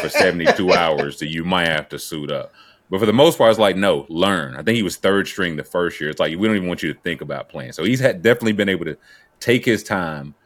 for 0.00 0.08
72 0.08 0.72
hours, 0.72 1.18
so 1.18 1.24
you 1.24 1.44
might 1.44 1.66
have 1.66 1.88
to 1.88 1.98
suit 1.98 2.30
up. 2.30 2.52
But 2.88 3.00
for 3.00 3.06
the 3.06 3.12
most 3.12 3.36
part, 3.36 3.50
it's 3.50 3.58
like 3.58 3.74
no, 3.74 4.06
learn. 4.08 4.54
I 4.54 4.62
think 4.62 4.76
he 4.76 4.84
was 4.84 4.96
third 4.96 5.26
string 5.26 5.56
the 5.56 5.64
first 5.64 6.00
year. 6.00 6.08
It's 6.08 6.20
like 6.20 6.38
we 6.38 6.46
don't 6.46 6.54
even 6.54 6.68
want 6.68 6.84
you 6.84 6.94
to 6.94 7.00
think 7.00 7.20
about 7.20 7.48
playing. 7.48 7.72
So 7.72 7.82
he's 7.82 7.98
had 7.98 8.22
definitely 8.22 8.52
been 8.52 8.68
able 8.68 8.84
to 8.84 8.96
take 9.40 9.64
his 9.64 9.82
time. 9.82 10.36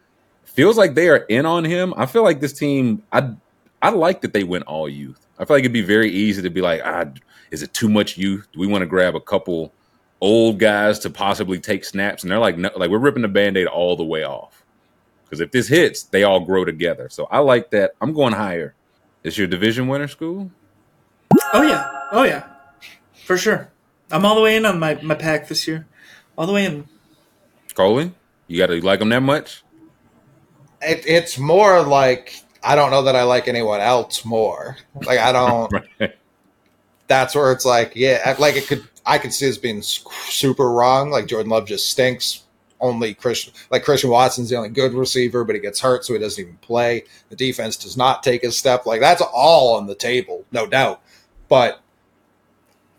Feels 0.44 0.78
like 0.78 0.94
they 0.94 1.10
are 1.10 1.26
in 1.28 1.44
on 1.44 1.66
him. 1.66 1.92
I 1.98 2.06
feel 2.06 2.22
like 2.22 2.40
this 2.40 2.54
team. 2.54 3.02
I 3.12 3.28
I 3.82 3.90
like 3.90 4.22
that 4.22 4.32
they 4.32 4.44
went 4.44 4.64
all 4.64 4.88
youth. 4.88 5.26
I 5.38 5.44
feel 5.44 5.56
like 5.56 5.64
it'd 5.64 5.72
be 5.74 5.82
very 5.82 6.10
easy 6.10 6.40
to 6.40 6.48
be 6.48 6.62
like, 6.62 6.80
ah, 6.82 7.04
is 7.50 7.62
it 7.62 7.74
too 7.74 7.90
much 7.90 8.16
youth? 8.16 8.48
Do 8.54 8.60
we 8.60 8.66
want 8.66 8.80
to 8.80 8.86
grab 8.86 9.14
a 9.14 9.20
couple 9.20 9.70
old 10.20 10.58
guys 10.58 10.98
to 11.00 11.10
possibly 11.10 11.58
take 11.58 11.84
snaps? 11.84 12.22
And 12.22 12.30
they're 12.30 12.38
like, 12.38 12.58
no, 12.58 12.70
like 12.76 12.90
we're 12.90 12.98
ripping 12.98 13.22
the 13.22 13.28
band-aid 13.28 13.66
all 13.66 13.96
the 13.96 14.04
way 14.04 14.24
off. 14.24 14.64
Because 15.24 15.40
if 15.40 15.50
this 15.50 15.68
hits, 15.68 16.04
they 16.04 16.22
all 16.22 16.40
grow 16.40 16.64
together. 16.64 17.08
So 17.08 17.26
I 17.30 17.38
like 17.38 17.70
that. 17.70 17.94
I'm 18.00 18.12
going 18.12 18.34
higher. 18.34 18.74
Is 19.22 19.38
your 19.38 19.46
division 19.46 19.88
winner 19.88 20.08
school? 20.08 20.50
Oh 21.52 21.62
yeah, 21.62 21.90
oh 22.12 22.24
yeah, 22.24 22.44
for 23.24 23.36
sure. 23.36 23.70
I'm 24.10 24.24
all 24.26 24.34
the 24.34 24.42
way 24.42 24.54
in 24.56 24.66
on 24.66 24.78
my 24.78 24.94
my 25.02 25.14
pack 25.14 25.48
this 25.48 25.66
year, 25.66 25.86
all 26.36 26.46
the 26.46 26.52
way 26.52 26.66
in. 26.66 26.86
Coley? 27.74 28.12
You 28.46 28.58
got 28.58 28.66
to 28.66 28.80
like 28.80 29.00
them 29.00 29.08
that 29.08 29.22
much? 29.22 29.64
It, 30.82 31.04
it's 31.06 31.38
more 31.38 31.82
like 31.82 32.36
I 32.62 32.76
don't 32.76 32.90
know 32.90 33.02
that 33.02 33.16
I 33.16 33.22
like 33.24 33.48
anyone 33.48 33.80
else 33.80 34.24
more. 34.24 34.76
Like 35.04 35.18
I 35.18 35.32
don't. 35.32 35.72
Right. 36.00 36.16
that's 37.06 37.34
where 37.34 37.52
it's 37.52 37.64
like, 37.64 37.92
yeah, 37.94 38.34
like 38.38 38.56
it 38.56 38.66
could. 38.66 38.84
I 39.06 39.18
could 39.18 39.32
see 39.32 39.46
this 39.46 39.58
being 39.58 39.82
super 39.82 40.70
wrong. 40.70 41.10
Like 41.10 41.26
Jordan 41.26 41.50
Love 41.50 41.66
just 41.66 41.90
stinks. 41.90 42.42
Only 42.80 43.14
Christian, 43.14 43.54
like 43.70 43.84
Christian 43.84 44.10
Watson's 44.10 44.50
the 44.50 44.56
only 44.56 44.68
good 44.68 44.92
receiver, 44.92 45.44
but 45.44 45.54
he 45.54 45.60
gets 45.60 45.80
hurt, 45.80 46.04
so 46.04 46.12
he 46.12 46.18
doesn't 46.18 46.42
even 46.42 46.56
play. 46.58 47.04
The 47.30 47.36
defense 47.36 47.76
does 47.76 47.96
not 47.96 48.22
take 48.22 48.44
a 48.44 48.50
step. 48.52 48.84
Like 48.84 49.00
that's 49.00 49.22
all 49.22 49.76
on 49.76 49.86
the 49.86 49.94
table, 49.94 50.44
no 50.52 50.66
doubt. 50.66 51.00
But 51.48 51.80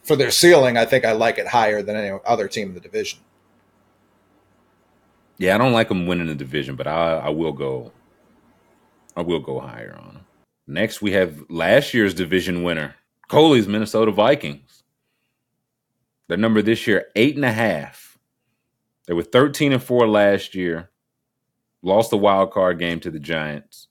for 0.01 0.15
their 0.15 0.31
ceiling, 0.31 0.77
I 0.77 0.85
think 0.85 1.05
I 1.05 1.11
like 1.11 1.37
it 1.37 1.47
higher 1.47 1.81
than 1.83 1.95
any 1.95 2.17
other 2.25 2.47
team 2.47 2.69
in 2.69 2.73
the 2.73 2.79
division. 2.79 3.19
Yeah, 5.37 5.55
I 5.55 5.57
don't 5.57 5.73
like 5.73 5.89
them 5.89 6.07
winning 6.07 6.27
the 6.27 6.35
division, 6.35 6.75
but 6.75 6.87
I, 6.87 7.17
I 7.17 7.29
will 7.29 7.51
go. 7.51 7.91
I 9.15 9.21
will 9.21 9.39
go 9.39 9.59
higher 9.59 9.95
on 9.99 10.13
them. 10.13 10.25
Next, 10.67 11.01
we 11.01 11.11
have 11.11 11.43
last 11.49 11.93
year's 11.93 12.13
division 12.13 12.63
winner, 12.63 12.95
Coley's 13.27 13.67
Minnesota 13.67 14.11
Vikings. 14.11 14.64
Their 16.27 16.37
number 16.37 16.61
this 16.61 16.87
year, 16.87 17.07
eight 17.15 17.35
and 17.35 17.45
a 17.45 17.51
half. 17.51 18.17
They 19.07 19.13
were 19.13 19.23
13 19.23 19.73
and 19.73 19.83
4 19.83 20.07
last 20.07 20.55
year. 20.55 20.89
Lost 21.83 22.09
the 22.09 22.17
wild 22.17 22.51
card 22.51 22.79
game 22.79 22.99
to 23.01 23.11
the 23.11 23.19
Giants. 23.19 23.87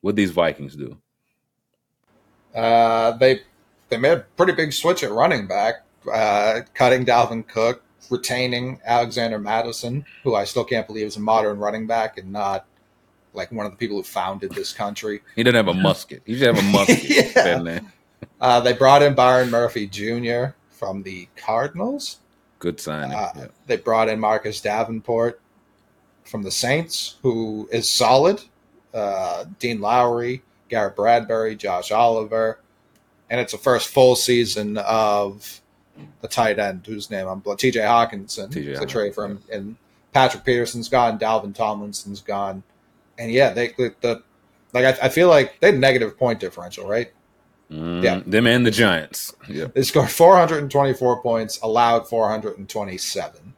What 0.00 0.14
these 0.14 0.30
Vikings 0.30 0.76
do? 0.76 0.98
Uh, 2.54 3.12
they 3.12 3.40
they 3.88 3.96
made 3.96 4.12
a 4.12 4.20
pretty 4.36 4.52
big 4.52 4.72
switch 4.72 5.02
at 5.02 5.10
running 5.10 5.46
back, 5.46 5.84
uh, 6.12 6.60
cutting 6.74 7.04
Dalvin 7.04 7.46
Cook, 7.46 7.82
retaining 8.10 8.80
Alexander 8.84 9.38
Mattison, 9.38 10.04
who 10.22 10.34
I 10.34 10.44
still 10.44 10.64
can't 10.64 10.86
believe 10.86 11.06
is 11.06 11.16
a 11.16 11.20
modern 11.20 11.58
running 11.58 11.86
back 11.86 12.18
and 12.18 12.30
not 12.30 12.66
like 13.34 13.50
one 13.50 13.66
of 13.66 13.72
the 13.72 13.78
people 13.78 13.96
who 13.96 14.02
founded 14.02 14.52
this 14.52 14.72
country. 14.72 15.22
He 15.34 15.42
doesn't 15.42 15.56
have 15.56 15.68
a 15.68 15.74
musket. 15.74 16.22
He 16.24 16.36
should 16.36 16.54
have 16.54 16.58
a 16.58 16.62
musket. 16.70 17.34
yeah. 17.34 17.80
uh, 18.40 18.60
they 18.60 18.74
brought 18.74 19.02
in 19.02 19.14
Byron 19.14 19.50
Murphy 19.50 19.86
Jr. 19.86 20.54
from 20.82 21.04
the 21.04 21.28
Cardinals. 21.36 22.18
Good 22.58 22.80
signing. 22.80 23.16
Uh, 23.16 23.30
yeah. 23.36 23.46
They 23.68 23.76
brought 23.76 24.08
in 24.08 24.18
Marcus 24.18 24.60
Davenport 24.60 25.40
from 26.24 26.42
the 26.42 26.50
Saints, 26.50 27.18
who 27.22 27.68
is 27.70 27.88
solid. 27.88 28.42
Uh, 28.92 29.44
Dean 29.60 29.80
Lowry, 29.80 30.42
Garrett 30.68 30.96
Bradbury, 30.96 31.54
Josh 31.54 31.92
Oliver, 31.92 32.58
and 33.30 33.40
it's 33.40 33.52
the 33.52 33.58
first 33.58 33.90
full 33.90 34.16
season 34.16 34.76
of 34.78 35.60
the 36.20 36.26
tight 36.26 36.58
end 36.58 36.84
whose 36.84 37.12
name 37.12 37.28
I'm 37.28 37.40
T.J. 37.40 37.78
Hockenson. 37.78 38.48
TJ 38.48 38.80
the 38.80 38.84
trade 38.86 39.14
for 39.14 39.24
him, 39.24 39.40
and 39.52 39.76
Patrick 40.12 40.44
Peterson's 40.44 40.88
gone, 40.88 41.16
Dalvin 41.16 41.54
Tomlinson's 41.54 42.22
gone, 42.22 42.64
and 43.18 43.30
yeah, 43.30 43.50
they 43.52 43.68
the, 43.68 43.94
the 44.00 44.22
like 44.72 45.00
I, 45.00 45.06
I, 45.06 45.08
feel 45.10 45.28
like 45.28 45.60
they 45.60 45.68
had 45.68 45.78
negative 45.78 46.18
point 46.18 46.40
differential, 46.40 46.88
right? 46.88 47.12
Mm, 47.72 48.02
yeah, 48.02 48.20
them 48.26 48.46
and 48.46 48.66
the 48.66 48.70
Giants. 48.70 49.34
Yeah, 49.48 49.66
they 49.72 49.82
scored 49.82 50.10
424 50.10 51.22
points, 51.22 51.58
allowed 51.62 52.06
427. 52.06 53.54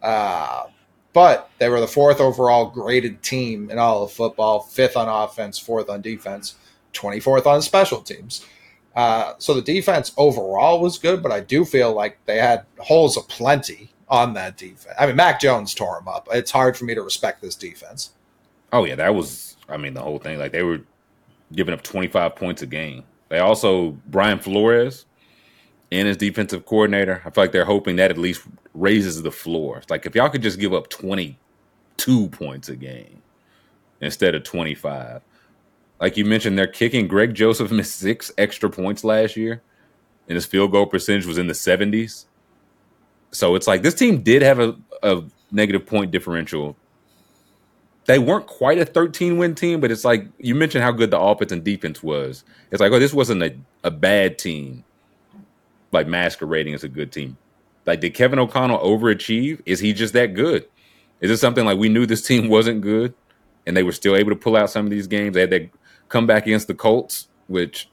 Uh, 0.00 0.66
but 1.12 1.50
they 1.58 1.68
were 1.68 1.80
the 1.80 1.88
fourth 1.88 2.20
overall 2.20 2.70
graded 2.70 3.22
team 3.22 3.70
in 3.70 3.78
all 3.78 4.04
of 4.04 4.12
football, 4.12 4.60
fifth 4.60 4.96
on 4.96 5.08
offense, 5.08 5.58
fourth 5.58 5.90
on 5.90 6.00
defense, 6.00 6.54
24th 6.92 7.46
on 7.46 7.60
special 7.62 8.00
teams. 8.00 8.46
Uh, 8.94 9.34
so 9.38 9.54
the 9.54 9.62
defense 9.62 10.12
overall 10.16 10.80
was 10.80 10.98
good, 10.98 11.22
but 11.22 11.32
I 11.32 11.40
do 11.40 11.64
feel 11.64 11.92
like 11.92 12.18
they 12.26 12.38
had 12.38 12.64
holes 12.78 13.16
aplenty 13.16 13.90
on 14.08 14.34
that 14.34 14.56
defense. 14.56 14.94
I 14.98 15.06
mean, 15.06 15.16
Mac 15.16 15.40
Jones 15.40 15.74
tore 15.74 15.98
them 15.98 16.08
up. 16.08 16.28
It's 16.30 16.50
hard 16.50 16.76
for 16.76 16.84
me 16.84 16.94
to 16.94 17.02
respect 17.02 17.42
this 17.42 17.54
defense. 17.54 18.10
Oh 18.72 18.84
yeah, 18.84 18.94
that 18.96 19.14
was. 19.14 19.56
I 19.68 19.76
mean, 19.76 19.94
the 19.94 20.02
whole 20.02 20.18
thing. 20.18 20.38
Like 20.38 20.52
they 20.52 20.62
were 20.62 20.80
giving 21.52 21.74
up 21.74 21.82
25 21.82 22.36
points 22.36 22.62
a 22.62 22.66
game. 22.66 23.04
They 23.28 23.38
also 23.38 23.90
Brian 24.06 24.38
Flores 24.38 25.06
and 25.92 26.08
his 26.08 26.16
defensive 26.16 26.66
coordinator. 26.66 27.22
I 27.24 27.30
feel 27.30 27.44
like 27.44 27.52
they're 27.52 27.64
hoping 27.64 27.96
that 27.96 28.10
at 28.10 28.18
least 28.18 28.42
raises 28.74 29.22
the 29.22 29.30
floor. 29.30 29.78
It's 29.78 29.90
like 29.90 30.06
if 30.06 30.14
y'all 30.14 30.28
could 30.28 30.42
just 30.42 30.58
give 30.60 30.74
up 30.74 30.88
22 30.88 32.28
points 32.28 32.68
a 32.68 32.76
game 32.76 33.22
instead 34.00 34.34
of 34.34 34.44
25. 34.44 35.22
Like 36.00 36.16
you 36.16 36.24
mentioned, 36.24 36.56
they're 36.56 36.66
kicking. 36.66 37.08
Greg 37.08 37.34
Joseph 37.34 37.72
missed 37.72 37.96
six 37.96 38.30
extra 38.38 38.70
points 38.70 39.02
last 39.02 39.36
year, 39.36 39.62
and 40.28 40.36
his 40.36 40.46
field 40.46 40.72
goal 40.72 40.86
percentage 40.86 41.26
was 41.26 41.38
in 41.38 41.48
the 41.48 41.54
70s. 41.54 42.26
So 43.32 43.56
it's 43.56 43.66
like 43.66 43.82
this 43.82 43.94
team 43.94 44.22
did 44.22 44.42
have 44.42 44.60
a, 44.60 44.76
a 45.02 45.22
negative 45.50 45.86
point 45.86 46.10
differential. 46.10 46.76
They 48.08 48.18
weren't 48.18 48.46
quite 48.46 48.78
a 48.78 48.86
13 48.86 49.36
win 49.36 49.54
team, 49.54 49.82
but 49.82 49.90
it's 49.90 50.02
like 50.02 50.26
you 50.38 50.54
mentioned 50.54 50.82
how 50.82 50.92
good 50.92 51.10
the 51.10 51.20
offense 51.20 51.52
and 51.52 51.62
defense 51.62 52.02
was. 52.02 52.42
It's 52.70 52.80
like, 52.80 52.90
oh, 52.90 52.98
this 52.98 53.12
wasn't 53.12 53.42
a, 53.42 53.54
a 53.84 53.90
bad 53.90 54.38
team 54.38 54.82
like 55.92 56.06
masquerading 56.06 56.72
as 56.72 56.82
a 56.82 56.88
good 56.88 57.12
team. 57.12 57.36
Like, 57.84 58.00
did 58.00 58.14
Kevin 58.14 58.38
O'Connell 58.38 58.78
overachieve? 58.78 59.60
Is 59.66 59.80
he 59.80 59.92
just 59.92 60.14
that 60.14 60.32
good? 60.32 60.66
Is 61.20 61.30
it 61.30 61.36
something 61.36 61.66
like 61.66 61.76
we 61.76 61.90
knew 61.90 62.06
this 62.06 62.22
team 62.22 62.48
wasn't 62.48 62.80
good 62.80 63.12
and 63.66 63.76
they 63.76 63.82
were 63.82 63.92
still 63.92 64.16
able 64.16 64.30
to 64.30 64.36
pull 64.36 64.56
out 64.56 64.70
some 64.70 64.86
of 64.86 64.90
these 64.90 65.06
games? 65.06 65.34
They 65.34 65.42
had 65.42 65.50
that 65.50 65.68
comeback 66.08 66.46
against 66.46 66.66
the 66.66 66.74
Colts, 66.74 67.28
which 67.46 67.90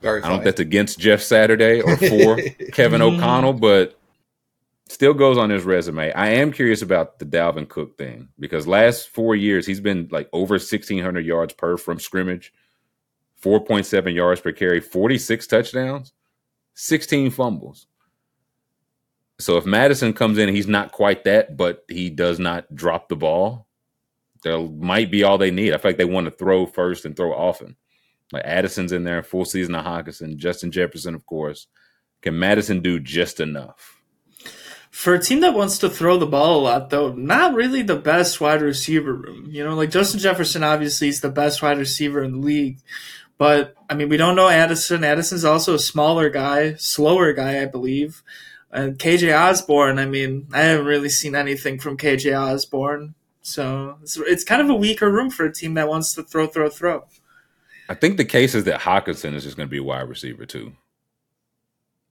Very 0.00 0.22
I 0.22 0.28
don't 0.28 0.36
know 0.36 0.38
if 0.38 0.44
that's 0.44 0.60
against 0.60 0.98
Jeff 0.98 1.20
Saturday 1.20 1.82
or 1.82 1.98
for 1.98 2.38
Kevin 2.72 3.02
O'Connell, 3.02 3.52
but 3.52 3.98
still 4.88 5.14
goes 5.14 5.38
on 5.38 5.50
his 5.50 5.64
resume. 5.64 6.12
I 6.12 6.28
am 6.28 6.52
curious 6.52 6.82
about 6.82 7.18
the 7.18 7.24
Dalvin 7.24 7.68
Cook 7.68 7.98
thing 7.98 8.28
because 8.38 8.66
last 8.66 9.08
four 9.08 9.34
years 9.34 9.66
he's 9.66 9.80
been 9.80 10.08
like 10.10 10.28
over 10.32 10.54
1,600 10.54 11.24
yards 11.24 11.54
per 11.54 11.76
from 11.76 11.98
scrimmage, 11.98 12.52
4.7 13.42 14.14
yards 14.14 14.40
per 14.40 14.52
carry, 14.52 14.80
46 14.80 15.46
touchdowns. 15.46 16.12
16 16.76 17.30
fumbles. 17.30 17.86
So 19.38 19.56
if 19.56 19.66
Mattison 19.66 20.12
comes 20.12 20.38
in, 20.38 20.54
he's 20.54 20.66
not 20.66 20.92
quite 20.92 21.24
that, 21.24 21.56
but 21.56 21.84
he 21.88 22.10
does 22.10 22.38
not 22.38 22.74
drop 22.74 23.08
the 23.08 23.16
ball. 23.16 23.66
There 24.42 24.60
might 24.60 25.10
be 25.10 25.24
all 25.24 25.38
they 25.38 25.50
need. 25.50 25.72
I 25.72 25.78
feel 25.78 25.90
like 25.90 25.98
they 25.98 26.04
want 26.04 26.26
to 26.26 26.30
throw 26.30 26.66
first 26.66 27.04
and 27.04 27.16
throw 27.16 27.32
often. 27.32 27.76
Like 28.32 28.44
Addison's 28.44 28.92
in 28.92 29.04
there, 29.04 29.22
full 29.22 29.44
season 29.44 29.74
of 29.74 29.84
Hockenson, 29.84 30.36
Justin 30.36 30.70
Jefferson, 30.70 31.14
of 31.14 31.24
course. 31.26 31.66
Can 32.22 32.38
Mattison 32.38 32.80
do 32.80 33.00
just 33.00 33.40
enough? 33.40 33.95
For 34.96 35.12
a 35.12 35.20
team 35.20 35.40
that 35.40 35.52
wants 35.52 35.76
to 35.78 35.90
throw 35.90 36.16
the 36.16 36.26
ball 36.26 36.58
a 36.58 36.62
lot, 36.62 36.88
though, 36.88 37.12
not 37.12 37.52
really 37.52 37.82
the 37.82 37.96
best 37.96 38.40
wide 38.40 38.62
receiver 38.62 39.12
room. 39.12 39.46
You 39.50 39.62
know, 39.62 39.74
like 39.74 39.90
Justin 39.90 40.20
Jefferson 40.20 40.64
obviously 40.64 41.08
is 41.08 41.20
the 41.20 41.28
best 41.28 41.60
wide 41.60 41.76
receiver 41.76 42.24
in 42.24 42.32
the 42.32 42.38
league, 42.38 42.78
but 43.36 43.74
I 43.90 43.94
mean, 43.94 44.08
we 44.08 44.16
don't 44.16 44.36
know 44.36 44.48
Addison. 44.48 45.04
Addison's 45.04 45.44
also 45.44 45.74
a 45.74 45.78
smaller 45.78 46.30
guy, 46.30 46.76
slower 46.76 47.34
guy, 47.34 47.60
I 47.60 47.66
believe. 47.66 48.22
Uh, 48.72 48.76
and 48.78 48.98
KJ 48.98 49.38
Osborn, 49.38 49.98
I 49.98 50.06
mean, 50.06 50.48
I 50.54 50.62
haven't 50.62 50.86
really 50.86 51.10
seen 51.10 51.34
anything 51.34 51.78
from 51.78 51.98
KJ 51.98 52.34
Osborn. 52.34 53.14
So 53.42 53.98
it's, 54.00 54.16
it's 54.16 54.44
kind 54.44 54.62
of 54.62 54.70
a 54.70 54.74
weaker 54.74 55.12
room 55.12 55.28
for 55.28 55.44
a 55.44 55.52
team 55.52 55.74
that 55.74 55.90
wants 55.90 56.14
to 56.14 56.22
throw, 56.22 56.46
throw, 56.46 56.70
throw. 56.70 57.04
I 57.90 57.94
think 57.94 58.16
the 58.16 58.24
case 58.24 58.54
is 58.54 58.64
that 58.64 58.80
Hockenson 58.80 59.34
is 59.34 59.44
just 59.44 59.58
going 59.58 59.68
to 59.68 59.70
be 59.70 59.76
a 59.78 59.84
wide 59.84 60.08
receiver 60.08 60.46
too, 60.46 60.72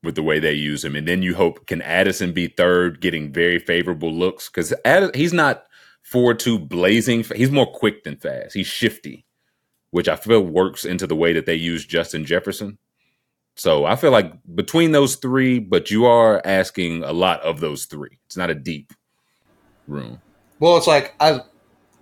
with 0.05 0.15
the 0.15 0.23
way 0.23 0.39
they 0.39 0.53
use 0.53 0.85
him. 0.85 0.95
And 0.95 1.07
then 1.07 1.21
you 1.21 1.35
hope 1.35 1.67
can 1.67 1.81
Addison 1.81 2.31
be 2.31 2.47
third, 2.47 3.01
getting 3.01 3.33
very 3.33 3.59
favorable 3.59 4.13
looks 4.13 4.49
because 4.49 4.73
he's 5.13 5.33
not 5.33 5.65
four 6.01 6.33
two 6.33 6.57
blazing. 6.57 7.23
He's 7.35 7.51
more 7.51 7.71
quick 7.71 8.03
than 8.03 8.15
fast. 8.15 8.53
He's 8.53 8.67
shifty 8.67 9.25
which 9.95 10.09
I 10.09 10.17
feel 10.17 10.41
works 10.41 10.83
into 10.83 11.07
the 11.07 11.15
way 11.15 11.31
that 11.31 11.45
they 11.45 11.55
use 11.55 11.85
Justin 11.85 12.25
Jefferson. 12.25 12.77
So 13.55 13.85
I 13.85 13.95
feel 13.95 14.11
like 14.11 14.33
between 14.53 14.91
those 14.91 15.15
three, 15.15 15.57
but 15.57 15.89
you 15.89 16.05
are 16.05 16.41
asking 16.43 17.05
a 17.05 17.13
lot 17.13 17.39
of 17.43 17.61
those 17.61 17.85
three. 17.85 18.19
It's 18.25 18.35
not 18.35 18.49
a 18.49 18.55
deep 18.55 18.91
room. 19.87 20.19
Well, 20.59 20.75
it's 20.75 20.85
like 20.85 21.15
I 21.21 21.39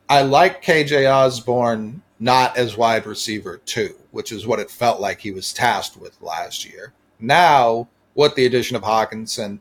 I 0.10 0.24
like 0.24 0.64
KJ 0.64 1.08
Osborn 1.08 2.02
not 2.20 2.58
as 2.58 2.76
wide 2.76 3.06
receiver 3.06 3.62
two, 3.64 3.94
which 4.10 4.32
is 4.32 4.48
what 4.48 4.60
it 4.60 4.72
felt 4.72 5.00
like 5.00 5.20
he 5.20 5.30
was 5.30 5.54
tasked 5.54 5.96
with 5.96 6.20
last 6.20 6.66
year. 6.66 6.94
Now, 7.20 7.90
with 8.16 8.36
the 8.36 8.46
addition 8.46 8.76
of 8.76 8.84
Hockenson, 8.84 9.60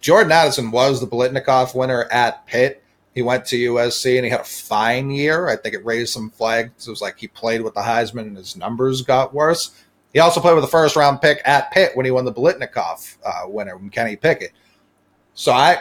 Jordan 0.00 0.32
Addison 0.32 0.70
was 0.70 1.00
the 1.00 1.06
Biletnikoff 1.06 1.74
winner 1.74 2.04
at 2.10 2.46
Pitt, 2.46 2.84
he 3.14 3.22
went 3.22 3.46
to 3.46 3.56
USC 3.56 4.16
and 4.16 4.24
he 4.24 4.30
had 4.30 4.40
a 4.40 4.44
fine 4.44 5.10
year. 5.10 5.48
I 5.48 5.56
think 5.56 5.74
it 5.74 5.84
raised 5.84 6.12
some 6.12 6.30
flags. 6.30 6.86
It 6.86 6.90
was 6.90 7.00
like 7.00 7.16
he 7.16 7.28
played 7.28 7.62
with 7.62 7.74
the 7.74 7.80
Heisman 7.80 8.22
and 8.22 8.36
his 8.36 8.56
numbers 8.56 9.02
got 9.02 9.32
worse. 9.32 9.70
He 10.12 10.18
also 10.18 10.40
played 10.40 10.54
with 10.54 10.64
a 10.64 10.68
first 10.68 10.96
round 10.96 11.20
pick 11.20 11.40
at 11.44 11.70
Pitt 11.70 11.96
when 11.96 12.04
he 12.04 12.10
won 12.10 12.24
the 12.24 12.32
Biletnikoff 12.32 13.16
uh, 13.24 13.48
winner 13.48 13.78
Kenny 13.90 14.16
Pickett. 14.16 14.52
So 15.34 15.52
I, 15.52 15.78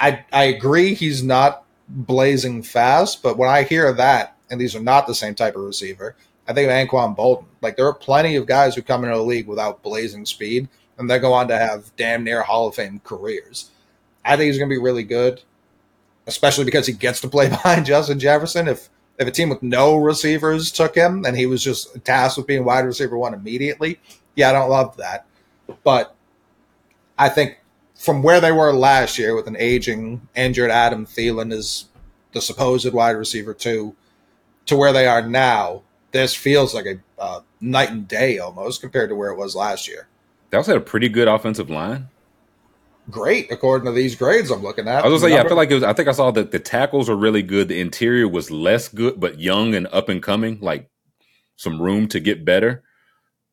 I, 0.00 0.24
I 0.32 0.44
agree 0.44 0.94
he's 0.94 1.22
not 1.22 1.64
blazing 1.88 2.62
fast, 2.62 3.22
but 3.22 3.38
when 3.38 3.48
I 3.48 3.62
hear 3.62 3.92
that, 3.92 4.36
and 4.50 4.60
these 4.60 4.74
are 4.74 4.80
not 4.80 5.06
the 5.06 5.14
same 5.14 5.36
type 5.36 5.54
of 5.54 5.62
receiver, 5.62 6.16
I 6.48 6.52
think 6.52 6.68
of 6.68 6.74
Anquan 6.74 7.16
Boldin. 7.16 7.46
Like 7.60 7.76
there 7.76 7.86
are 7.86 7.94
plenty 7.94 8.34
of 8.34 8.46
guys 8.46 8.74
who 8.74 8.82
come 8.82 9.04
into 9.04 9.16
the 9.16 9.22
league 9.22 9.46
without 9.46 9.82
blazing 9.84 10.26
speed, 10.26 10.68
and 11.00 11.10
they 11.10 11.18
go 11.18 11.32
on 11.32 11.48
to 11.48 11.58
have 11.58 11.94
damn 11.96 12.22
near 12.22 12.42
Hall 12.42 12.68
of 12.68 12.76
Fame 12.76 13.00
careers. 13.02 13.70
I 14.24 14.36
think 14.36 14.46
he's 14.46 14.58
going 14.58 14.68
to 14.68 14.74
be 14.74 14.80
really 14.80 15.02
good 15.02 15.42
especially 16.30 16.64
because 16.64 16.86
he 16.86 16.92
gets 16.92 17.20
to 17.20 17.28
play 17.28 17.48
behind 17.50 17.86
Justin 17.86 18.18
Jefferson. 18.18 18.68
If 18.68 18.88
if 19.18 19.28
a 19.28 19.30
team 19.30 19.50
with 19.50 19.62
no 19.62 19.96
receivers 19.96 20.72
took 20.72 20.94
him 20.94 21.26
and 21.26 21.36
he 21.36 21.44
was 21.44 21.62
just 21.62 22.02
tasked 22.06 22.38
with 22.38 22.46
being 22.46 22.64
wide 22.64 22.86
receiver 22.86 23.18
one 23.18 23.34
immediately, 23.34 24.00
yeah, 24.34 24.48
I 24.48 24.52
don't 24.52 24.70
love 24.70 24.96
that. 24.96 25.26
But 25.84 26.14
I 27.18 27.28
think 27.28 27.58
from 27.94 28.22
where 28.22 28.40
they 28.40 28.52
were 28.52 28.72
last 28.72 29.18
year 29.18 29.36
with 29.36 29.46
an 29.46 29.58
aging, 29.58 30.26
injured 30.34 30.70
Adam 30.70 31.04
Thielen 31.04 31.52
as 31.52 31.84
the 32.32 32.40
supposed 32.40 32.90
wide 32.94 33.10
receiver 33.10 33.52
two, 33.52 33.94
to 34.64 34.74
where 34.74 34.92
they 34.92 35.06
are 35.06 35.20
now, 35.20 35.82
this 36.12 36.34
feels 36.34 36.72
like 36.72 36.86
a 36.86 36.98
uh, 37.20 37.40
night 37.60 37.90
and 37.90 38.08
day 38.08 38.38
almost 38.38 38.80
compared 38.80 39.10
to 39.10 39.14
where 39.14 39.30
it 39.30 39.36
was 39.36 39.54
last 39.54 39.86
year. 39.86 40.08
They 40.50 40.56
also 40.56 40.72
had 40.72 40.82
a 40.82 40.84
pretty 40.84 41.08
good 41.08 41.28
offensive 41.28 41.70
line 41.70 42.08
great 43.10 43.50
according 43.50 43.86
to 43.86 43.92
these 43.92 44.14
grades 44.14 44.50
I'm 44.50 44.62
looking 44.62 44.88
at. 44.88 45.04
I 45.04 45.08
was 45.08 45.20
gonna 45.20 45.30
say, 45.30 45.36
yeah, 45.36 45.44
I 45.44 45.48
feel 45.48 45.56
like 45.56 45.70
it 45.70 45.74
was. 45.74 45.82
I 45.82 45.92
think 45.92 46.08
I 46.08 46.12
saw 46.12 46.30
that 46.30 46.52
the 46.52 46.58
tackles 46.58 47.08
were 47.08 47.16
really 47.16 47.42
good. 47.42 47.68
The 47.68 47.80
interior 47.80 48.28
was 48.28 48.50
less 48.50 48.88
good, 48.88 49.20
but 49.20 49.40
young 49.40 49.74
and 49.74 49.86
up 49.92 50.08
and 50.08 50.22
coming. 50.22 50.58
Like 50.60 50.88
some 51.56 51.80
room 51.80 52.08
to 52.08 52.20
get 52.20 52.44
better. 52.44 52.82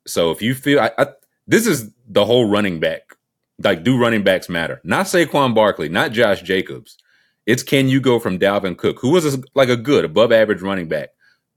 So 0.06 0.32
if 0.32 0.42
you 0.42 0.56
feel 0.56 0.80
I, 0.80 0.92
I, 0.98 1.08
this 1.48 1.68
is 1.68 1.92
the 2.08 2.26
whole 2.26 2.50
running 2.50 2.80
back, 2.80 3.16
like 3.62 3.84
do 3.84 3.98
running 3.98 4.24
backs 4.24 4.48
matter? 4.48 4.80
Not 4.84 5.08
Saquon 5.08 5.54
Barkley, 5.54 5.90
not 5.90 6.12
Josh 6.12 6.42
Jacobs. 6.42 6.98
It's 7.46 7.64
can 7.64 7.88
you 7.88 8.02
go 8.02 8.20
from 8.20 8.40
Dalvin 8.40 8.78
Cook, 8.78 9.00
who 9.00 9.12
was 9.12 9.34
a, 9.34 9.42
like 9.56 9.70
a 9.70 9.78
good 9.78 10.06
above 10.06 10.32
average 10.32 10.62
running 10.62 10.88
back, 10.88 11.10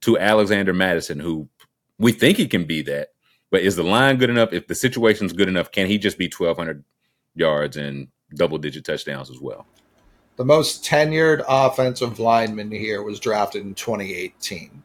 to 0.02 0.18
Alexander 0.18 0.72
Mattison, 0.72 1.20
who 1.20 1.48
we 1.98 2.12
think 2.12 2.38
he 2.38 2.46
can 2.46 2.64
be 2.64 2.82
that, 2.82 3.09
but 3.50 3.62
is 3.62 3.76
the 3.76 3.82
line 3.82 4.16
good 4.16 4.30
enough? 4.30 4.52
If 4.52 4.66
the 4.66 4.74
situation's 4.74 5.32
good 5.32 5.48
enough, 5.48 5.70
can 5.70 5.86
he 5.86 5.98
just 5.98 6.18
be 6.18 6.28
twelve 6.28 6.56
hundred 6.56 6.84
yards 7.34 7.76
and 7.76 8.08
double 8.34 8.58
digit 8.58 8.84
touchdowns 8.84 9.30
as 9.30 9.40
well? 9.40 9.66
The 10.36 10.44
most 10.44 10.84
tenured 10.84 11.44
offensive 11.46 12.18
lineman 12.18 12.70
here 12.70 13.02
was 13.02 13.20
drafted 13.20 13.62
in 13.62 13.74
2018. 13.74 14.82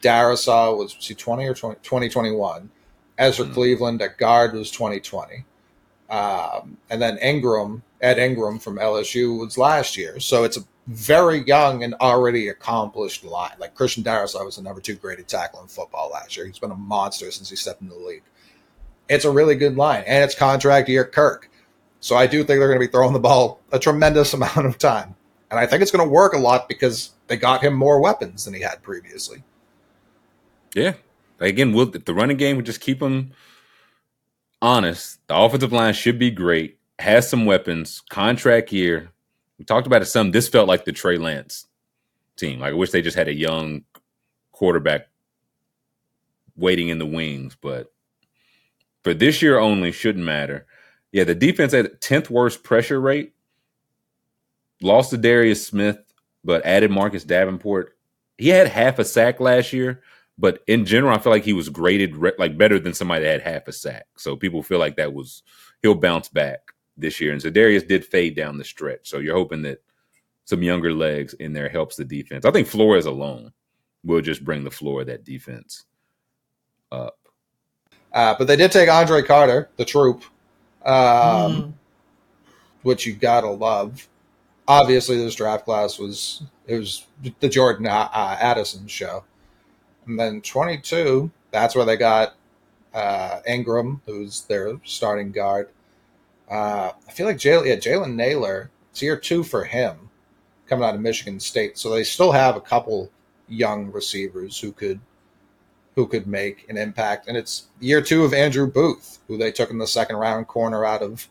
Darrisaw 0.00 0.76
was, 0.76 0.96
was 0.96 1.06
he 1.06 1.14
20 1.14 1.46
or 1.46 1.54
20, 1.54 1.76
2021. 1.82 2.70
Ezra 3.18 3.44
mm-hmm. 3.44 3.54
Cleveland 3.54 4.02
at 4.02 4.18
guard 4.18 4.54
was 4.54 4.70
2020. 4.70 5.44
Um, 6.08 6.78
and 6.88 7.02
then 7.02 7.18
Ingram, 7.18 7.82
Ed 8.00 8.18
Ingram 8.18 8.58
from 8.58 8.78
LSU 8.78 9.38
was 9.38 9.58
last 9.58 9.96
year. 9.96 10.20
So 10.20 10.44
it's 10.44 10.56
a 10.56 10.64
very 10.86 11.44
young 11.44 11.84
and 11.84 11.94
already 11.94 12.48
accomplished 12.48 13.24
line. 13.24 13.52
Like 13.58 13.74
Christian 13.74 14.02
Darrisaw 14.02 14.44
was 14.44 14.56
the 14.56 14.62
number 14.62 14.80
two 14.80 14.94
graded 14.94 15.28
tackle 15.28 15.60
in 15.60 15.68
football 15.68 16.10
last 16.10 16.36
year. 16.36 16.46
He's 16.46 16.58
been 16.58 16.70
a 16.70 16.76
monster 16.76 17.30
since 17.30 17.50
he 17.50 17.56
stepped 17.56 17.82
into 17.82 17.94
the 17.94 18.00
league. 18.00 18.22
It's 19.08 19.24
a 19.24 19.30
really 19.30 19.54
good 19.54 19.76
line, 19.76 20.04
and 20.06 20.22
it's 20.22 20.34
contract 20.34 20.88
year 20.88 21.04
Kirk. 21.04 21.50
So 22.00 22.16
I 22.16 22.26
do 22.26 22.38
think 22.38 22.58
they're 22.58 22.68
going 22.68 22.80
to 22.80 22.86
be 22.86 22.90
throwing 22.90 23.12
the 23.12 23.20
ball 23.20 23.60
a 23.72 23.78
tremendous 23.78 24.32
amount 24.34 24.66
of 24.66 24.78
time. 24.78 25.14
And 25.50 25.58
I 25.58 25.66
think 25.66 25.82
it's 25.82 25.90
going 25.90 26.06
to 26.06 26.12
work 26.12 26.34
a 26.34 26.38
lot 26.38 26.68
because 26.68 27.12
they 27.26 27.36
got 27.36 27.62
him 27.62 27.74
more 27.74 28.00
weapons 28.00 28.44
than 28.44 28.54
he 28.54 28.60
had 28.60 28.82
previously. 28.82 29.42
Yeah. 30.74 30.94
Again, 31.40 31.72
will 31.72 31.86
the 31.86 32.14
running 32.14 32.36
game 32.36 32.56
would 32.56 32.66
just 32.66 32.80
keep 32.80 33.00
him 33.00 33.32
honest, 34.60 35.20
the 35.28 35.36
offensive 35.36 35.72
line 35.72 35.94
should 35.94 36.18
be 36.18 36.30
great, 36.30 36.78
has 36.98 37.28
some 37.28 37.46
weapons, 37.46 38.02
contract 38.10 38.72
year. 38.72 39.10
We 39.58 39.64
talked 39.64 39.86
about 39.86 40.02
it 40.02 40.06
some. 40.06 40.30
This 40.30 40.48
felt 40.48 40.68
like 40.68 40.84
the 40.84 40.92
Trey 40.92 41.18
Lance 41.18 41.66
team. 42.36 42.60
Like 42.60 42.72
I 42.72 42.76
wish 42.76 42.90
they 42.90 43.02
just 43.02 43.16
had 43.16 43.28
a 43.28 43.34
young 43.34 43.84
quarterback 44.52 45.08
waiting 46.56 46.88
in 46.88 46.98
the 46.98 47.06
wings, 47.06 47.56
but 47.60 47.92
for 49.04 49.14
this 49.14 49.42
year 49.42 49.58
only 49.58 49.92
shouldn't 49.92 50.24
matter. 50.24 50.66
Yeah, 51.12 51.24
the 51.24 51.34
defense 51.34 51.72
had 51.72 52.00
10th 52.00 52.30
worst 52.30 52.62
pressure 52.62 53.00
rate. 53.00 53.32
Lost 54.80 55.12
Za'Darius 55.12 55.64
Smith, 55.64 55.98
but 56.44 56.64
added 56.64 56.90
Marcus 56.90 57.24
Davenport. 57.24 57.96
He 58.36 58.48
had 58.50 58.68
half 58.68 58.98
a 58.98 59.04
sack 59.04 59.40
last 59.40 59.72
year, 59.72 60.02
but 60.38 60.62
in 60.66 60.84
general, 60.84 61.14
I 61.14 61.18
feel 61.18 61.32
like 61.32 61.44
he 61.44 61.52
was 61.52 61.68
graded 61.68 62.16
re- 62.16 62.32
like 62.38 62.56
better 62.56 62.78
than 62.78 62.94
somebody 62.94 63.24
that 63.24 63.42
had 63.42 63.52
half 63.54 63.68
a 63.68 63.72
sack. 63.72 64.06
So 64.16 64.36
people 64.36 64.62
feel 64.62 64.78
like 64.78 64.96
that 64.96 65.12
was 65.12 65.42
he'll 65.82 65.94
bounce 65.94 66.28
back 66.28 66.60
this 66.96 67.20
year. 67.20 67.32
And 67.32 67.42
so 67.42 67.50
Darius 67.50 67.82
did 67.82 68.04
fade 68.04 68.36
down 68.36 68.58
the 68.58 68.64
stretch. 68.64 69.08
So 69.08 69.18
you're 69.18 69.36
hoping 69.36 69.62
that 69.62 69.82
some 70.44 70.62
younger 70.62 70.92
legs 70.92 71.34
in 71.34 71.52
there 71.52 71.68
helps 71.68 71.96
the 71.96 72.04
defense. 72.04 72.44
I 72.44 72.50
think 72.50 72.68
Flores 72.68 73.06
alone 73.06 73.52
will 74.04 74.20
just 74.20 74.44
bring 74.44 74.64
the 74.64 74.70
floor 74.70 75.02
of 75.02 75.08
that 75.08 75.24
defense 75.24 75.84
up. 76.92 77.18
Uh, 78.12 78.34
but 78.38 78.46
they 78.46 78.56
did 78.56 78.72
take 78.72 78.88
Andre 78.88 79.22
Carter, 79.22 79.68
the 79.76 79.84
troop, 79.84 80.24
um, 80.84 80.92
mm. 80.92 81.72
which 82.82 83.06
you 83.06 83.14
gotta 83.14 83.50
love. 83.50 84.08
Obviously, 84.66 85.16
this 85.16 85.34
draft 85.34 85.64
class 85.64 85.98
was 85.98 86.42
it 86.66 86.78
was 86.78 87.06
the 87.40 87.48
Jordan 87.48 87.86
uh, 87.86 88.08
Addison 88.40 88.86
show, 88.86 89.24
and 90.08 90.18
then 90.18 90.40
22. 90.40 91.30
That's 91.50 91.74
where 91.74 91.84
they 91.84 91.96
got 91.96 92.34
uh, 92.92 93.40
Ingram, 93.46 94.02
who's 94.06 94.42
their 94.42 94.80
starting 94.84 95.30
guard. 95.30 95.68
Uh, 96.50 96.92
I 97.06 97.12
feel 97.12 97.26
like 97.26 97.36
Jalen, 97.36 97.66
yeah, 97.66 97.76
Jalen 97.76 98.14
Nailor. 98.14 98.70
It's 98.90 99.02
year 99.02 99.16
two 99.16 99.42
for 99.44 99.64
him, 99.64 100.10
coming 100.66 100.84
out 100.84 100.94
of 100.94 101.00
Michigan 101.00 101.38
State. 101.40 101.78
So 101.78 101.90
they 101.90 102.04
still 102.04 102.32
have 102.32 102.56
a 102.56 102.60
couple 102.60 103.10
young 103.48 103.92
receivers 103.92 104.58
who 104.58 104.72
could 104.72 105.00
who 105.94 106.06
could 106.06 106.26
make 106.26 106.64
an 106.68 106.76
impact. 106.76 107.26
And 107.26 107.36
it's 107.36 107.66
year 107.80 108.00
two 108.00 108.24
of 108.24 108.32
Andrew 108.32 108.70
Booth, 108.70 109.18
who 109.26 109.36
they 109.36 109.50
took 109.50 109.70
in 109.70 109.78
the 109.78 109.86
second 109.86 110.16
round 110.16 110.46
corner 110.46 110.84
out 110.84 111.02
of 111.02 111.28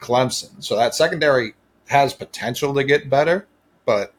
Clemson. 0.00 0.64
So 0.64 0.76
that 0.76 0.94
secondary 0.94 1.54
has 1.88 2.14
potential 2.14 2.74
to 2.74 2.84
get 2.84 3.10
better, 3.10 3.46
but 3.84 4.14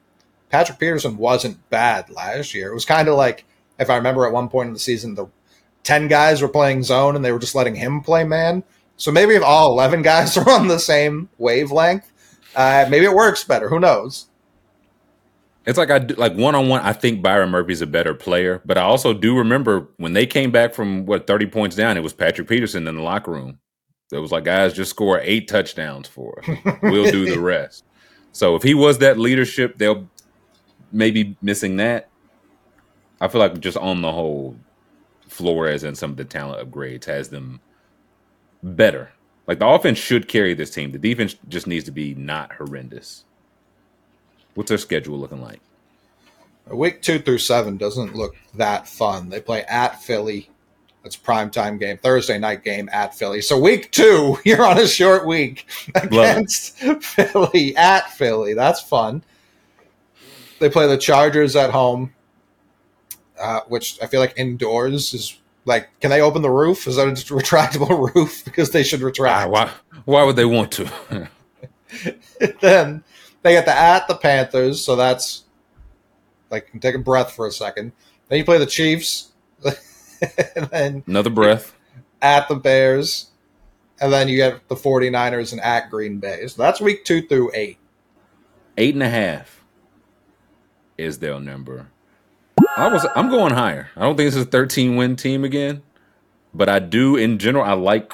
Patrick 0.50 0.80
Peterson 0.80 1.18
wasn't 1.18 1.70
bad 1.70 2.10
last 2.10 2.54
year. 2.54 2.70
It 2.70 2.74
was 2.74 2.86
kind 2.86 3.08
of 3.08 3.16
like, 3.16 3.45
if 3.80 3.89
I 3.89 3.95
remember 3.95 4.25
at 4.25 4.34
one 4.34 4.49
point 4.49 4.67
in 4.67 4.73
the 4.73 4.80
season, 4.80 5.15
the 5.15 5.27
10 5.84 6.07
guys 6.07 6.41
were 6.41 6.49
playing 6.49 6.84
zone 6.84 7.15
and 7.15 7.23
they 7.23 7.32
were 7.32 7.39
just 7.39 7.55
letting 7.55 7.75
him 7.75 8.01
play 8.01 8.23
man. 8.23 8.63
So 8.97 9.11
maybe 9.11 9.36
if 9.36 9.43
all 9.43 9.71
11 9.71 10.01
guys 10.03 10.38
are 10.38 10.49
on 10.49 10.67
the 10.67 10.80
same 10.80 11.30
wavelength, 11.38 12.11
uh, 12.55 12.88
maybe 12.89 13.05
it 13.05 13.13
works 13.13 13.43
better. 13.43 13.69
Who 13.69 13.80
knows? 13.80 14.27
It's 15.65 15.77
like 15.77 15.91
I 15.91 15.99
do, 15.99 16.15
like 16.15 16.34
one 16.34 16.55
on 16.55 16.67
one. 16.67 16.82
I 16.82 16.93
think 16.93 17.21
Byron 17.21 17.49
Murphy's 17.51 17.82
a 17.82 17.88
better 17.88 18.15
player, 18.15 18.61
but 18.65 18.77
I 18.77 18.82
also 18.82 19.13
do 19.13 19.38
remember 19.38 19.88
when 19.97 20.13
they 20.13 20.25
came 20.25 20.51
back 20.51 20.73
from 20.73 21.05
what 21.05 21.27
thirty 21.27 21.45
points 21.45 21.75
down, 21.75 21.95
it 21.95 22.01
was 22.01 22.13
Patrick 22.13 22.47
Peterson 22.47 22.88
in 22.88 22.95
the 22.95 23.01
locker 23.03 23.32
room. 23.32 23.59
It 24.11 24.17
was 24.17 24.32
like 24.32 24.45
guys 24.45 24.73
just 24.73 24.89
score 24.89 25.19
eight 25.21 25.47
touchdowns 25.47 26.07
for 26.07 26.39
us. 26.39 26.57
We'll 26.82 27.11
do 27.11 27.30
the 27.30 27.39
rest. 27.39 27.84
So 28.32 28.55
if 28.55 28.63
he 28.63 28.73
was 28.73 28.97
that 28.99 29.19
leadership, 29.19 29.77
they'll 29.77 30.09
maybe 30.91 31.38
missing 31.41 31.77
that. 31.77 32.09
I 33.22 33.28
feel 33.28 33.39
like 33.39 33.59
just 33.59 33.78
on 33.78 34.01
the 34.01 34.11
whole, 34.11 34.55
Flores 35.28 35.84
and 35.84 35.97
some 35.97 36.11
of 36.11 36.17
the 36.17 36.26
talent 36.26 36.70
upgrades 36.70 37.05
has 37.05 37.30
them 37.30 37.59
better. 38.63 39.11
Like 39.47 39.59
the 39.59 39.67
offense 39.67 39.97
should 39.97 40.28
carry 40.28 40.53
this 40.53 40.70
team. 40.70 40.91
The 40.91 40.99
defense 40.99 41.36
just 41.47 41.67
needs 41.67 41.86
to 41.86 41.91
be 41.91 42.13
not 42.15 42.53
horrendous. 42.53 43.26
What's 44.53 44.70
their 44.70 44.78
schedule 44.78 45.17
looking 45.17 45.41
like? 45.41 45.61
Week 46.67 47.01
two 47.01 47.17
through 47.20 47.39
seven 47.39 47.78
doesn't 47.78 48.15
look 48.15 48.36
that 48.55 48.88
fun. 48.88 49.30
They 49.30 49.41
play 49.41 49.63
at 49.63 50.01
Philly. 50.01 50.49
It's 51.03 51.15
prime 51.15 51.49
time 51.49 51.78
game, 51.78 51.97
Thursday 51.97 52.38
night 52.38 52.63
game 52.63 52.89
at 52.91 53.15
Philly. 53.15 53.41
So 53.41 53.57
week 53.57 53.89
two, 53.91 54.38
you're 54.45 54.63
on 54.63 54.78
a 54.78 54.88
short 54.88 55.26
week 55.26 55.65
against 55.95 56.78
Philly 57.01 57.76
at 57.76 58.11
Philly. 58.11 58.53
That's 58.53 58.82
fun. 58.82 59.24
They 60.59 60.70
play 60.70 60.88
the 60.88 60.97
Chargers 60.97 61.55
at 61.55 61.72
home, 61.72 62.13
uh, 63.39 63.61
which 63.67 64.01
I 64.01 64.07
feel 64.07 64.19
like 64.19 64.33
indoors 64.37 65.13
is 65.13 65.37
like. 65.65 65.89
Can 65.99 66.09
they 66.09 66.21
open 66.21 66.41
the 66.41 66.49
roof? 66.49 66.87
Is 66.87 66.95
that 66.95 67.07
a 67.07 67.11
retractable 67.33 68.13
roof? 68.13 68.43
Because 68.45 68.71
they 68.71 68.83
should 68.83 69.01
retract. 69.01 69.49
Why? 69.49 69.69
Why 70.05 70.23
would 70.23 70.35
they 70.35 70.45
want 70.45 70.71
to? 70.73 70.89
then 72.61 73.03
they 73.41 73.53
get 73.53 73.65
the 73.65 73.75
at 73.75 74.07
the 74.07 74.15
Panthers, 74.15 74.83
so 74.83 74.95
that's 74.95 75.43
like 76.49 76.69
take 76.79 76.95
a 76.95 76.99
breath 76.99 77.31
for 77.31 77.47
a 77.47 77.51
second. 77.51 77.91
Then 78.27 78.39
you 78.39 78.45
play 78.45 78.57
the 78.57 78.65
Chiefs, 78.65 79.31
and 80.55 80.67
then 80.71 81.03
another 81.07 81.29
breath 81.29 81.75
at 82.21 82.47
the 82.47 82.55
Bears, 82.55 83.31
and 83.99 84.11
then 84.11 84.27
you 84.27 84.37
get 84.37 84.67
the 84.67 84.75
49ers 84.75 85.51
and 85.51 85.61
at 85.61 85.89
Green 85.89 86.19
Bay. 86.19 86.45
So 86.47 86.61
that's 86.61 86.81
week 86.81 87.05
two 87.05 87.21
through 87.21 87.51
eight. 87.53 87.77
Eight 88.77 88.93
and 88.93 89.03
a 89.03 89.09
half 89.09 89.63
is 90.97 91.19
their 91.19 91.39
number. 91.39 91.87
I 92.78 92.88
was 92.88 93.05
I'm 93.16 93.30
going 93.30 93.53
higher. 93.53 93.89
I 93.95 94.01
don't 94.01 94.16
think 94.16 94.28
this 94.28 94.36
is 94.36 94.43
a 94.43 94.49
13 94.49 94.95
win 94.95 95.16
team 95.16 95.43
again, 95.43 95.82
but 96.53 96.70
I 96.70 96.80
do 96.80 97.16
in 97.16 97.38
general 97.38 97.64
I 97.66 97.74
like 97.74 98.14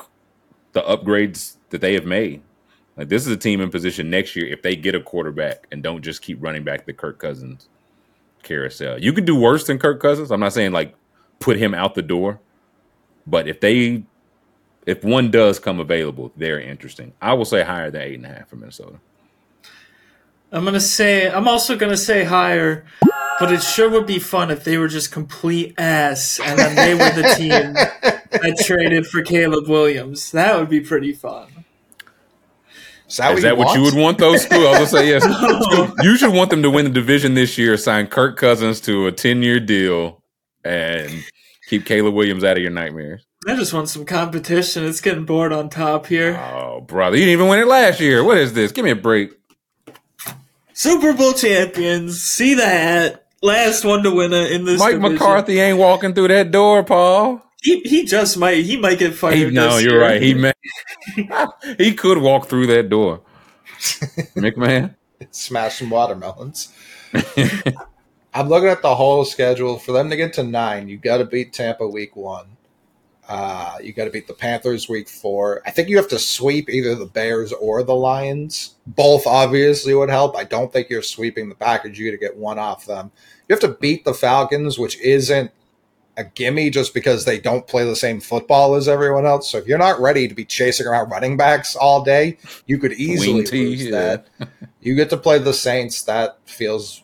the 0.74 0.82
upgrades 0.82 1.58
that 1.70 1.82
they 1.82 1.94
have 1.94 2.06
made. 2.06 2.42
Like 2.98 3.10
this 3.10 3.26
is 3.26 3.32
a 3.32 3.38
team 3.38 3.62
in 3.62 3.70
position 3.70 4.10
next 4.10 4.36
year 4.36 4.48
if 4.48 4.62
they 4.62 4.76
get 4.76 4.96
a 4.96 5.02
quarterback 5.02 5.68
and 5.72 5.84
don't 5.84 6.02
just 6.02 6.22
keep 6.22 6.42
running 6.42 6.64
back 6.64 6.86
the 6.86 6.94
Kirk 6.94 7.20
Cousins 7.20 7.68
carousel. 8.44 8.98
You 9.00 9.14
could 9.14 9.26
do 9.26 9.36
worse 9.40 9.68
than 9.68 9.80
Kirk 9.80 10.00
Cousins. 10.02 10.32
I'm 10.32 10.40
not 10.40 10.54
saying 10.54 10.72
like 10.72 10.96
put 11.40 11.58
him 11.58 11.74
out 11.74 11.96
the 11.96 12.02
door, 12.02 12.40
but 13.28 13.48
if 13.48 13.60
they 13.60 14.04
if 14.86 15.04
one 15.04 15.32
does 15.32 15.60
come 15.60 15.80
available, 15.80 16.32
they're 16.38 16.60
interesting. 16.60 17.14
I 17.22 17.34
will 17.34 17.46
say 17.46 17.64
higher 17.64 17.92
than 17.92 18.02
eight 18.02 18.16
and 18.16 18.26
a 18.26 18.30
half 18.30 18.50
for 18.50 18.56
Minnesota. 18.56 19.00
I'm 20.56 20.64
gonna 20.64 20.80
say 20.80 21.30
I'm 21.30 21.50
also 21.50 21.76
gonna 21.76 21.98
say 21.98 22.24
higher, 22.24 22.86
but 23.40 23.52
it 23.52 23.62
sure 23.62 23.90
would 23.90 24.08
be 24.08 24.20
fun 24.20 24.52
if 24.52 24.64
they 24.64 24.78
were 24.78 24.88
just 24.88 25.12
complete 25.12 25.74
ass 25.78 26.40
and 26.42 26.58
then 26.58 26.76
they 26.76 26.94
were 26.94 27.12
the 27.12 27.28
team 27.38 27.74
that 27.74 28.64
traded 28.66 29.06
for 29.06 29.22
Caleb 29.22 29.68
Williams. 29.68 30.32
That 30.32 30.58
would 30.58 30.70
be 30.70 30.80
pretty 30.80 31.12
fun. 31.12 31.66
Is 33.10 33.18
that, 33.18 33.34
Is 33.34 33.36
what, 33.36 33.42
that 33.42 33.50
you, 33.50 33.58
what 33.58 33.76
you, 33.76 33.82
would 33.82 33.96
want 33.96 34.18
those 34.18 34.44
schools? 34.44 34.66
I 34.66 34.80
was 34.80 34.92
gonna 34.92 35.04
say 35.04 35.10
yes. 35.10 35.26
no. 35.26 35.94
You 36.02 36.16
should 36.16 36.34
want 36.34 36.52
them 36.52 36.64
to 36.64 36.72
win 36.72 36.86
the 36.86 36.92
division 36.92 37.34
this 37.34 37.58
year, 37.58 37.76
sign 37.76 38.08
Kirk 38.08 38.38
Cousins 38.38 38.80
to 38.82 39.08
a 39.08 39.12
10 39.12 39.44
year 39.44 39.60
deal, 39.60 40.24
and 40.64 41.12
keep 41.68 41.86
Caleb 41.86 42.14
Williams 42.14 42.46
out 42.46 42.56
of 42.56 42.64
your 42.64 42.72
nightmares. 42.72 43.26
I 43.46 43.58
just 43.58 43.74
want 43.74 43.90
some 43.90 44.06
competition. 44.06 44.86
It's 44.86 45.02
getting 45.02 45.26
bored 45.26 45.52
on 45.52 45.70
top 45.70 46.08
here. 46.08 46.38
Oh, 46.38 46.80
brother. 46.80 47.18
You 47.18 47.26
didn't 47.26 47.34
even 47.34 47.50
win 47.50 47.60
it 47.60 47.68
last 47.68 48.00
year. 48.00 48.24
What 48.24 48.38
is 48.38 48.54
this? 48.54 48.72
Give 48.72 48.86
me 48.86 48.92
a 48.92 48.96
break. 48.96 49.32
Super 50.76 51.14
Bowl 51.14 51.32
champions. 51.32 52.22
See 52.22 52.56
that. 52.56 53.28
last 53.42 53.86
one 53.86 54.04
to 54.04 54.12
win 54.12 54.34
it 54.34 54.52
in 54.52 54.66
this. 54.66 54.78
Mike 54.78 54.96
division. 54.96 55.14
McCarthy 55.14 55.60
ain't 55.60 55.78
walking 55.78 56.14
through 56.14 56.28
that 56.28 56.52
door, 56.52 56.84
Paul. 56.84 57.42
He 57.64 57.80
he 57.80 58.04
just 58.06 58.38
might 58.38 58.66
he 58.66 58.76
might 58.78 59.00
get 59.00 59.16
fired. 59.16 59.36
He, 59.38 59.50
no, 59.52 59.76
this 59.76 59.84
you're 59.84 59.94
year. 59.94 60.02
right. 60.02 60.22
He 60.22 60.34
may, 60.34 60.54
he 61.78 61.94
could 61.94 62.18
walk 62.18 62.48
through 62.48 62.68
that 62.68 62.90
door. 62.90 63.22
McMahon. 64.36 64.96
Smash 65.32 65.80
some 65.80 65.90
watermelons. 65.90 66.74
I'm 68.34 68.50
looking 68.50 68.68
at 68.68 68.82
the 68.82 68.96
whole 68.96 69.24
schedule. 69.24 69.80
For 69.80 69.94
them 69.94 70.10
to 70.10 70.18
get 70.18 70.34
to 70.34 70.44
nine, 70.44 70.90
you 70.90 70.98
got 70.98 71.18
to 71.18 71.26
beat 71.26 71.54
Tampa 71.54 71.88
week 71.88 72.18
one. 72.18 72.58
Uh, 73.28 73.78
you 73.82 73.92
got 73.92 74.06
to 74.06 74.12
beat 74.12 74.28
the 74.28 74.34
Panthers 74.34 74.88
week 74.88 75.10
four. 75.10 75.62
I 75.66 75.72
think 75.72 75.90
you 75.90 75.98
have 75.98 76.08
to 76.10 76.20
sweep 76.20 76.70
either 76.70 76.94
the 76.94 77.08
Bears 77.08 77.52
or 77.54 77.82
the 77.84 77.96
Lions. 77.96 78.76
Both 78.86 79.26
obviously 79.26 79.96
would 79.96 80.10
help. 80.10 80.38
I 80.38 80.44
don't 80.44 80.72
think 80.72 80.90
you're 80.90 81.02
sweeping 81.02 81.50
the 81.50 81.56
Packers. 81.56 81.98
You 81.98 82.12
got 82.12 82.20
to 82.20 82.26
get 82.26 82.38
one 82.38 82.60
off 82.60 82.86
them. 82.86 83.12
You 83.48 83.54
have 83.54 83.62
to 83.62 83.80
beat 83.80 84.06
the 84.06 84.14
Falcons, 84.14 84.78
which 84.78 85.00
isn't 85.00 85.52
a 86.18 86.24
gimme 86.24 86.70
just 86.70 86.94
because 86.94 87.26
they 87.26 87.40
don't 87.40 87.68
play 87.68 87.84
the 87.84 87.96
same 87.96 88.20
football 88.22 88.76
as 88.76 88.88
everyone 88.88 89.26
else. 89.26 89.52
So 89.52 89.58
if 89.58 89.68
you're 89.68 89.78
not 89.78 90.00
ready 90.00 90.28
to 90.28 90.36
be 90.36 90.46
chasing 90.46 90.88
around 90.88 91.10
running 91.10 91.36
backs 91.36 91.76
all 91.76 92.04
day, 92.04 92.38
you 92.68 92.78
could 92.78 92.94
easily 92.94 93.42
Wing 93.42 93.52
lose 93.52 93.92
that. 93.92 94.28
You 94.82 94.96
get 94.96 95.10
to 95.10 95.18
play 95.18 95.40
the 95.40 95.54
Saints. 95.54 96.04
That 96.04 96.38
feels 96.46 97.04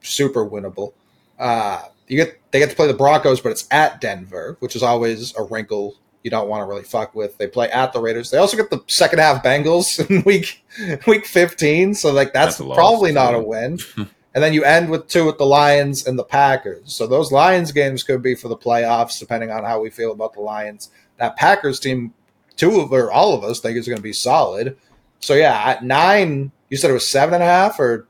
super 0.00 0.48
winnable. 0.48 0.92
Uh, 1.38 1.82
you 2.10 2.16
get 2.16 2.38
they 2.50 2.58
get 2.58 2.70
to 2.70 2.76
play 2.76 2.86
the 2.86 2.94
Broncos, 2.94 3.40
but 3.40 3.52
it's 3.52 3.66
at 3.70 4.00
Denver, 4.00 4.56
which 4.60 4.74
is 4.76 4.82
always 4.82 5.34
a 5.36 5.42
wrinkle 5.42 5.96
you 6.22 6.30
don't 6.30 6.48
want 6.48 6.60
to 6.60 6.66
really 6.66 6.82
fuck 6.82 7.14
with. 7.14 7.38
They 7.38 7.46
play 7.46 7.70
at 7.70 7.94
the 7.94 8.00
Raiders. 8.00 8.30
They 8.30 8.36
also 8.36 8.54
get 8.56 8.68
the 8.68 8.82
second 8.88 9.20
half 9.20 9.42
Bengals 9.42 9.98
in 10.10 10.22
week 10.24 10.62
week 11.06 11.24
15, 11.24 11.94
so 11.94 12.12
like 12.12 12.32
that's, 12.34 12.58
That's 12.58 12.74
probably 12.74 13.10
not 13.12 13.34
a 13.34 13.40
win. 13.40 13.78
and 13.96 14.44
then 14.44 14.52
you 14.52 14.62
end 14.64 14.90
with 14.90 15.06
two 15.08 15.24
with 15.24 15.38
the 15.38 15.46
Lions 15.46 16.06
and 16.06 16.18
the 16.18 16.24
Packers. 16.24 16.92
So 16.92 17.06
those 17.06 17.32
Lions 17.32 17.72
games 17.72 18.02
could 18.02 18.22
be 18.22 18.34
for 18.34 18.48
the 18.48 18.56
playoffs, 18.56 19.18
depending 19.18 19.50
on 19.50 19.64
how 19.64 19.80
we 19.80 19.88
feel 19.88 20.12
about 20.12 20.34
the 20.34 20.40
Lions. 20.42 20.90
That 21.16 21.36
Packers 21.36 21.80
team, 21.80 22.12
two 22.56 22.80
of 22.80 22.92
or 22.92 23.10
all 23.10 23.34
of 23.34 23.42
us 23.42 23.60
think 23.60 23.78
is 23.78 23.86
going 23.86 23.96
to 23.98 24.02
be 24.02 24.12
solid. 24.12 24.76
So 25.20 25.34
yeah, 25.34 25.54
at 25.64 25.84
nine, 25.84 26.52
you 26.68 26.76
said 26.76 26.90
it 26.90 26.94
was 26.94 27.06
seven 27.08 27.34
and 27.34 27.42
a 27.42 27.46
half 27.46 27.78
or 27.80 28.06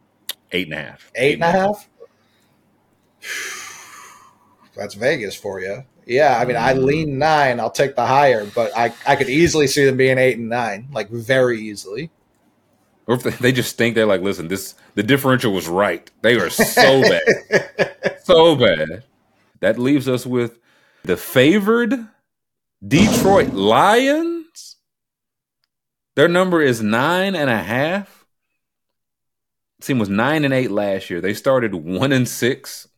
Eight 0.52 0.66
and 0.66 0.74
a 0.74 0.82
half. 0.82 1.12
eight 1.14 1.34
and 1.34 1.44
a 1.44 1.52
half. 1.52 1.88
That's 4.80 4.94
Vegas 4.94 5.34
for 5.34 5.60
you. 5.60 5.84
Yeah, 6.06 6.38
I 6.40 6.46
mean, 6.46 6.56
I 6.56 6.72
lean 6.72 7.18
nine. 7.18 7.60
I'll 7.60 7.70
take 7.70 7.96
the 7.96 8.06
higher, 8.06 8.46
but 8.46 8.74
I, 8.74 8.94
I 9.06 9.14
could 9.14 9.28
easily 9.28 9.66
see 9.66 9.84
them 9.84 9.98
being 9.98 10.16
eight 10.16 10.38
and 10.38 10.48
nine, 10.48 10.88
like 10.90 11.10
very 11.10 11.60
easily. 11.60 12.10
Or 13.06 13.16
if 13.16 13.38
they, 13.40 13.52
just 13.52 13.76
think 13.76 13.94
they're 13.94 14.06
like, 14.06 14.22
listen, 14.22 14.48
this 14.48 14.74
the 14.94 15.02
differential 15.02 15.52
was 15.52 15.68
right. 15.68 16.10
They 16.22 16.36
are 16.36 16.48
so 16.48 17.02
bad. 17.50 18.20
so 18.24 18.56
bad. 18.56 19.04
That 19.60 19.78
leaves 19.78 20.08
us 20.08 20.24
with 20.24 20.58
the 21.04 21.18
favored 21.18 22.08
Detroit 22.86 23.52
Lions. 23.52 24.76
Their 26.14 26.28
number 26.28 26.62
is 26.62 26.82
nine 26.82 27.34
and 27.34 27.50
a 27.50 27.62
half. 27.62 28.24
Team 29.82 29.98
was 29.98 30.08
nine 30.08 30.46
and 30.46 30.54
eight 30.54 30.70
last 30.70 31.10
year. 31.10 31.20
They 31.20 31.34
started 31.34 31.74
one 31.74 32.12
and 32.12 32.26
six, 32.26 32.88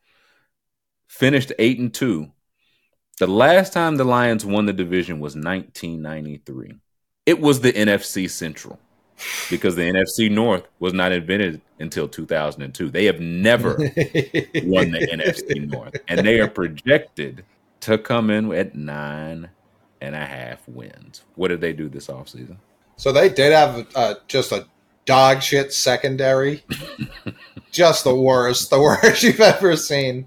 finished 1.13 1.53
eight 1.59 1.79
and 1.79 1.93
two. 1.93 2.33
The 3.19 3.27
last 3.27 3.73
time 3.73 3.97
the 3.97 4.05
Lions 4.05 4.47
won 4.47 4.65
the 4.65 4.73
division 4.73 5.21
was 5.21 5.35
1993. 5.35 6.75
It 7.27 7.39
was 7.39 7.61
the 7.61 7.73
NFC 7.73 8.29
Central 8.29 8.81
because 9.51 9.77
the 9.77 9.83
NFC 9.83 10.31
North 10.31 10.67
was 10.81 10.95
not 10.95 11.13
invented 11.13 11.61
until 11.79 12.09
2002. 12.09 12.89
They 12.89 13.05
have 13.05 13.21
never 13.21 13.75
won 13.77 14.91
the 14.91 15.09
NFC 15.13 15.71
North, 15.71 15.95
and 16.09 16.27
they 16.27 16.41
are 16.41 16.49
projected 16.49 17.45
to 17.81 17.99
come 17.99 18.31
in 18.31 18.51
at 18.53 18.75
nine 18.75 19.51
and 20.01 20.15
a 20.15 20.25
half 20.25 20.67
wins. 20.67 21.23
What 21.37 21.49
did 21.49 21.61
they 21.61 21.75
do 21.75 21.89
this 21.89 22.07
offseason? 22.07 22.57
So 22.97 23.13
they 23.13 23.29
did 23.29 23.53
have 23.53 23.87
uh, 23.95 24.15
just 24.29 24.51
a 24.51 24.67
dog 25.05 25.43
shit 25.43 25.75
secondary, 25.75 26.65
just 27.71 28.03
the 28.03 28.15
worst, 28.15 28.71
the 28.71 28.81
worst 28.81 29.23
you've 29.23 29.41
ever 29.41 29.77
seen, 29.77 30.27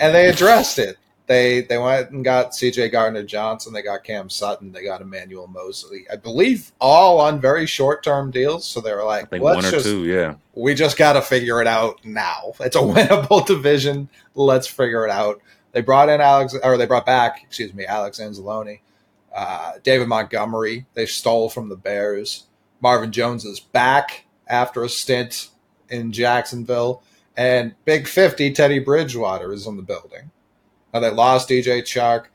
and 0.00 0.14
they 0.14 0.28
addressed 0.28 0.78
it. 0.78 0.98
They 1.26 1.62
they 1.62 1.78
went 1.78 2.10
and 2.10 2.22
got 2.22 2.54
C.J. 2.54 2.90
Gardner 2.90 3.22
Johnson. 3.22 3.72
They 3.72 3.82
got 3.82 4.04
Cam 4.04 4.28
Sutton. 4.28 4.72
They 4.72 4.84
got 4.84 5.00
Emmanuel 5.00 5.46
Moseley. 5.46 6.04
I 6.12 6.16
believe 6.16 6.72
all 6.80 7.18
on 7.18 7.40
very 7.40 7.66
short 7.66 8.02
term 8.02 8.30
deals. 8.30 8.66
So 8.66 8.80
they 8.80 8.92
were 8.92 9.04
like, 9.04 9.32
one 9.32 9.64
or 9.64 9.70
just 9.70 9.86
two, 9.86 10.04
yeah. 10.04 10.34
we 10.54 10.74
just 10.74 10.98
got 10.98 11.14
to 11.14 11.22
figure 11.22 11.62
it 11.62 11.66
out 11.66 12.04
now. 12.04 12.52
It's 12.60 12.76
a 12.76 12.80
winnable 12.80 13.46
division. 13.46 14.10
Let's 14.34 14.66
figure 14.66 15.06
it 15.06 15.10
out. 15.10 15.40
They 15.72 15.80
brought 15.80 16.08
in 16.08 16.20
Alex, 16.20 16.54
or 16.62 16.76
they 16.76 16.86
brought 16.86 17.06
back, 17.06 17.42
excuse 17.42 17.74
me, 17.74 17.84
Alex 17.84 18.20
Anzalone, 18.20 18.80
uh, 19.34 19.72
David 19.82 20.08
Montgomery. 20.08 20.86
They 20.94 21.06
stole 21.06 21.48
from 21.48 21.68
the 21.68 21.76
Bears. 21.76 22.44
Marvin 22.80 23.10
Jones 23.10 23.44
is 23.44 23.60
back 23.60 24.26
after 24.46 24.84
a 24.84 24.88
stint 24.88 25.48
in 25.88 26.12
Jacksonville, 26.12 27.02
and 27.36 27.74
Big 27.84 28.06
Fifty 28.06 28.52
Teddy 28.52 28.78
Bridgewater 28.78 29.52
is 29.52 29.66
in 29.66 29.76
the 29.76 29.82
building. 29.82 30.30
Now 30.92 31.00
they 31.00 31.10
lost 31.10 31.48
DJ 31.48 31.82
Chark, 31.82 32.26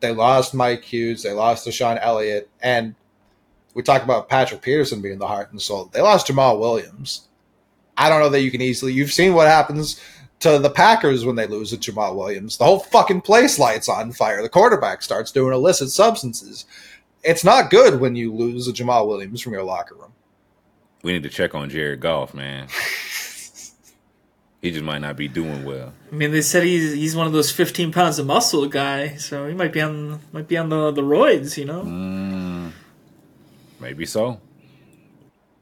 they 0.00 0.12
lost 0.12 0.54
Mike 0.54 0.84
Hughes, 0.84 1.22
they 1.22 1.32
lost 1.32 1.66
DeShon 1.66 1.98
Elliott, 2.00 2.48
and 2.62 2.94
we 3.74 3.82
talk 3.82 4.02
about 4.02 4.28
Patrick 4.28 4.62
Peterson 4.62 5.02
being 5.02 5.18
the 5.18 5.26
heart 5.26 5.50
and 5.50 5.60
soul. 5.60 5.90
They 5.92 6.00
lost 6.00 6.28
Jamal 6.28 6.58
Williams. 6.58 7.28
I 7.96 8.08
don't 8.08 8.20
know 8.20 8.28
that 8.30 8.42
you 8.42 8.50
can 8.50 8.62
easily. 8.62 8.92
You've 8.92 9.12
seen 9.12 9.34
what 9.34 9.46
happens 9.46 10.00
to 10.40 10.58
the 10.58 10.70
Packers 10.70 11.24
when 11.24 11.36
they 11.36 11.46
lose 11.46 11.70
to 11.70 11.76
Jamal 11.76 12.16
Williams. 12.16 12.56
The 12.56 12.64
whole 12.64 12.80
fucking 12.80 13.22
place 13.22 13.58
lights 13.58 13.88
on 13.88 14.12
fire. 14.12 14.42
The 14.42 14.48
quarterback 14.48 15.02
starts 15.02 15.32
doing 15.32 15.52
illicit 15.52 15.90
substances. 15.90 16.66
It's 17.22 17.44
not 17.44 17.70
good 17.70 18.00
when 18.00 18.16
you 18.16 18.32
lose 18.32 18.68
a 18.68 18.72
Jamal 18.72 19.08
Williams 19.08 19.40
from 19.40 19.52
your 19.52 19.62
locker 19.62 19.94
room. 19.94 20.12
We 21.02 21.12
need 21.12 21.22
to 21.22 21.28
check 21.28 21.54
on 21.54 21.70
Jared 21.70 22.00
Goff, 22.00 22.34
man. 22.34 22.68
he 24.64 24.70
just 24.70 24.82
might 24.82 25.02
not 25.02 25.14
be 25.14 25.28
doing 25.28 25.62
well. 25.62 25.92
I 26.10 26.14
mean, 26.14 26.30
they 26.32 26.40
said 26.40 26.62
he's 26.62 26.94
he's 26.94 27.14
one 27.14 27.26
of 27.26 27.34
those 27.34 27.50
fifteen 27.50 27.92
pounds 27.92 28.18
of 28.18 28.24
muscle 28.24 28.66
guy, 28.66 29.16
so 29.16 29.46
he 29.46 29.52
might 29.52 29.74
be 29.74 29.82
on 29.82 30.20
might 30.32 30.48
be 30.48 30.56
on 30.56 30.70
the 30.70 30.90
the 30.90 31.02
roids, 31.02 31.58
you 31.58 31.66
know. 31.66 31.82
Mm, 31.82 32.72
maybe 33.78 34.06
so. 34.06 34.40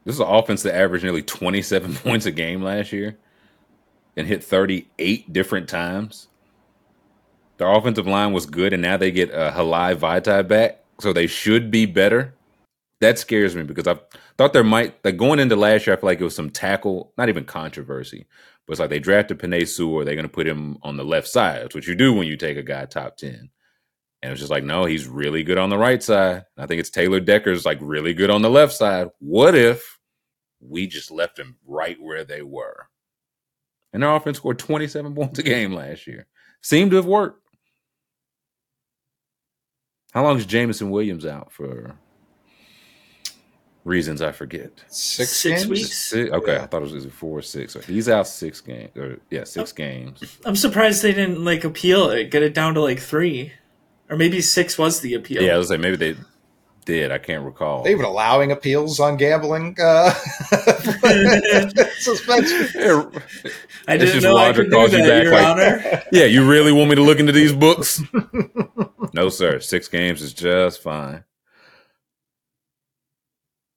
This 0.05 0.15
is 0.15 0.21
an 0.21 0.27
offense 0.27 0.63
that 0.63 0.73
averaged 0.73 1.03
nearly 1.03 1.21
27 1.21 1.95
points 2.03 2.25
a 2.25 2.31
game 2.31 2.63
last 2.63 2.93
year 2.93 3.17
and 4.15 4.25
hit 4.25 4.41
38 4.41 5.33
different 5.33 5.67
times. 5.67 6.29
Their 7.57 7.71
offensive 7.71 8.07
line 8.07 8.31
was 8.31 8.45
good, 8.45 8.71
and 8.71 8.81
now 8.81 8.95
they 8.95 9.11
get 9.11 9.33
uh, 9.33 9.51
Halai 9.51 9.95
Vaitai 9.95 10.47
back, 10.47 10.81
so 10.99 11.11
they 11.11 11.27
should 11.27 11.69
be 11.69 11.85
better. 11.85 12.33
That 13.03 13.19
scares 13.19 13.53
me 13.53 13.63
because 13.63 13.85
I 13.85 13.99
thought 14.37 14.53
there 14.53 14.63
might, 14.63 14.95
like 15.03 15.17
going 15.17 15.39
into 15.39 15.57
last 15.57 15.85
year, 15.85 15.93
I 15.93 15.99
feel 15.99 16.07
like 16.07 16.21
it 16.21 16.23
was 16.23 16.35
some 16.35 16.49
tackle, 16.49 17.11
not 17.17 17.27
even 17.27 17.43
controversy, 17.43 18.25
but 18.65 18.71
it's 18.71 18.79
like 18.79 18.89
they 18.89 18.99
drafted 18.99 19.39
Penei 19.39 19.67
Sewell, 19.67 20.05
they're 20.05 20.15
going 20.15 20.23
to 20.23 20.29
put 20.29 20.47
him 20.47 20.77
on 20.83 20.95
the 20.95 21.03
left 21.03 21.27
side. 21.27 21.61
That's 21.61 21.75
what 21.75 21.85
you 21.85 21.95
do 21.95 22.13
when 22.13 22.27
you 22.27 22.37
take 22.37 22.55
a 22.55 22.63
guy 22.63 22.85
top 22.85 23.17
10. 23.17 23.49
And 24.21 24.31
it's 24.31 24.39
just 24.39 24.51
like, 24.51 24.63
no, 24.63 24.85
he's 24.85 25.05
really 25.05 25.43
good 25.43 25.57
on 25.57 25.69
the 25.69 25.77
right 25.77 26.01
side. 26.01 26.45
I 26.57 26.65
think 26.65 26.79
it's 26.79 26.89
Taylor 26.89 27.19
Decker's 27.19 27.65
like 27.65 27.77
really 27.81 28.13
good 28.13 28.29
on 28.29 28.41
the 28.41 28.49
left 28.49 28.71
side. 28.71 29.09
What 29.19 29.53
if 29.53 29.99
we 30.61 30.87
just 30.87 31.11
left 31.11 31.37
him 31.37 31.57
right 31.67 31.97
where 31.99 32.23
they 32.23 32.41
were? 32.41 32.87
And 33.91 34.01
their 34.01 34.15
offense 34.15 34.37
scored 34.37 34.59
27 34.59 35.13
points 35.15 35.39
a 35.39 35.43
game 35.43 35.73
last 35.73 36.07
year. 36.07 36.25
Seemed 36.61 36.91
to 36.91 36.95
have 36.95 37.05
worked. 37.05 37.41
How 40.13 40.23
long 40.23 40.37
is 40.37 40.45
Jameson 40.45 40.89
Williams 40.89 41.25
out 41.25 41.51
for 41.51 41.97
reasons 43.83 44.21
I 44.21 44.31
forget? 44.31 44.71
Six, 44.87 45.31
Six 45.31 45.61
games? 45.61 45.69
weeks? 45.69 45.97
Six? 45.97 46.31
Okay, 46.31 46.53
Yeah. 46.53 46.63
I 46.63 46.67
thought 46.67 46.83
it 46.83 46.91
was 46.91 47.05
four 47.07 47.39
or 47.39 47.41
six. 47.41 47.75
He's 47.85 48.07
out 48.09 48.27
six 48.27 48.61
games. 48.61 48.95
Or 48.97 49.19
yeah, 49.29 49.43
six 49.43 49.71
games. 49.71 50.39
I'm 50.45 50.55
surprised 50.55 51.01
they 51.03 51.13
didn't 51.13 51.43
like 51.43 51.63
appeal 51.63 52.09
it, 52.09 52.29
get 52.31 52.43
it 52.43 52.53
down 52.53 52.73
to 52.75 52.81
like 52.81 52.99
three, 52.99 53.53
or 54.09 54.17
maybe 54.17 54.41
six 54.41 54.77
was 54.77 55.01
the 55.01 55.13
appeal. 55.15 55.41
Yeah, 55.43 55.55
I 55.55 55.57
was 55.57 55.69
like 55.69 55.79
maybe 55.79 55.95
they 55.97 56.15
did. 56.85 57.11
I 57.11 57.17
can't 57.17 57.43
recall. 57.45 57.83
They 57.83 57.91
even 57.91 58.05
allowing 58.05 58.51
appeals 58.51 58.99
on 58.99 59.15
gambling 59.17 59.75
uh, 59.81 60.11
suspension. 61.97 62.67
Yeah, 62.75 63.09
I 63.87 63.97
didn't 63.97 64.13
just 64.13 64.23
know 64.23 64.35
I 64.37 64.47
Roger 64.47 64.63
could 64.63 64.69
do 64.71 64.75
calls 64.75 64.91
you 64.93 64.99
back 64.99 65.23
Your 65.23 65.33
like- 65.33 65.45
Honor. 65.47 66.03
Yeah, 66.11 66.25
you 66.25 66.45
really 66.49 66.71
want 66.71 66.89
me 66.89 66.95
to 66.95 67.01
look 67.03 67.19
into 67.19 67.31
these 67.31 67.53
books? 67.53 68.01
no, 69.13 69.29
sir. 69.29 69.59
Six 69.59 69.87
games 69.87 70.21
is 70.21 70.33
just 70.33 70.81
fine. 70.81 71.23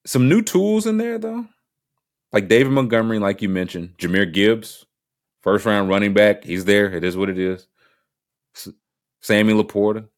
Some 0.06 0.28
new 0.28 0.40
tools 0.40 0.86
in 0.86 0.98
there, 0.98 1.18
though. 1.18 1.46
Like 2.32 2.48
David 2.48 2.72
Montgomery, 2.72 3.18
like 3.18 3.42
you 3.42 3.48
mentioned. 3.48 3.96
Jahmyr 3.98 4.32
Gibbs, 4.32 4.86
first 5.42 5.66
round 5.66 5.88
running 5.88 6.14
back. 6.14 6.44
He's 6.44 6.64
there. 6.64 6.92
It 6.92 7.04
is 7.04 7.16
what 7.16 7.28
it 7.28 7.38
is. 7.38 7.66
Sammy 9.20 9.52
LaPorta. 9.52 10.08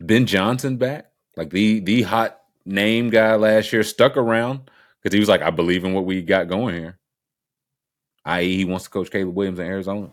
Ben 0.00 0.26
Johnson 0.26 0.76
back. 0.76 1.10
Like 1.36 1.50
the 1.50 1.80
the 1.80 2.02
hot 2.02 2.40
name 2.64 3.10
guy 3.10 3.34
last 3.34 3.72
year 3.72 3.82
stuck 3.82 4.16
around 4.16 4.70
because 5.02 5.14
he 5.14 5.20
was 5.20 5.28
like, 5.28 5.42
I 5.42 5.50
believe 5.50 5.84
in 5.84 5.94
what 5.94 6.04
we 6.04 6.22
got 6.22 6.48
going 6.48 6.74
here. 6.74 6.98
i.e., 8.24 8.56
he 8.56 8.64
wants 8.64 8.84
to 8.84 8.90
coach 8.90 9.10
Caleb 9.10 9.34
Williams 9.34 9.58
in 9.58 9.66
Arizona. 9.66 10.10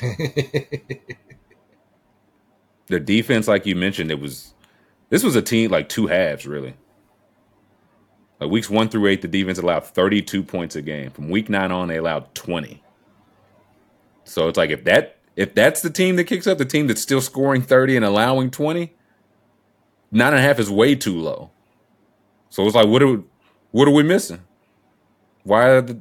Their 2.86 3.00
defense, 3.00 3.48
like 3.48 3.66
you 3.66 3.74
mentioned, 3.76 4.10
it 4.10 4.20
was 4.20 4.54
this 5.10 5.24
was 5.24 5.36
a 5.36 5.42
team 5.42 5.70
like 5.70 5.88
two 5.88 6.06
halves, 6.06 6.46
really. 6.46 6.74
Like 8.40 8.50
weeks 8.50 8.70
one 8.70 8.88
through 8.88 9.06
eight, 9.08 9.22
the 9.22 9.28
defense 9.28 9.58
allowed 9.58 9.84
32 9.84 10.42
points 10.42 10.76
a 10.76 10.82
game. 10.82 11.10
From 11.10 11.28
week 11.28 11.48
nine 11.48 11.72
on, 11.72 11.88
they 11.88 11.96
allowed 11.96 12.34
20. 12.34 12.82
So 14.24 14.48
it's 14.48 14.56
like 14.58 14.70
if 14.70 14.84
that 14.84 15.16
if 15.36 15.54
that's 15.54 15.80
the 15.82 15.90
team 15.90 16.16
that 16.16 16.24
kicks 16.24 16.46
up, 16.46 16.58
the 16.58 16.64
team 16.64 16.86
that's 16.88 17.00
still 17.00 17.20
scoring 17.20 17.62
30 17.62 17.96
and 17.96 18.04
allowing 18.04 18.50
20, 18.50 18.92
nine 20.10 20.28
and 20.32 20.38
a 20.38 20.42
half 20.42 20.58
is 20.58 20.70
way 20.70 20.94
too 20.94 21.16
low. 21.18 21.50
So 22.50 22.64
it's 22.66 22.74
like, 22.74 22.86
what 22.88 23.02
are 23.02 23.20
what 23.72 23.88
are 23.88 23.92
we 23.92 24.02
missing? 24.02 24.40
Why 25.44 25.68
are 25.68 25.80
the 25.82 25.98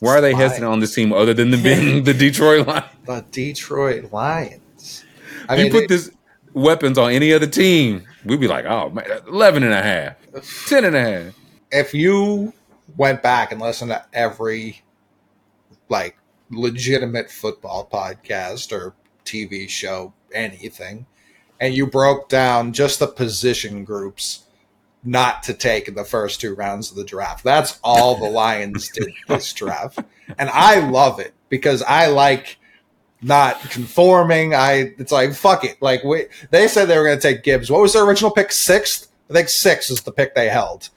why 0.00 0.12
are 0.16 0.20
they 0.20 0.32
Lions. 0.32 0.52
hesitant 0.52 0.72
on 0.72 0.80
this 0.80 0.94
team 0.94 1.12
other 1.12 1.34
than 1.34 1.50
the 1.50 1.56
being 1.62 2.04
the 2.04 2.14
Detroit 2.14 2.66
Lions? 2.66 2.86
the 3.06 3.24
Detroit 3.30 4.12
Lions. 4.12 5.04
I 5.48 5.54
If 5.54 5.58
you 5.58 5.64
mean, 5.64 5.72
put 5.72 5.80
they- 5.80 5.86
this 5.96 6.10
weapons 6.54 6.96
on 6.98 7.10
any 7.12 7.32
other 7.32 7.46
team, 7.46 8.04
we'd 8.24 8.40
be 8.40 8.48
like, 8.48 8.64
oh 8.64 8.90
man, 8.90 9.04
11 9.28 9.62
and 9.64 9.72
a 9.72 9.82
half, 9.82 10.14
10 10.68 10.84
and 10.84 10.96
a 10.96 11.00
half. 11.00 11.34
If 11.70 11.94
you 11.94 12.52
went 12.96 13.22
back 13.22 13.52
and 13.52 13.60
listened 13.60 13.90
to 13.90 14.04
every 14.12 14.82
like 15.88 16.16
legitimate 16.50 17.30
football 17.30 17.88
podcast 17.90 18.72
or 18.72 18.94
TV 19.24 19.68
show, 19.68 20.12
anything, 20.32 21.06
and 21.60 21.74
you 21.74 21.86
broke 21.86 22.28
down 22.28 22.72
just 22.72 22.98
the 22.98 23.06
position 23.06 23.84
groups 23.84 24.44
not 25.04 25.42
to 25.44 25.54
take 25.54 25.88
in 25.88 25.94
the 25.94 26.04
first 26.04 26.40
two 26.40 26.54
rounds 26.54 26.90
of 26.90 26.96
the 26.96 27.04
draft. 27.04 27.44
That's 27.44 27.78
all 27.82 28.16
the 28.16 28.30
Lions 28.30 28.88
did 28.88 29.12
this 29.26 29.52
draft. 29.52 30.00
And 30.38 30.50
I 30.50 30.80
love 30.80 31.20
it 31.20 31.34
because 31.48 31.82
I 31.82 32.06
like 32.06 32.58
not 33.22 33.60
conforming. 33.70 34.54
I 34.54 34.94
it's 34.98 35.12
like 35.12 35.34
fuck 35.34 35.64
it. 35.64 35.80
Like 35.80 36.04
we, 36.04 36.26
they 36.50 36.68
said 36.68 36.86
they 36.86 36.98
were 36.98 37.04
going 37.04 37.18
to 37.18 37.22
take 37.22 37.42
Gibbs. 37.42 37.70
What 37.70 37.82
was 37.82 37.92
their 37.92 38.04
original 38.04 38.30
pick? 38.30 38.52
Sixth. 38.52 39.10
I 39.30 39.34
think 39.34 39.48
six 39.48 39.90
is 39.90 40.02
the 40.02 40.12
pick 40.12 40.34
they 40.34 40.48
held. 40.48 40.88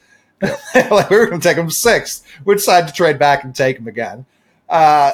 like 0.75 1.09
we 1.09 1.17
were 1.17 1.27
going 1.27 1.41
to 1.41 1.47
take 1.47 1.57
him 1.57 1.69
sixth. 1.69 2.25
We 2.45 2.55
decided 2.55 2.87
to 2.87 2.93
trade 2.93 3.19
back 3.19 3.43
and 3.43 3.55
take 3.55 3.77
him 3.77 3.87
again. 3.87 4.25
Uh, 4.69 5.11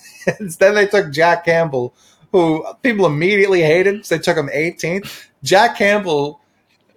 then 0.58 0.74
they 0.74 0.86
took 0.86 1.12
Jack 1.12 1.44
Campbell, 1.44 1.94
who 2.32 2.64
people 2.82 3.06
immediately 3.06 3.60
hated 3.62 3.94
because 3.96 4.08
they 4.08 4.18
took 4.18 4.36
him 4.36 4.48
18th. 4.48 5.26
Jack 5.42 5.76
Campbell 5.76 6.40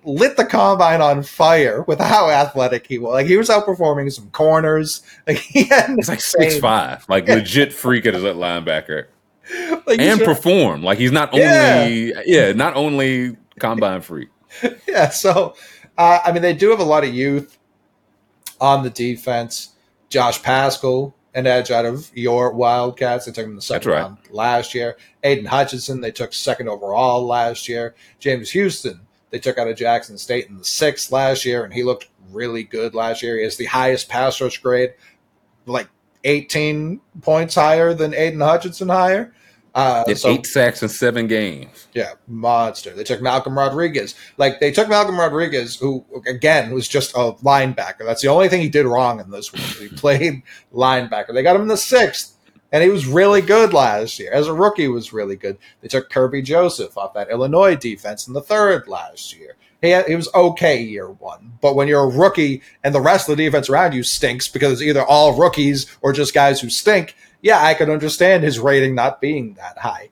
lit 0.06 0.36
the 0.38 0.46
combine 0.46 1.02
on 1.02 1.24
fire 1.24 1.82
with 1.84 2.00
how 2.00 2.30
athletic 2.30 2.88
he 2.88 2.98
was. 2.98 3.14
Like 3.14 3.26
he 3.28 3.38
was 3.38 3.50
outperforming 3.50 4.12
some 4.12 4.30
corners. 4.32 5.02
Like 5.28 5.38
he 5.38 5.64
had 5.64 5.96
like 6.08 6.20
six 6.20 6.60
five, 6.60 7.06
like 7.08 7.28
legit 7.28 7.72
freak 7.72 8.06
at 8.06 8.14
his 8.14 8.24
linebacker, 8.24 9.06
like, 9.88 10.00
and 10.00 10.20
perform. 10.22 10.84
Like 10.84 10.98
he's 10.98 11.14
not 11.14 11.34
Yeah. 11.34 11.84
only 11.86 12.14
yeah, 12.26 12.52
not 12.52 12.76
only 12.76 13.38
combine 13.60 14.02
freak. 14.02 14.28
yeah, 14.88 15.10
so 15.10 15.56
uh, 15.98 16.20
I 16.26 16.32
mean, 16.34 16.42
they 16.42 16.54
do 16.54 16.70
have 16.72 16.80
a 16.82 16.84
lot 16.84 17.06
of 17.06 17.14
youth 17.14 17.58
on 18.60 18.84
the 18.84 18.90
defense. 18.90 19.70
Josh 20.10 20.42
Paschal, 20.44 21.16
an 21.34 21.48
edge 21.48 21.72
out 21.72 21.86
of 21.86 22.12
your 22.14 22.54
Wildcats. 22.54 23.26
They 23.26 23.32
took 23.32 23.46
him 23.46 23.52
in 23.52 23.56
the 23.56 23.62
second 23.62 23.92
right. 23.92 24.02
round 24.02 24.18
last 24.30 24.76
year. 24.76 24.98
Aidan 25.24 25.46
Hutchinson, 25.46 26.02
they 26.02 26.12
took 26.12 26.34
second 26.34 26.70
overall 26.70 27.26
last 27.26 27.68
year. 27.68 27.96
James 28.20 28.52
Houston, 28.52 29.02
they 29.32 29.40
took 29.40 29.58
out 29.58 29.68
of 29.68 29.78
Jackson 29.78 30.18
State 30.18 30.48
in 30.48 30.58
the 30.58 30.64
sixth 30.64 31.12
last 31.12 31.46
year, 31.46 31.64
and 31.64 31.74
he 31.74 31.84
looked 31.84 32.10
really 32.32 32.64
good 32.64 32.94
last 32.94 33.24
year. 33.24 33.38
He 33.38 33.44
has 33.44 33.58
the 33.58 33.66
highest 33.66 34.10
pass 34.10 34.40
rush 34.40 34.60
grade, 34.60 34.94
like 35.66 35.88
18 36.24 37.02
points 37.22 37.56
higher 37.56 37.94
than 37.94 38.14
Aidan 38.14 38.42
Hutchinson 38.42 38.90
higher. 38.90 39.34
Uh, 39.76 40.04
so- 40.14 40.30
eight 40.30 40.46
sacks 40.46 40.84
in 40.84 40.90
seven 40.90 41.26
games. 41.28 41.88
yeah, 41.94 42.14
monster. 42.28 42.92
They 42.92 43.04
took 43.04 43.22
Malcolm 43.22 43.58
Rodriguez. 43.58 44.14
Like 44.38 44.60
they 44.60 44.72
took 44.72 44.88
Malcolm 44.88 45.20
Rodriguez, 45.20 45.76
who 45.76 46.06
again 46.28 46.72
was 46.72 46.88
just 46.88 47.12
a 47.14 47.34
linebacker. 47.44 48.06
That's 48.06 48.22
the 48.22 48.28
only 48.28 48.50
thing 48.50 48.62
he 48.62 48.70
did 48.70 48.86
wrong 48.86 49.20
in 49.20 49.32
this 49.32 49.52
one. 49.52 49.62
He 49.62 49.88
played 49.96 50.44
linebacker. 50.74 51.34
They 51.34 51.42
got 51.44 51.56
him 51.56 51.64
in 51.64 51.68
the 51.70 51.78
sixth, 51.78 52.38
and 52.72 52.84
he 52.84 52.90
was 52.90 53.08
really 53.08 53.42
good 53.42 53.74
last 53.74 54.20
year. 54.20 54.32
As 54.32 54.48
a 54.48 54.54
rookie, 54.54 54.88
was 54.88 55.12
really 55.12 55.36
good. 55.36 55.58
They 55.82 55.88
took 55.88 56.10
Kerby 56.12 56.44
Joseph 56.44 56.96
off 56.98 57.14
that 57.16 57.32
Illinois 57.32 57.76
defense 57.76 58.28
in 58.28 58.34
the 58.34 58.42
third 58.42 58.88
last 58.88 59.36
year. 59.36 59.56
He, 59.82 59.90
had, 59.90 60.06
he 60.06 60.16
was 60.16 60.30
okay 60.34 60.82
year 60.82 61.10
one, 61.10 61.54
but 61.60 61.76
when 61.76 61.90
you're 61.90 62.04
a 62.06 62.08
rookie 62.16 62.62
and 62.86 62.96
the 62.96 63.02
rest 63.02 63.28
of 63.28 63.36
the 63.36 63.44
defense 63.44 63.70
around 63.70 63.94
you 63.94 64.02
stinks 64.02 64.48
because 64.48 64.72
it's 64.74 64.82
either 64.82 65.04
all 65.04 65.38
rookies 65.38 65.88
or 66.02 66.14
just 66.14 66.34
guys 66.34 66.62
who 66.62 66.70
stink, 66.70 67.18
yeah, 67.44 67.62
I 67.62 67.76
can 67.76 67.92
understand 67.92 68.44
his 68.44 68.58
rating 68.58 68.96
not 68.96 69.22
being 69.22 69.54
that 69.56 69.78
high. 69.78 70.10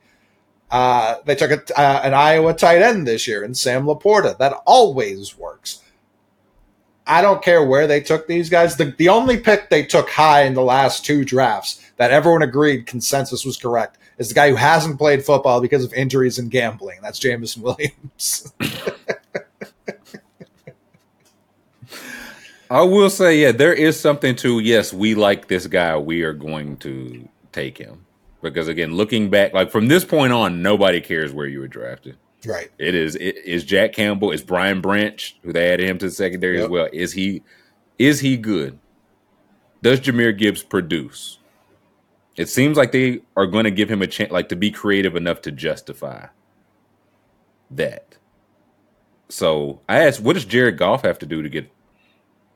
Uh, 0.70 1.16
they 1.26 1.34
took 1.34 1.52
a, 1.52 1.80
uh, 1.80 2.02
an 2.04 2.14
Iowa 2.14 2.54
tight 2.54 2.82
end 2.82 3.08
this 3.08 3.28
year 3.28 3.44
in 3.44 3.56
Sam 3.56 3.86
LaPorta. 3.86 4.38
That 4.38 4.54
always 4.66 5.38
works. 5.38 5.82
I 7.08 7.22
don't 7.22 7.44
care 7.44 7.66
where 7.66 7.88
they 7.88 8.02
took 8.02 8.28
these 8.28 8.50
guys. 8.50 8.76
The, 8.76 8.94
the 8.98 9.10
only 9.10 9.38
pick 9.38 9.70
they 9.70 9.84
took 9.84 10.10
high 10.10 10.44
in 10.44 10.54
the 10.54 10.62
last 10.62 11.06
two 11.06 11.26
drafts 11.26 11.82
that 11.98 12.12
everyone 12.12 12.42
agreed 12.42 12.86
consensus 12.86 13.44
was 13.44 13.58
correct 13.58 13.98
is 14.18 14.30
the 14.30 14.36
guy 14.36 14.50
who 14.50 14.56
hasn't 14.56 14.98
played 14.98 15.26
football 15.26 15.62
because 15.62 15.84
of 15.84 15.94
injuries 15.94 16.38
and 16.38 16.52
gambling. 16.52 17.00
That's 17.02 17.20
Jameson 17.20 17.64
Williams. 17.64 18.54
I 22.72 22.84
will 22.84 23.10
say, 23.10 23.38
yeah, 23.38 23.52
there 23.52 23.74
is 23.74 24.00
something 24.00 24.34
to 24.38 24.60
yes, 24.60 24.94
we 24.94 25.14
like 25.14 25.50
this 25.50 25.68
guy, 25.68 25.98
we 25.98 26.22
are 26.22 26.32
going 26.32 26.78
to 26.78 27.28
take 27.52 27.78
him. 27.78 28.06
Because 28.42 28.70
again, 28.70 28.96
looking 28.96 29.30
back, 29.30 29.54
like 29.54 29.70
from 29.70 29.90
this 29.90 30.06
point 30.06 30.32
on, 30.32 30.62
nobody 30.62 31.02
cares 31.02 31.34
where 31.34 31.48
you 31.48 31.60
were 31.60 31.68
drafted. 31.68 32.16
right. 32.46 32.72
It 32.78 32.96
is 32.96 33.16
it 33.16 33.36
is 33.44 33.66
Jack 33.66 33.92
Campbell, 33.92 34.32
is 34.32 34.42
Brian 34.42 34.80
Branch, 34.80 35.38
who 35.44 35.52
they 35.52 35.74
added 35.74 35.86
him 35.90 35.98
to 35.98 36.06
the 36.06 36.12
secondary 36.12 36.62
as 36.62 36.70
well. 36.70 36.88
Is 36.94 37.12
he 37.12 37.44
is 38.00 38.22
he 38.22 38.38
good? 38.38 38.80
Does 39.82 40.00
Jahmyr 40.00 40.36
Gibbs 40.38 40.64
produce? 40.64 41.40
It 42.38 42.48
seems 42.48 42.78
like 42.78 42.94
they 42.94 43.20
are 43.36 43.48
going 43.48 43.66
to 43.66 43.72
give 43.72 43.92
him 43.92 44.02
a 44.02 44.08
chance, 44.08 44.32
like 44.32 44.48
to 44.48 44.56
be 44.56 44.72
creative 44.72 45.18
enough 45.18 45.42
to 45.42 45.52
justify 45.52 46.28
that. 47.70 48.18
So 49.28 49.82
I 49.90 50.06
asked, 50.06 50.22
what 50.22 50.34
does 50.34 50.46
Jared 50.46 50.78
Goff 50.78 51.02
have 51.04 51.20
to 51.20 51.26
do 51.26 51.42
to 51.42 51.50
get 51.50 51.70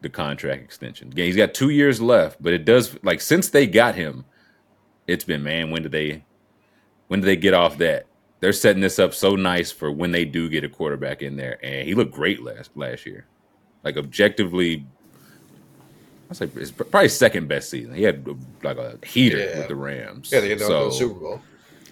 the 0.02 0.10
contract 0.10 0.62
extension? 0.64 1.12
Yeah, 1.16 1.26
he's 1.26 1.36
got 1.36 1.54
two 1.54 1.70
years 1.70 2.02
left, 2.02 2.41
but 2.41 2.54
it 2.54 2.66
does 2.66 2.98
like 3.04 3.22
since 3.22 3.50
they 3.50 3.68
got 3.68 3.96
him, 3.96 4.26
it's 5.08 5.24
been 5.24 5.43
man, 5.43 5.72
when 5.72 5.84
do 5.84 5.89
they 5.89 6.24
when 7.08 7.22
do 7.22 7.26
they 7.26 7.36
get 7.36 7.54
off 7.54 7.78
that? 7.80 8.06
They're 8.41 8.54
setting 8.54 8.82
this 8.82 9.00
up 9.00 9.14
so 9.14 9.36
nice 9.36 9.72
for 9.72 9.91
when 9.91 10.12
they 10.12 10.26
do 10.26 10.50
get 10.50 10.64
a 10.64 10.70
quarterback 10.70 11.22
in 11.22 11.36
there, 11.38 11.58
and 11.64 11.88
he 11.88 11.96
looked 11.96 12.12
great 12.14 12.43
last 12.43 12.70
last 12.76 13.06
year. 13.06 13.26
Like 13.84 13.98
objectively, 13.98 14.86
I 16.30 16.34
say 16.34 16.50
it's 16.56 16.72
probably 16.72 17.10
second 17.10 17.48
best 17.48 17.70
season. 17.70 17.93
He 17.93 18.04
had 18.04 18.28
like 18.64 18.78
a 18.78 18.98
heater 19.06 19.38
Yeah. 19.38 19.60
with 19.60 19.68
the 19.68 19.76
Rams. 19.76 20.32
Yeah, 20.32 20.39
they 20.41 20.50
get 20.50 20.60
to 20.60 20.66
so, 20.66 20.86
the 20.86 20.91
Super 20.91 21.20
Bowl. 21.20 21.41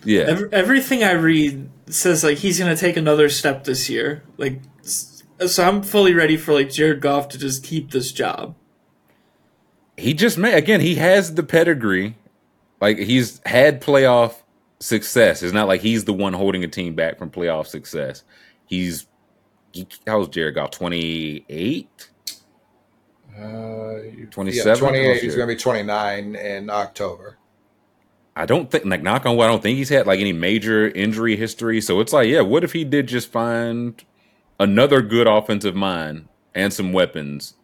Yeah, 0.06 0.24
Every, 0.24 0.52
everything 0.52 1.04
I 1.04 1.12
read 1.14 1.70
says 1.88 2.24
like 2.26 2.40
he's 2.40 2.60
gonna 2.60 2.76
take 2.76 2.98
another 2.98 3.30
step 3.30 3.64
this 3.64 3.90
year. 3.90 4.24
Like, 4.38 4.56
s- 4.56 4.68
so 5.48 5.64
I'm 5.68 5.82
fully 5.84 6.14
ready 6.14 6.38
for 6.38 6.54
like 6.54 6.70
Jared 6.72 7.02
Goff 7.02 7.28
to 7.30 7.38
just 7.38 7.64
keep 7.64 7.92
this 7.92 8.12
job. 8.12 8.56
he 9.98 10.14
just 10.14 10.38
made 10.38 10.54
again. 10.56 10.82
He 10.82 10.96
has 10.96 11.36
the 11.36 11.44
pedigree. 11.44 12.16
Like 12.82 12.98
he's 12.98 13.42
had 13.46 13.82
playoff 13.82 14.36
success. 14.80 15.42
It's 15.44 15.54
not 15.54 15.68
like 15.68 15.82
he's 15.82 16.06
the 16.06 16.14
one 16.14 16.34
holding 16.34 16.64
a 16.64 16.68
team 16.68 16.96
back 16.96 17.18
from 17.18 17.30
playoff 17.30 17.68
success. 17.68 18.24
He's 18.66 19.08
he, 19.72 19.88
how 20.06 20.20
was 20.20 20.28
Jared 20.30 20.56
Goff? 20.56 20.72
Twenty 20.72 21.46
eight. 21.50 22.10
Uh, 23.36 23.98
27? 24.30 24.54
Yeah, 24.54 24.76
28. 24.76 25.10
Oh, 25.10 25.20
He's 25.20 25.36
going 25.36 25.48
to 25.48 25.56
be 25.56 25.60
29 25.60 26.36
in 26.36 26.70
October. 26.70 27.38
I 28.36 28.46
don't 28.46 28.70
think 28.70 28.86
like 28.86 29.02
knock 29.02 29.26
on 29.26 29.36
wood, 29.38 29.46
I 29.46 29.48
don't 29.48 29.64
think 29.64 29.78
he's 29.78 29.90
had 29.90 30.06
like 30.06 30.20
any 30.20 30.34
major 30.34 30.88
injury 30.90 31.36
history. 31.36 31.82
So 31.82 32.00
it's 32.00 32.14
like, 32.14 32.28
yeah, 32.28 32.42
what 32.42 32.64
if 32.64 32.74
he 32.74 32.84
did 32.84 33.08
just 33.08 33.32
find 33.32 34.04
another 34.64 35.02
good 35.02 35.28
offensive 35.28 35.76
mind 35.76 36.28
and 36.56 36.74
some 36.74 36.94
weapons 36.94 37.56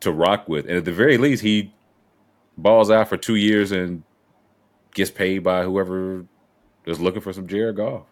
to 0.00 0.12
rock 0.12 0.48
with? 0.48 0.66
And 0.66 0.76
at 0.76 0.84
the 0.84 0.92
very 0.92 1.18
least, 1.18 1.42
he 1.42 1.72
balls 2.56 2.90
out 2.90 3.08
for 3.08 3.16
two 3.16 3.36
years 3.36 3.72
and 3.72 4.02
gets 4.94 5.10
paid 5.10 5.40
by 5.40 5.64
whoever 5.64 6.24
is 6.86 7.00
looking 7.00 7.20
for 7.20 7.32
some 7.32 7.46
Jared 7.46 7.76
Goff. 7.76 8.04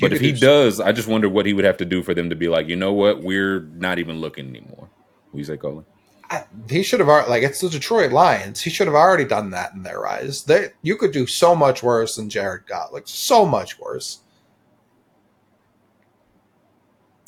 But 0.00 0.12
if 0.12 0.20
he 0.20 0.32
does, 0.32 0.78
I 0.78 0.92
just 0.92 1.08
wonder 1.08 1.28
what 1.28 1.44
he 1.44 1.52
would 1.52 1.64
have 1.64 1.76
to 1.78 1.84
do 1.84 2.02
for 2.02 2.14
them 2.14 2.30
to 2.30 2.36
be 2.36 2.48
like, 2.48 2.68
you 2.68 2.76
know 2.76 2.92
what, 2.92 3.22
we're 3.22 3.60
not 3.74 3.98
even 3.98 4.20
looking 4.20 4.48
anymore. 4.48 4.88
What 5.30 5.38
you 5.38 5.44
say, 5.44 5.56
Colin? 5.56 5.84
I- 6.30 6.44
he 6.68 6.82
should 6.84 7.00
have 7.00 7.08
already, 7.08 7.30
like 7.30 7.42
it's 7.42 7.60
the 7.60 7.68
Detroit 7.68 8.12
Lions. 8.12 8.60
He 8.60 8.70
should 8.70 8.86
have 8.86 8.94
already 8.94 9.24
done 9.24 9.50
that 9.50 9.72
in 9.74 9.82
their 9.82 10.06
eyes. 10.06 10.44
They, 10.44 10.68
you 10.82 10.96
could 10.96 11.10
do 11.10 11.26
so 11.26 11.54
much 11.56 11.82
worse 11.82 12.14
than 12.16 12.28
Jared 12.28 12.66
Goff, 12.66 12.92
like 12.92 13.04
so 13.06 13.44
much 13.44 13.78
worse. 13.80 14.20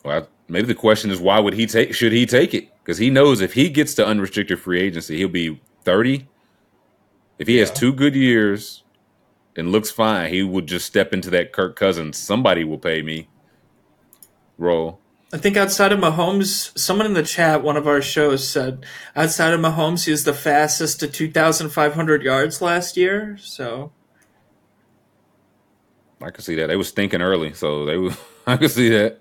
Well, 0.05 0.29
maybe 0.49 0.67
the 0.67 0.75
question 0.75 1.11
is 1.11 1.21
why 1.21 1.39
would 1.41 1.55
he 1.55 1.67
take? 1.67 1.95
Should 1.95 2.13
he 2.13 2.27
take 2.27 2.55
it? 2.55 2.69
Because 2.83 2.99
he 2.99 3.11
knows 3.11 3.41
if 3.41 3.55
he 3.55 3.69
gets 3.69 3.95
to 3.95 4.07
unrestricted 4.07 4.59
free 4.59 4.81
agency, 4.81 5.19
he'll 5.19 5.29
be 5.29 5.61
thirty, 5.85 6.29
If 7.39 7.49
he 7.49 7.57
has 7.57 7.71
two 7.71 7.93
good 7.93 8.15
years 8.15 8.85
and 9.57 9.73
looks 9.73 9.91
fine, 9.91 10.33
he 10.33 10.43
would 10.43 10.67
just 10.67 10.87
step 10.87 11.13
into 11.13 11.31
that 11.31 11.53
Kirk 11.53 11.77
Cousins. 11.77 12.17
Somebody 12.17 12.65
will 12.65 12.79
pay 12.79 13.03
me 13.03 13.29
role. 14.59 15.01
I 15.33 15.39
think 15.39 15.57
outside 15.57 15.93
of 15.93 16.01
Mahomes, 16.01 16.77
someone 16.77 17.07
in 17.07 17.15
the 17.15 17.23
chat, 17.23 17.63
one 17.63 17.77
of 17.77 17.87
our 17.87 18.03
shows 18.03 18.49
said 18.49 18.85
outside 19.15 19.53
of 19.53 19.61
Mahomes, 19.61 20.05
he 20.05 20.11
was 20.11 20.25
the 20.25 20.35
fastest 20.35 20.99
to 21.01 21.07
2,500 21.07 22.23
yards 22.23 22.61
last 22.61 22.97
year. 22.97 23.37
So 23.41 23.93
I 26.21 26.31
could 26.31 26.45
see 26.45 26.57
that. 26.57 26.67
They 26.67 26.77
was 26.77 26.91
thinking 26.91 27.23
early, 27.23 27.53
so 27.55 27.87
they. 27.87 28.17
I 28.47 28.57
could 28.57 28.71
see 28.71 28.89
that. 28.89 29.20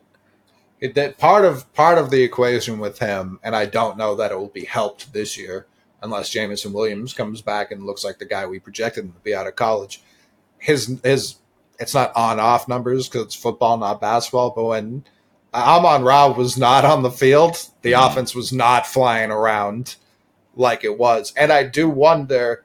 It, 0.82 0.96
that 0.96 1.18
part 1.18 1.44
of 1.46 1.72
part 1.74 1.98
of 1.98 2.10
the 2.10 2.24
equation 2.24 2.80
with 2.80 3.00
him, 3.00 3.40
and 3.44 3.56
I 3.56 3.66
don't 3.66 3.98
know 3.98 4.16
that 4.16 4.32
it 4.32 4.38
will 4.40 4.48
be 4.48 4.66
helped 4.66 5.12
this 5.14 5.38
year 5.38 5.68
unless 6.02 6.30
Jameson 6.30 6.72
Williams 6.72 7.14
comes 7.14 7.42
back 7.42 7.72
and 7.72 7.86
looks 7.86 8.06
like 8.06 8.20
the 8.20 8.26
guy 8.26 8.46
we 8.46 8.60
projected 8.60 9.04
him 9.04 9.12
to 9.12 9.20
be 9.20 9.36
out 9.36 9.48
of 9.48 9.56
college. 9.58 10.02
His 10.58 11.00
his 11.04 11.36
it's 11.80 11.94
not 11.94 12.16
on 12.16 12.40
off 12.40 12.68
numbers 12.68 13.08
because 13.10 13.26
it's 13.26 13.36
football, 13.36 13.78
not 13.78 14.00
basketball. 14.02 14.52
But 14.52 14.66
when 14.66 15.04
Amon 15.54 16.04
Ra 16.04 16.28
was 16.32 16.58
not 16.58 16.86
on 16.86 17.04
the 17.04 17.12
field, 17.12 17.58
the 17.82 17.94
Mhm. 17.94 18.08
offense 18.08 18.34
was 18.36 18.54
not 18.54 18.88
flying 18.88 19.32
around 19.32 19.96
like 20.56 20.84
it 20.84 20.98
was. 20.98 21.34
And 21.36 21.52
I 21.52 21.64
do 21.64 21.90
wonder. 21.90 22.64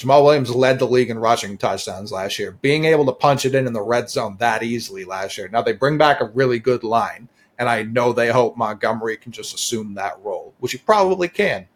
Jamal 0.00 0.24
Williams 0.24 0.54
led 0.54 0.78
the 0.78 0.86
league 0.86 1.10
in 1.10 1.18
rushing 1.18 1.58
touchdowns 1.58 2.10
last 2.10 2.38
year. 2.38 2.52
Being 2.52 2.86
able 2.86 3.04
to 3.04 3.12
punch 3.12 3.44
it 3.44 3.54
in 3.54 3.66
in 3.66 3.74
the 3.74 3.82
red 3.82 4.08
zone 4.08 4.36
that 4.38 4.62
easily 4.62 5.04
last 5.04 5.36
year. 5.36 5.46
Now 5.48 5.60
they 5.60 5.74
bring 5.74 5.98
back 5.98 6.22
a 6.22 6.30
really 6.30 6.58
good 6.58 6.82
line, 6.82 7.28
and 7.58 7.68
I 7.68 7.82
know 7.82 8.14
they 8.14 8.30
hope 8.30 8.56
Montgomery 8.56 9.18
can 9.18 9.30
just 9.30 9.54
assume 9.54 9.92
that 9.94 10.18
role, 10.22 10.54
which 10.58 10.72
he 10.72 10.78
probably 10.78 11.28
can. 11.28 11.68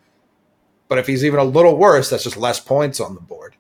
But 0.88 0.96
if 0.96 1.06
he's 1.06 1.22
even 1.22 1.38
a 1.38 1.44
little 1.44 1.76
worse, 1.76 2.08
that's 2.08 2.24
just 2.24 2.38
less 2.38 2.58
points 2.58 2.98
on 2.98 3.14
the 3.14 3.20
board. 3.20 3.56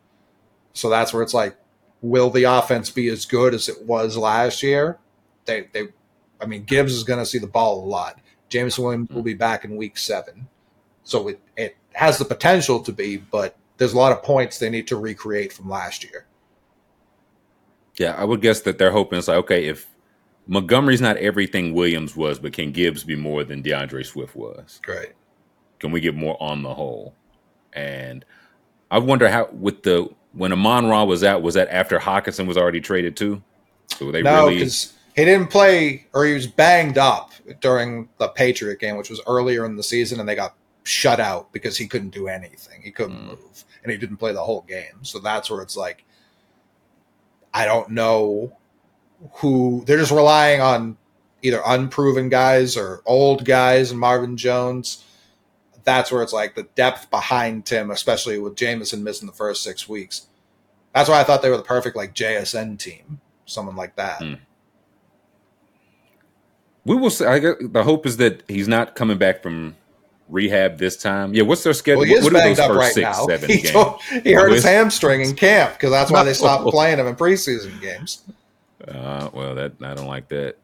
So 0.72 0.88
that's 0.88 1.12
where 1.12 1.22
it's 1.22 1.34
like, 1.34 1.58
will 2.00 2.30
the 2.30 2.44
offense 2.44 2.88
be 2.88 3.08
as 3.08 3.26
good 3.26 3.52
as 3.52 3.68
it 3.68 3.84
was 3.84 4.16
last 4.16 4.62
year? 4.62 4.98
They, 5.44 5.68
they, 5.74 5.88
I 6.40 6.46
mean, 6.46 6.64
Gibbs 6.64 6.94
is 6.94 7.04
going 7.04 7.18
to 7.18 7.26
see 7.26 7.38
the 7.38 7.46
ball 7.46 7.84
a 7.84 7.86
lot. 7.86 8.18
James 8.48 8.78
Williams 8.78 9.10
will 9.10 9.20
hmm. 9.20 9.26
be 9.26 9.34
back 9.34 9.66
in 9.66 9.76
week 9.76 9.98
seven, 9.98 10.48
so 11.02 11.28
it 11.28 11.40
it 11.54 11.76
has 11.92 12.16
the 12.16 12.24
potential 12.24 12.80
to 12.80 12.92
be, 12.92 13.18
but 13.18 13.58
there's 13.76 13.92
a 13.92 13.96
lot 13.96 14.12
of 14.12 14.22
points 14.22 14.58
they 14.58 14.70
need 14.70 14.86
to 14.88 14.96
recreate 14.96 15.52
from 15.52 15.68
last 15.68 16.04
year. 16.04 16.26
Yeah, 17.96 18.14
I 18.16 18.24
would 18.24 18.40
guess 18.40 18.60
that 18.62 18.78
they're 18.78 18.90
hoping 18.90 19.18
it's 19.18 19.28
like, 19.28 19.38
okay, 19.38 19.66
if 19.66 19.86
Montgomery's 20.46 21.00
not 21.00 21.16
everything 21.16 21.74
Williams 21.74 22.16
was, 22.16 22.38
but 22.38 22.52
can 22.52 22.72
Gibbs 22.72 23.04
be 23.04 23.16
more 23.16 23.44
than 23.44 23.62
D'Andre 23.62 24.02
Swift 24.02 24.34
was? 24.34 24.80
Great. 24.82 25.12
Can 25.78 25.92
we 25.92 26.00
get 26.00 26.14
more 26.14 26.36
on 26.40 26.62
the 26.62 26.74
whole? 26.74 27.14
And 27.72 28.24
I 28.90 28.98
wonder 28.98 29.28
how 29.28 29.48
with 29.52 29.82
the 29.82 30.08
when 30.32 30.52
Amon 30.52 30.86
Ra 30.86 31.04
was 31.04 31.22
out, 31.22 31.42
was 31.42 31.54
that 31.54 31.68
after 31.68 31.98
Hockenson 31.98 32.46
was 32.46 32.56
already 32.56 32.80
traded 32.80 33.16
too? 33.16 33.42
So 33.96 34.10
they 34.10 34.22
No, 34.22 34.46
really 34.46 34.54
because 34.54 34.94
he 35.14 35.24
didn't 35.24 35.50
play, 35.50 36.06
or 36.12 36.24
he 36.24 36.34
was 36.34 36.46
banged 36.46 36.98
up 36.98 37.32
during 37.60 38.08
the 38.18 38.28
Patriot 38.28 38.80
game, 38.80 38.96
which 38.96 39.10
was 39.10 39.20
earlier 39.26 39.64
in 39.64 39.76
the 39.76 39.82
season, 39.82 40.18
and 40.20 40.28
they 40.28 40.34
got 40.34 40.56
shut 40.84 41.18
out 41.18 41.52
because 41.52 41.76
he 41.78 41.88
couldn't 41.88 42.10
do 42.10 42.28
anything. 42.28 42.82
He 42.82 42.90
couldn't 42.92 43.16
Mm. 43.18 43.26
move, 43.28 43.64
and 43.82 43.90
he 43.90 43.98
didn't 43.98 44.18
play 44.18 44.32
the 44.32 44.44
whole 44.44 44.62
game. 44.62 45.02
So 45.02 45.18
that's 45.18 45.50
where 45.50 45.62
it's 45.62 45.76
like, 45.76 46.04
I 47.52 47.64
don't 47.64 47.90
know 47.90 48.56
who 49.36 49.82
they're 49.86 49.98
just 49.98 50.10
relying 50.12 50.60
on 50.60 50.96
either 51.42 51.62
unproven 51.64 52.28
guys 52.28 52.76
or 52.76 53.02
old 53.06 53.44
guys 53.44 53.90
and 53.90 53.98
Marvin 54.00 54.36
Jones. 54.36 55.02
That's 55.84 56.10
where 56.10 56.22
it's 56.22 56.32
like 56.32 56.54
the 56.54 56.62
depth 56.74 57.10
behind 57.10 57.66
Tim, 57.66 57.90
especially 57.90 58.38
with 58.38 58.56
Jameson 58.56 59.04
missing 59.04 59.26
the 59.26 59.34
first 59.34 59.62
six 59.62 59.88
weeks. 59.88 60.26
That's 60.94 61.08
why 61.08 61.20
I 61.20 61.24
thought 61.24 61.42
they 61.42 61.50
were 61.50 61.56
the 61.56 61.62
perfect 61.62 61.96
like 61.96 62.14
JSN 62.14 62.78
team, 62.78 63.20
someone 63.46 63.76
like 63.76 63.96
that. 63.96 64.20
Mm. 64.20 64.38
we 66.84 66.96
will 66.96 67.10
see. 67.10 67.24
I 67.24 67.38
guess 67.38 67.54
the 67.60 67.82
hope 67.84 68.06
is 68.06 68.16
that 68.18 68.42
he's 68.48 68.68
not 68.68 68.94
coming 68.94 69.16
back 69.18 69.42
from 69.42 69.76
rehab 70.28 70.78
this 70.78 70.96
time. 70.96 71.34
Yeah, 71.34 71.42
what's 71.42 71.62
their 71.62 71.72
schedule? 71.74 72.00
Well, 72.00 72.08
he 72.08 72.14
is 72.14 72.24
what 72.24 72.32
are 72.32 72.36
banged 72.38 72.56
those 72.56 72.58
up 72.60 72.68
first 72.68 72.78
right 72.80 72.92
six, 72.94 73.02
now. 73.18 73.26
seven 73.26 73.50
He, 73.50 73.56
games? 73.58 73.70
told- 73.72 74.00
he 74.22 74.32
hurt 74.32 74.50
his 74.50 74.58
is- 74.58 74.64
hamstring 74.70 75.20
in 75.22 75.34
camp 75.34 75.74
because 75.74 75.90
that's 75.90 76.10
why 76.10 76.22
they 76.24 76.34
stopped 76.34 76.70
playing 76.70 76.98
him 76.98 77.06
in 77.06 77.14
preseason 77.16 77.80
games. 77.80 78.22
Uh, 78.86 79.30
well, 79.32 79.54
that 79.54 79.72
I 79.82 79.94
don't 79.94 80.06
like 80.06 80.28
that. 80.28 80.56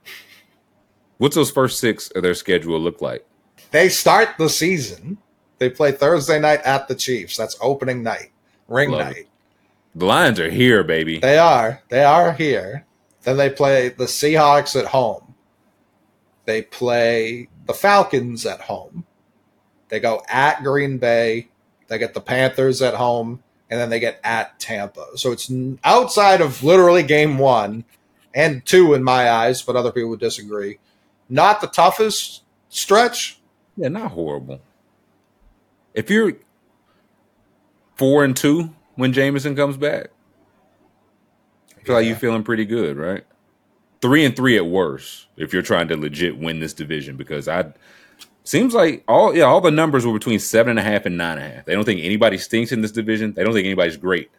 What's 1.19 1.35
those 1.35 1.51
first 1.51 1.79
six 1.79 2.11
of 2.13 2.23
their 2.23 2.35
schedule 2.35 2.79
look 2.81 3.01
like? 3.03 3.27
They 3.71 3.89
start 3.89 4.31
the 4.39 4.49
season. 4.49 5.19
They 5.59 5.69
play 5.71 5.93
Thursday 5.93 6.39
night 6.41 6.61
at 6.63 6.89
the 6.89 6.95
Chiefs. 6.95 7.37
That's 7.37 7.57
opening 7.61 8.03
night, 8.03 8.31
ring 8.69 8.91
Love 8.91 9.01
night. 9.07 9.29
The 9.95 10.07
Lions 10.07 10.41
are 10.41 10.51
here, 10.51 10.83
baby. 10.85 11.19
They 11.19 11.37
are. 11.39 11.83
They 11.89 12.03
are 12.05 12.33
here. 12.33 12.87
Then 13.23 13.37
they 13.37 13.51
play 13.51 13.91
the 13.91 14.05
Seahawks 14.05 14.79
at 14.79 14.87
home. 14.87 15.35
They 16.47 16.63
play 16.63 17.49
the 17.67 17.75
Falcons 17.75 18.47
at 18.47 18.61
home. 18.63 19.05
They 19.91 20.01
go 20.01 20.23
at 20.29 20.63
Green 20.63 20.99
Bay. 20.99 21.49
They 21.89 21.99
get 21.99 22.15
the 22.15 22.21
Panthers 22.21 22.81
at 22.81 22.95
home, 22.95 23.43
and 23.69 23.81
then 23.81 23.91
they 23.91 23.99
get 23.99 24.21
at 24.23 24.59
Tampa. 24.61 25.07
So 25.17 25.33
it's 25.33 25.53
outside 25.83 26.41
of 26.41 26.63
literally 26.63 27.03
game 27.03 27.37
one 27.37 27.85
and 28.33 28.65
two 28.65 28.95
in 28.95 29.03
my 29.03 29.29
eyes, 29.29 29.61
but 29.61 29.75
other 29.75 29.91
people 29.91 30.11
would 30.11 30.21
disagree. 30.21 30.79
Not 31.29 31.61
the 31.61 31.67
toughest 31.67 32.43
stretch. 32.69 33.41
Yeah, 33.77 33.89
not 33.89 34.13
horrible. 34.13 34.61
If 35.95 36.11
you're 36.11 36.35
four 37.97 38.25
and 38.25 38.37
two 38.37 38.71
when 38.95 39.13
Jameson 39.13 39.57
comes 39.57 39.77
back, 39.77 40.09
I 41.77 41.83
feel 41.83 41.95
like 41.97 42.07
you're 42.07 42.17
feeling 42.17 42.45
pretty 42.45 42.65
good, 42.65 42.97
right? 42.97 43.25
Three 44.01 44.25
and 44.25 44.37
three 44.37 44.57
at 44.57 44.67
worst 44.67 45.27
if 45.37 45.53
you're 45.53 45.63
trying 45.63 45.89
to 45.89 45.97
legit 45.97 46.39
win 46.39 46.61
this 46.61 46.73
division 46.73 47.17
because 47.17 47.49
I 47.49 47.73
seems 48.51 48.75
like 48.75 49.05
all 49.07 49.35
yeah 49.35 49.45
all 49.45 49.61
the 49.61 49.71
numbers 49.71 50.05
were 50.05 50.13
between 50.13 50.41
seven 50.41 50.71
and 50.71 50.79
a 50.79 50.83
half 50.83 51.07
and 51.07 51.17
nine 51.17 51.39
and 51.39 51.47
a 51.47 51.55
half. 51.57 51.65
They 51.65 51.75
don't 51.75 51.85
think 51.85 52.01
anybody 52.03 52.37
stinks 52.37 52.73
in 52.73 52.83
this 52.83 52.91
division. 52.91 53.33
They 53.33 53.45
don't 53.45 53.55
think 53.55 53.65
anybody's 53.65 53.97
great 53.97 54.31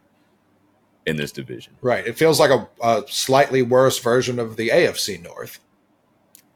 in 1.06 1.16
this 1.16 1.32
division. 1.32 1.74
Right. 1.82 2.06
It 2.06 2.18
feels 2.18 2.40
like 2.40 2.52
a, 2.52 2.68
a 2.84 3.04
slightly 3.08 3.62
worse 3.62 3.98
version 4.00 4.38
of 4.38 4.58
the 4.58 4.70
AFC 4.70 5.24
North. 5.24 5.60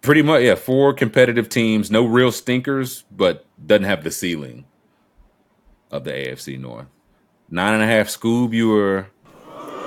Pretty 0.02 0.22
much, 0.22 0.44
yeah. 0.44 0.56
Four 0.56 0.94
competitive 0.94 1.50
teams, 1.50 1.90
no 1.90 2.06
real 2.06 2.32
stinkers, 2.32 3.06
but 3.10 3.46
doesn't 3.66 3.86
have 3.86 4.04
the 4.04 4.12
ceiling 4.12 4.66
of 5.90 6.04
the 6.04 6.12
AFC 6.12 6.60
North. 6.60 6.88
Nine 7.50 7.76
and 7.76 7.84
a 7.84 7.88
half. 7.88 8.08
Scoob, 8.08 8.54
you 8.54 8.70
were 8.70 9.08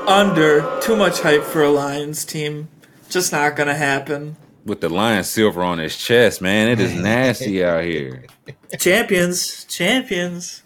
under 0.06 0.80
too 0.80 0.96
much 0.96 1.20
hype 1.20 1.42
for 1.42 1.62
a 1.62 1.70
Lions 1.70 2.24
team. 2.24 2.68
Just 3.10 3.30
not 3.30 3.56
gonna 3.56 3.74
happen. 3.74 4.36
With 4.68 4.80
the 4.80 4.88
lion 4.88 5.24
silver 5.24 5.62
on 5.62 5.78
his 5.78 5.96
chest, 5.96 6.40
man. 6.40 6.68
It 6.68 6.80
is 6.80 6.94
nasty 7.00 7.64
out 7.64 7.84
here. 7.84 8.26
Champions, 8.78 9.64
champions. 9.64 10.62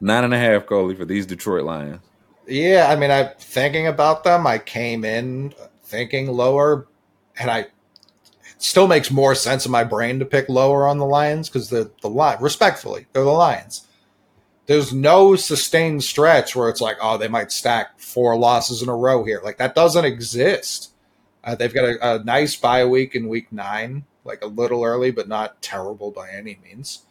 Nine 0.00 0.24
and 0.24 0.34
a 0.34 0.38
half, 0.38 0.66
Coley, 0.66 0.94
for 0.94 1.04
these 1.04 1.26
Detroit 1.26 1.64
Lions. 1.64 2.00
Yeah, 2.46 2.88
I 2.90 2.96
mean, 2.96 3.10
I'm 3.10 3.30
thinking 3.38 3.86
about 3.86 4.24
them, 4.24 4.46
I 4.46 4.58
came 4.58 5.04
in 5.04 5.54
thinking 5.82 6.28
lower, 6.28 6.86
and 7.38 7.50
I 7.50 7.58
it 7.60 7.70
still 8.58 8.86
makes 8.86 9.10
more 9.10 9.34
sense 9.34 9.66
in 9.66 9.72
my 9.72 9.84
brain 9.84 10.18
to 10.18 10.24
pick 10.24 10.48
lower 10.48 10.86
on 10.86 10.98
the 10.98 11.06
Lions 11.06 11.48
because 11.48 11.70
the 11.70 11.90
the 12.02 12.08
line 12.08 12.38
respectfully 12.40 13.06
they're 13.12 13.24
the 13.24 13.30
Lions. 13.30 13.86
There's 14.66 14.94
no 14.94 15.36
sustained 15.36 16.04
stretch 16.04 16.56
where 16.56 16.70
it's 16.70 16.80
like, 16.80 16.96
oh, 17.00 17.18
they 17.18 17.28
might 17.28 17.52
stack 17.52 18.00
four 18.00 18.34
losses 18.38 18.80
in 18.80 18.88
a 18.88 18.96
row 18.96 19.22
here. 19.22 19.40
Like 19.44 19.58
that 19.58 19.74
doesn't 19.74 20.06
exist. 20.06 20.93
Uh, 21.44 21.54
they've 21.54 21.74
got 21.74 21.84
a, 21.84 22.16
a 22.16 22.24
nice 22.24 22.56
bye 22.56 22.84
week 22.86 23.14
in 23.14 23.28
week 23.28 23.52
nine, 23.52 24.04
like 24.24 24.42
a 24.42 24.46
little 24.46 24.82
early, 24.82 25.10
but 25.10 25.28
not 25.28 25.60
terrible 25.60 26.10
by 26.10 26.30
any 26.30 26.58
means. 26.64 27.02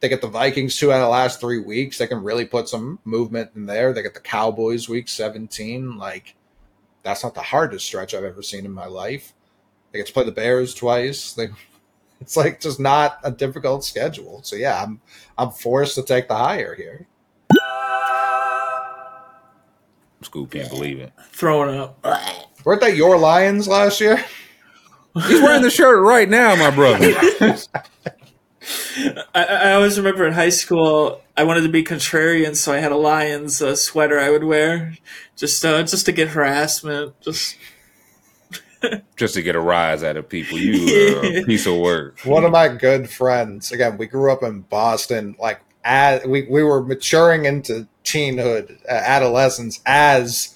They 0.00 0.08
get 0.08 0.22
the 0.22 0.28
Vikings 0.28 0.76
two 0.76 0.90
out 0.90 0.96
of 0.96 1.02
the 1.02 1.08
last 1.08 1.40
three 1.40 1.60
weeks. 1.60 1.98
They 1.98 2.06
can 2.06 2.22
really 2.22 2.46
put 2.46 2.68
some 2.68 2.98
movement 3.04 3.50
in 3.54 3.66
there. 3.66 3.92
They 3.92 4.02
get 4.02 4.14
the 4.14 4.20
Cowboys 4.20 4.88
week 4.88 5.08
17. 5.08 5.98
Like, 5.98 6.34
that's 7.02 7.22
not 7.22 7.34
the 7.34 7.42
hardest 7.42 7.86
stretch 7.86 8.14
I've 8.14 8.24
ever 8.24 8.42
seen 8.42 8.64
in 8.64 8.72
my 8.72 8.86
life. 8.86 9.32
They 9.92 9.98
get 9.98 10.06
to 10.08 10.12
play 10.12 10.24
the 10.24 10.32
Bears 10.32 10.74
twice. 10.74 11.36
They, 11.44 11.48
it's 12.20 12.36
like 12.36 12.60
just 12.60 12.80
not 12.80 13.18
a 13.22 13.30
difficult 13.30 13.84
schedule. 13.84 14.40
So 14.44 14.56
yeah, 14.56 14.82
I'm 14.82 15.00
I'm 15.36 15.50
forced 15.50 15.96
to 15.96 16.02
take 16.02 16.28
the 16.28 16.36
higher 16.36 16.74
here. 16.74 17.06
Scoob 20.22 20.50
can't 20.50 20.70
believe 20.70 21.00
it. 21.00 21.12
Throwing 21.32 21.76
up. 21.76 21.98
Weren't 22.64 22.80
they 22.80 22.94
your 22.94 23.18
Lions 23.18 23.68
last 23.68 24.00
year? 24.00 24.16
He's 25.26 25.40
wearing 25.40 25.62
the 25.62 25.70
shirt 25.70 26.02
right 26.02 26.28
now, 26.28 26.56
my 26.56 26.70
brother. 26.70 27.14
I, 29.34 29.44
I 29.44 29.72
always 29.72 29.96
remember 29.98 30.26
in 30.26 30.32
high 30.32 30.48
school, 30.48 31.20
I 31.36 31.44
wanted 31.44 31.62
to 31.62 31.68
be 31.68 31.84
contrarian, 31.84 32.56
so 32.56 32.72
I 32.72 32.78
had 32.78 32.90
a 32.90 32.96
Lions 32.96 33.62
uh, 33.62 33.76
sweater 33.76 34.18
I 34.18 34.30
would 34.30 34.44
wear, 34.44 34.94
just 35.36 35.64
uh, 35.64 35.82
just 35.84 36.06
to 36.06 36.12
get 36.12 36.28
harassment. 36.28 37.20
Just 37.20 37.56
Just 39.16 39.34
to 39.34 39.42
get 39.42 39.56
a 39.56 39.60
rise 39.60 40.02
out 40.02 40.16
of 40.16 40.28
people. 40.28 40.58
You 40.58 41.18
are 41.18 41.24
a 41.24 41.44
piece 41.44 41.66
of 41.66 41.76
work. 41.76 42.20
One 42.20 42.44
of 42.44 42.52
my 42.52 42.68
good 42.68 43.08
friends, 43.08 43.72
again, 43.72 43.96
we 43.98 44.06
grew 44.06 44.32
up 44.32 44.42
in 44.42 44.62
Boston. 44.62 45.36
Like 45.38 45.60
as 45.84 46.24
we, 46.26 46.46
we 46.48 46.62
were 46.62 46.82
maturing 46.82 47.44
into 47.44 47.88
teenhood, 48.04 48.78
uh, 48.88 48.92
adolescence 48.92 49.80
as 49.86 50.53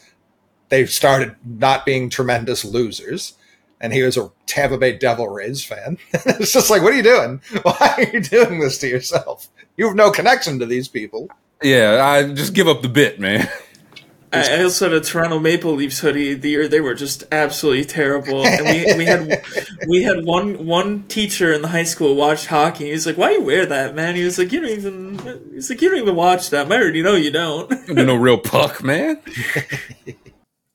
they 0.69 0.87
started 0.87 1.37
not 1.45 1.87
being 1.87 2.11
tremendous 2.11 2.65
losers. 2.65 3.35
And 3.81 3.93
he 3.93 4.03
was 4.03 4.17
a 4.17 4.31
Tampa 4.47 4.77
Bay 4.77 4.97
Devil 4.97 5.29
Rays 5.29 5.65
fan. 5.65 5.99
it's 6.13 6.53
just 6.53 6.69
like, 6.69 6.83
what 6.83 6.93
are 6.93 6.97
you 6.97 7.03
doing? 7.03 7.41
Why 7.63 7.95
are 7.97 8.03
you 8.13 8.21
doing 8.21 8.61
this 8.61 8.79
to 8.79 8.89
yourself? 8.89 9.49
You 9.77 9.87
have 9.87 9.97
no 9.97 10.11
connection 10.11 10.59
to 10.59 10.67
these 10.67 10.89
people. 10.89 11.31
Yeah, 11.63 12.05
I 12.05 12.33
just 12.33 12.55
give 12.55 12.69
up 12.69 12.83
the 12.83 12.89
bit, 12.89 13.21
man. 13.21 13.49
I 14.33 14.63
also 14.63 14.91
had 14.91 14.93
a 14.93 15.01
Toronto 15.01 15.39
Maple 15.39 15.73
Leafs 15.73 16.01
hoodie 16.01 16.35
the 16.35 16.51
year 16.51 16.69
they 16.69 16.83
were 16.83 16.95
just 16.95 17.25
absolutely 17.33 17.87
terrible, 17.87 18.45
and 18.45 18.67
we, 18.67 18.95
we 18.99 19.07
had 19.07 19.43
we 19.89 20.03
had 20.03 20.25
one 20.25 20.67
one 20.67 21.05
teacher 21.05 21.51
in 21.51 21.63
the 21.63 21.69
high 21.69 21.85
school 21.85 22.15
watched 22.15 22.47
hockey. 22.47 22.87
He 22.87 22.93
was 22.93 23.07
like, 23.07 23.17
"Why 23.17 23.33
you 23.33 23.43
wear 23.43 23.65
that, 23.65 23.95
man?" 23.95 24.17
He 24.17 24.25
was 24.25 24.39
like, 24.39 24.53
"You 24.53 24.61
don't 24.61 24.71
even." 24.71 25.51
He's 25.55 25.71
like, 25.71 25.81
"You 25.81 25.89
don't 25.89 26.01
even 26.01 26.15
watch 26.15 26.51
them. 26.51 26.71
I 26.71 26.77
already 26.77 27.03
know 27.03 27.15
you 27.15 27.31
don't." 27.31 27.71
You're 27.89 28.05
no 28.05 28.17
real 28.17 28.37
puck, 28.37 28.83
man. 28.83 29.19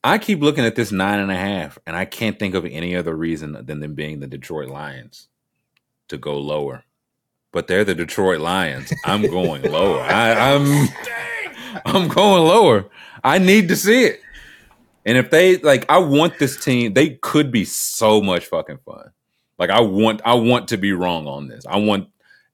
I 0.04 0.18
keep 0.18 0.40
looking 0.42 0.66
at 0.66 0.76
this 0.76 0.92
nine 0.92 1.18
and 1.18 1.30
a 1.30 1.36
half, 1.36 1.78
and 1.86 1.96
I 1.96 2.04
can't 2.04 2.38
think 2.38 2.54
of 2.54 2.66
any 2.66 2.94
other 2.94 3.16
reason 3.16 3.56
than 3.64 3.80
them 3.80 3.94
being 3.94 4.20
the 4.20 4.26
Detroit 4.26 4.68
Lions 4.68 5.28
to 6.08 6.18
go 6.18 6.38
lower. 6.38 6.84
But 7.52 7.68
they're 7.68 7.84
the 7.84 7.94
Detroit 7.94 8.40
Lions. 8.40 8.92
I'm 9.06 9.22
going 9.22 9.62
lower. 9.72 10.02
I, 10.02 10.54
I'm 10.54 10.88
I'm 11.86 12.08
going 12.08 12.42
lower. 12.42 12.84
I 13.24 13.38
need 13.38 13.68
to 13.68 13.76
see 13.76 14.04
it. 14.04 14.20
And 15.06 15.16
if 15.16 15.30
they 15.30 15.56
like, 15.58 15.86
I 15.88 15.98
want 15.98 16.38
this 16.38 16.62
team. 16.62 16.92
They 16.92 17.10
could 17.10 17.50
be 17.50 17.64
so 17.64 18.20
much 18.20 18.46
fucking 18.46 18.78
fun. 18.84 19.10
Like 19.58 19.70
I 19.70 19.80
want, 19.80 20.20
I 20.24 20.34
want 20.34 20.68
to 20.68 20.76
be 20.76 20.92
wrong 20.92 21.26
on 21.26 21.48
this. 21.48 21.64
I 21.66 21.78
want 21.78 22.08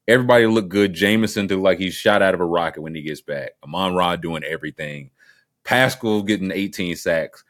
everybody 0.06 0.44
to 0.44 0.50
look 0.50 0.68
good. 0.68 0.94
Jameson 0.94 1.48
to 1.48 1.60
like 1.60 1.78
he's 1.78 1.94
shot 1.94 2.22
out 2.22 2.34
of 2.34 2.40
a 2.40 2.44
rocket 2.44 2.82
when 2.82 2.94
he 2.94 3.02
gets 3.02 3.20
back. 3.20 3.52
Amon 3.64 3.94
Ra 3.94 4.16
doing 4.16 4.44
everything. 4.44 5.10
Paschal 5.64 6.22
getting 6.22 6.50
18 6.50 6.96
sacks. 6.96 7.44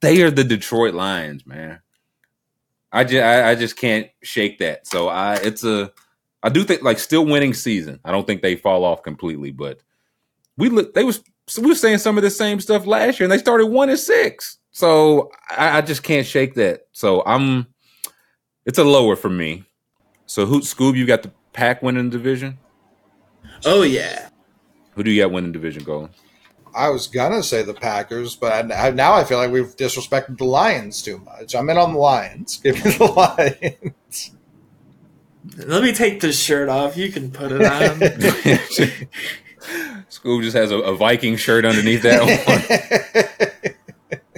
They 0.00 0.22
are 0.22 0.30
the 0.30 0.44
Detroit 0.44 0.94
Lions, 0.94 1.46
man. 1.46 1.80
I 2.92 3.04
just, 3.04 3.22
I, 3.22 3.50
I 3.50 3.54
just 3.54 3.76
can't 3.76 4.08
shake 4.22 4.58
that. 4.58 4.86
So 4.86 5.08
I, 5.08 5.34
it's 5.36 5.64
a, 5.64 5.92
I 6.42 6.48
do 6.48 6.64
think 6.64 6.82
like 6.82 6.98
still 6.98 7.24
winning 7.24 7.54
season. 7.54 8.00
I 8.04 8.10
don't 8.10 8.26
think 8.26 8.42
they 8.42 8.56
fall 8.56 8.84
off 8.84 9.02
completely, 9.02 9.50
but 9.50 9.78
we 10.56 10.68
look. 10.68 10.94
They 10.94 11.04
was 11.04 11.22
we 11.60 11.68
were 11.68 11.74
saying 11.74 11.98
some 11.98 12.16
of 12.16 12.22
the 12.22 12.30
same 12.30 12.60
stuff 12.60 12.86
last 12.86 13.18
year, 13.20 13.24
and 13.24 13.32
they 13.32 13.38
started 13.38 13.66
one 13.66 13.88
and 13.88 13.98
six. 13.98 14.58
So 14.72 15.30
I, 15.50 15.78
I 15.78 15.80
just 15.82 16.02
can't 16.02 16.26
shake 16.26 16.54
that. 16.54 16.86
So 16.92 17.22
I'm. 17.24 17.66
It's 18.64 18.78
a 18.78 18.84
lower 18.84 19.16
for 19.16 19.28
me. 19.28 19.64
So 20.26 20.46
who 20.46 20.60
Scoob? 20.60 20.96
You 20.96 21.06
got 21.06 21.22
the 21.22 21.32
pack 21.52 21.82
winning 21.82 22.10
division. 22.10 22.58
Oh 23.64 23.82
yeah. 23.82 24.28
Who 24.94 25.02
do 25.02 25.10
you 25.10 25.22
got 25.22 25.32
winning 25.32 25.52
division 25.52 25.84
going? 25.84 26.10
I 26.74 26.88
was 26.88 27.06
gonna 27.06 27.42
say 27.42 27.62
the 27.62 27.74
Packers, 27.74 28.34
but 28.34 28.72
I, 28.72 28.90
now 28.90 29.14
I 29.14 29.24
feel 29.24 29.38
like 29.38 29.50
we've 29.50 29.76
disrespected 29.76 30.38
the 30.38 30.44
Lions 30.44 31.02
too 31.02 31.18
much. 31.18 31.54
I'm 31.54 31.68
in 31.68 31.76
on 31.76 31.92
the 31.92 31.98
Lions. 31.98 32.58
Give 32.58 32.82
me 32.82 32.92
the 32.92 33.04
Lions. 33.84 34.30
Let 35.56 35.82
me 35.82 35.92
take 35.92 36.20
this 36.20 36.40
shirt 36.40 36.68
off. 36.68 36.96
You 36.96 37.12
can 37.12 37.30
put 37.30 37.52
it 37.52 37.62
on. 37.62 37.98
Scoob 40.08 40.42
just 40.42 40.56
has 40.56 40.70
a, 40.70 40.78
a, 40.78 40.94
Viking 40.94 41.36
shirt 41.36 41.64
underneath 41.64 42.02
that 42.02 42.22
one. 42.22 44.22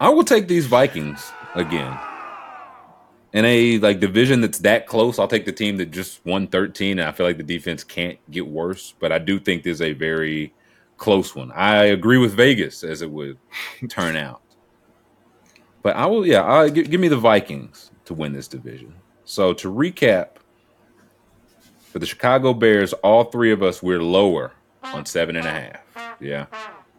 I 0.00 0.08
will 0.10 0.24
take 0.24 0.48
these 0.48 0.66
Vikings 0.66 1.30
again. 1.54 1.98
In 3.32 3.44
a 3.44 3.78
like 3.78 4.00
division 4.00 4.40
that's 4.40 4.60
that 4.60 4.86
close, 4.86 5.18
I'll 5.18 5.28
take 5.28 5.44
the 5.44 5.52
team 5.52 5.76
that 5.76 5.90
just 5.90 6.24
won 6.24 6.46
13. 6.46 6.98
And 6.98 7.08
I 7.08 7.12
feel 7.12 7.26
like 7.26 7.36
the 7.36 7.42
defense 7.42 7.84
can't 7.84 8.18
get 8.30 8.46
worse, 8.46 8.94
but 8.98 9.12
I 9.12 9.18
do 9.18 9.38
think 9.38 9.62
there's 9.62 9.82
a 9.82 9.92
very 9.92 10.54
close 10.98 11.34
one. 11.34 11.50
I 11.52 11.84
agree 11.84 12.18
with 12.18 12.34
Vegas 12.34 12.84
as 12.84 13.00
it 13.00 13.10
would 13.10 13.38
turn 13.88 14.16
out. 14.16 14.42
But 15.82 15.96
I 15.96 16.06
will, 16.06 16.26
yeah, 16.26 16.42
I'll, 16.42 16.68
give, 16.68 16.90
give 16.90 17.00
me 17.00 17.08
the 17.08 17.16
Vikings 17.16 17.92
to 18.04 18.14
win 18.14 18.32
this 18.32 18.48
division. 18.48 18.94
So 19.24 19.54
to 19.54 19.72
recap, 19.72 20.28
for 21.78 21.98
the 21.98 22.06
Chicago 22.06 22.52
Bears, 22.52 22.92
all 22.94 23.24
three 23.24 23.52
of 23.52 23.62
us 23.62 23.82
we're 23.82 24.02
lower 24.02 24.52
on 24.82 25.06
seven 25.06 25.36
and 25.36 25.46
a 25.46 25.50
half. 25.50 26.16
Yeah. 26.20 26.46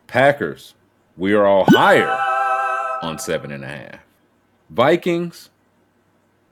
Packers, 0.07 0.73
we 1.17 1.33
are 1.33 1.45
all 1.45 1.65
higher 1.67 2.09
on 3.03 3.19
seven 3.19 3.51
and 3.51 3.63
a 3.63 3.67
half. 3.67 3.99
Vikings, 4.69 5.49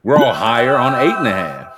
we're 0.03 0.17
all 0.17 0.33
higher 0.33 0.75
on 0.75 0.93
eight 0.95 1.15
and 1.15 1.27
a 1.27 1.31
half. 1.31 1.73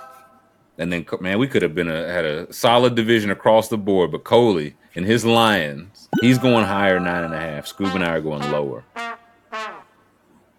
And 0.78 0.92
then, 0.92 1.06
man, 1.22 1.40
we 1.40 1.48
could 1.48 1.62
have 1.62 1.76
been 1.76 1.90
a, 1.90 2.08
had 2.12 2.26
a 2.26 2.52
solid 2.52 2.96
division 2.96 3.32
across 3.32 3.68
the 3.68 3.78
board, 3.78 4.12
but 4.12 4.24
Coley 4.24 4.76
and 4.96 5.06
his 5.06 5.26
Lions, 5.26 6.10
he's 6.22 6.38
going 6.38 6.66
higher 6.66 7.00
nine 7.00 7.24
and 7.24 7.34
a 7.34 7.40
half. 7.40 7.66
Scoob 7.66 7.94
and 7.96 8.04
I 8.04 8.16
are 8.16 8.22
going 8.22 8.42
lower 8.52 8.84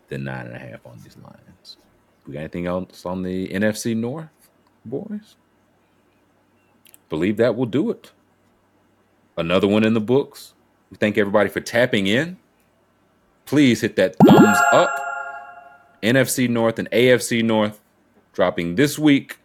than 0.09 0.25
nine 0.25 0.47
and 0.47 0.57
a 0.57 0.59
half 0.59 0.87
on 0.87 0.99
these 1.03 1.17
Lions. 1.17 1.77
We 2.27 2.35
got 2.35 2.41
anything 2.41 2.67
else 2.67 3.05
on 3.07 3.23
the 3.23 3.49
NFC 3.49 3.97
North, 3.97 4.29
boys? 4.85 5.37
Believe 7.09 7.39
that 7.39 7.57
will 7.57 7.67
do 7.67 7.91
it. 7.91 8.13
Another 9.37 9.67
one 9.67 9.85
in 9.85 9.95
the 9.95 10.01
books. 10.01 10.55
We 10.91 10.97
thank 10.97 11.19
everybody 11.19 11.49
for 11.49 11.61
tapping 11.61 12.07
in. 12.07 12.37
Please 13.47 13.81
hit 13.81 13.97
that 13.97 14.17
thumbs 14.27 14.59
up. 14.73 14.95
NFC 16.03 16.49
North 16.49 16.79
and 16.79 16.91
AFC 16.91 17.43
North 17.43 17.81
dropping 18.33 18.77
this 18.77 18.99
week. 18.99 19.39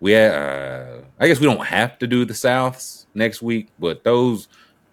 We 0.00 0.14
uh, 0.14 0.98
I 1.20 1.26
guess 1.26 1.40
we 1.40 1.46
don't 1.46 1.64
have 1.64 1.98
to 1.98 2.06
do 2.06 2.24
the 2.24 2.34
Souths 2.34 3.06
next 3.14 3.42
week, 3.42 3.68
but 3.78 4.04
those 4.04 4.48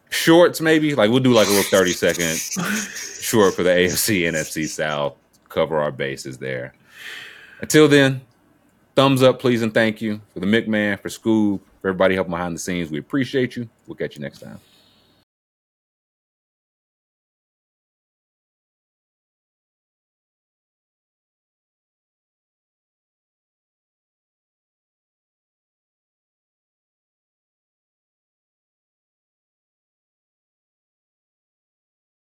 shorts 0.09 0.61
maybe 0.61 0.95
like 0.95 1.09
we'll 1.09 1.19
do 1.19 1.33
like 1.33 1.47
a 1.47 1.51
little 1.51 1.69
30 1.69 1.91
second 1.91 2.37
short 3.21 3.53
for 3.53 3.63
the 3.63 3.69
AFC 3.69 4.21
NFC 4.21 4.67
South 4.67 5.15
cover 5.49 5.79
our 5.79 5.91
bases 5.91 6.37
there. 6.37 6.73
Until 7.61 7.87
then, 7.87 8.21
thumbs 8.95 9.23
up, 9.23 9.39
please, 9.39 9.61
and 9.61 9.73
thank 9.73 10.01
you 10.01 10.21
for 10.33 10.39
the 10.39 10.45
McMahon, 10.45 10.99
for 10.99 11.09
Scoob, 11.09 11.59
for 11.81 11.89
everybody 11.89 12.15
helping 12.15 12.31
behind 12.31 12.55
the 12.55 12.59
scenes. 12.59 12.91
We 12.91 12.99
appreciate 12.99 13.55
you. 13.55 13.69
We'll 13.87 13.95
catch 13.95 14.15
you 14.15 14.21
next 14.21 14.39
time. 14.39 14.59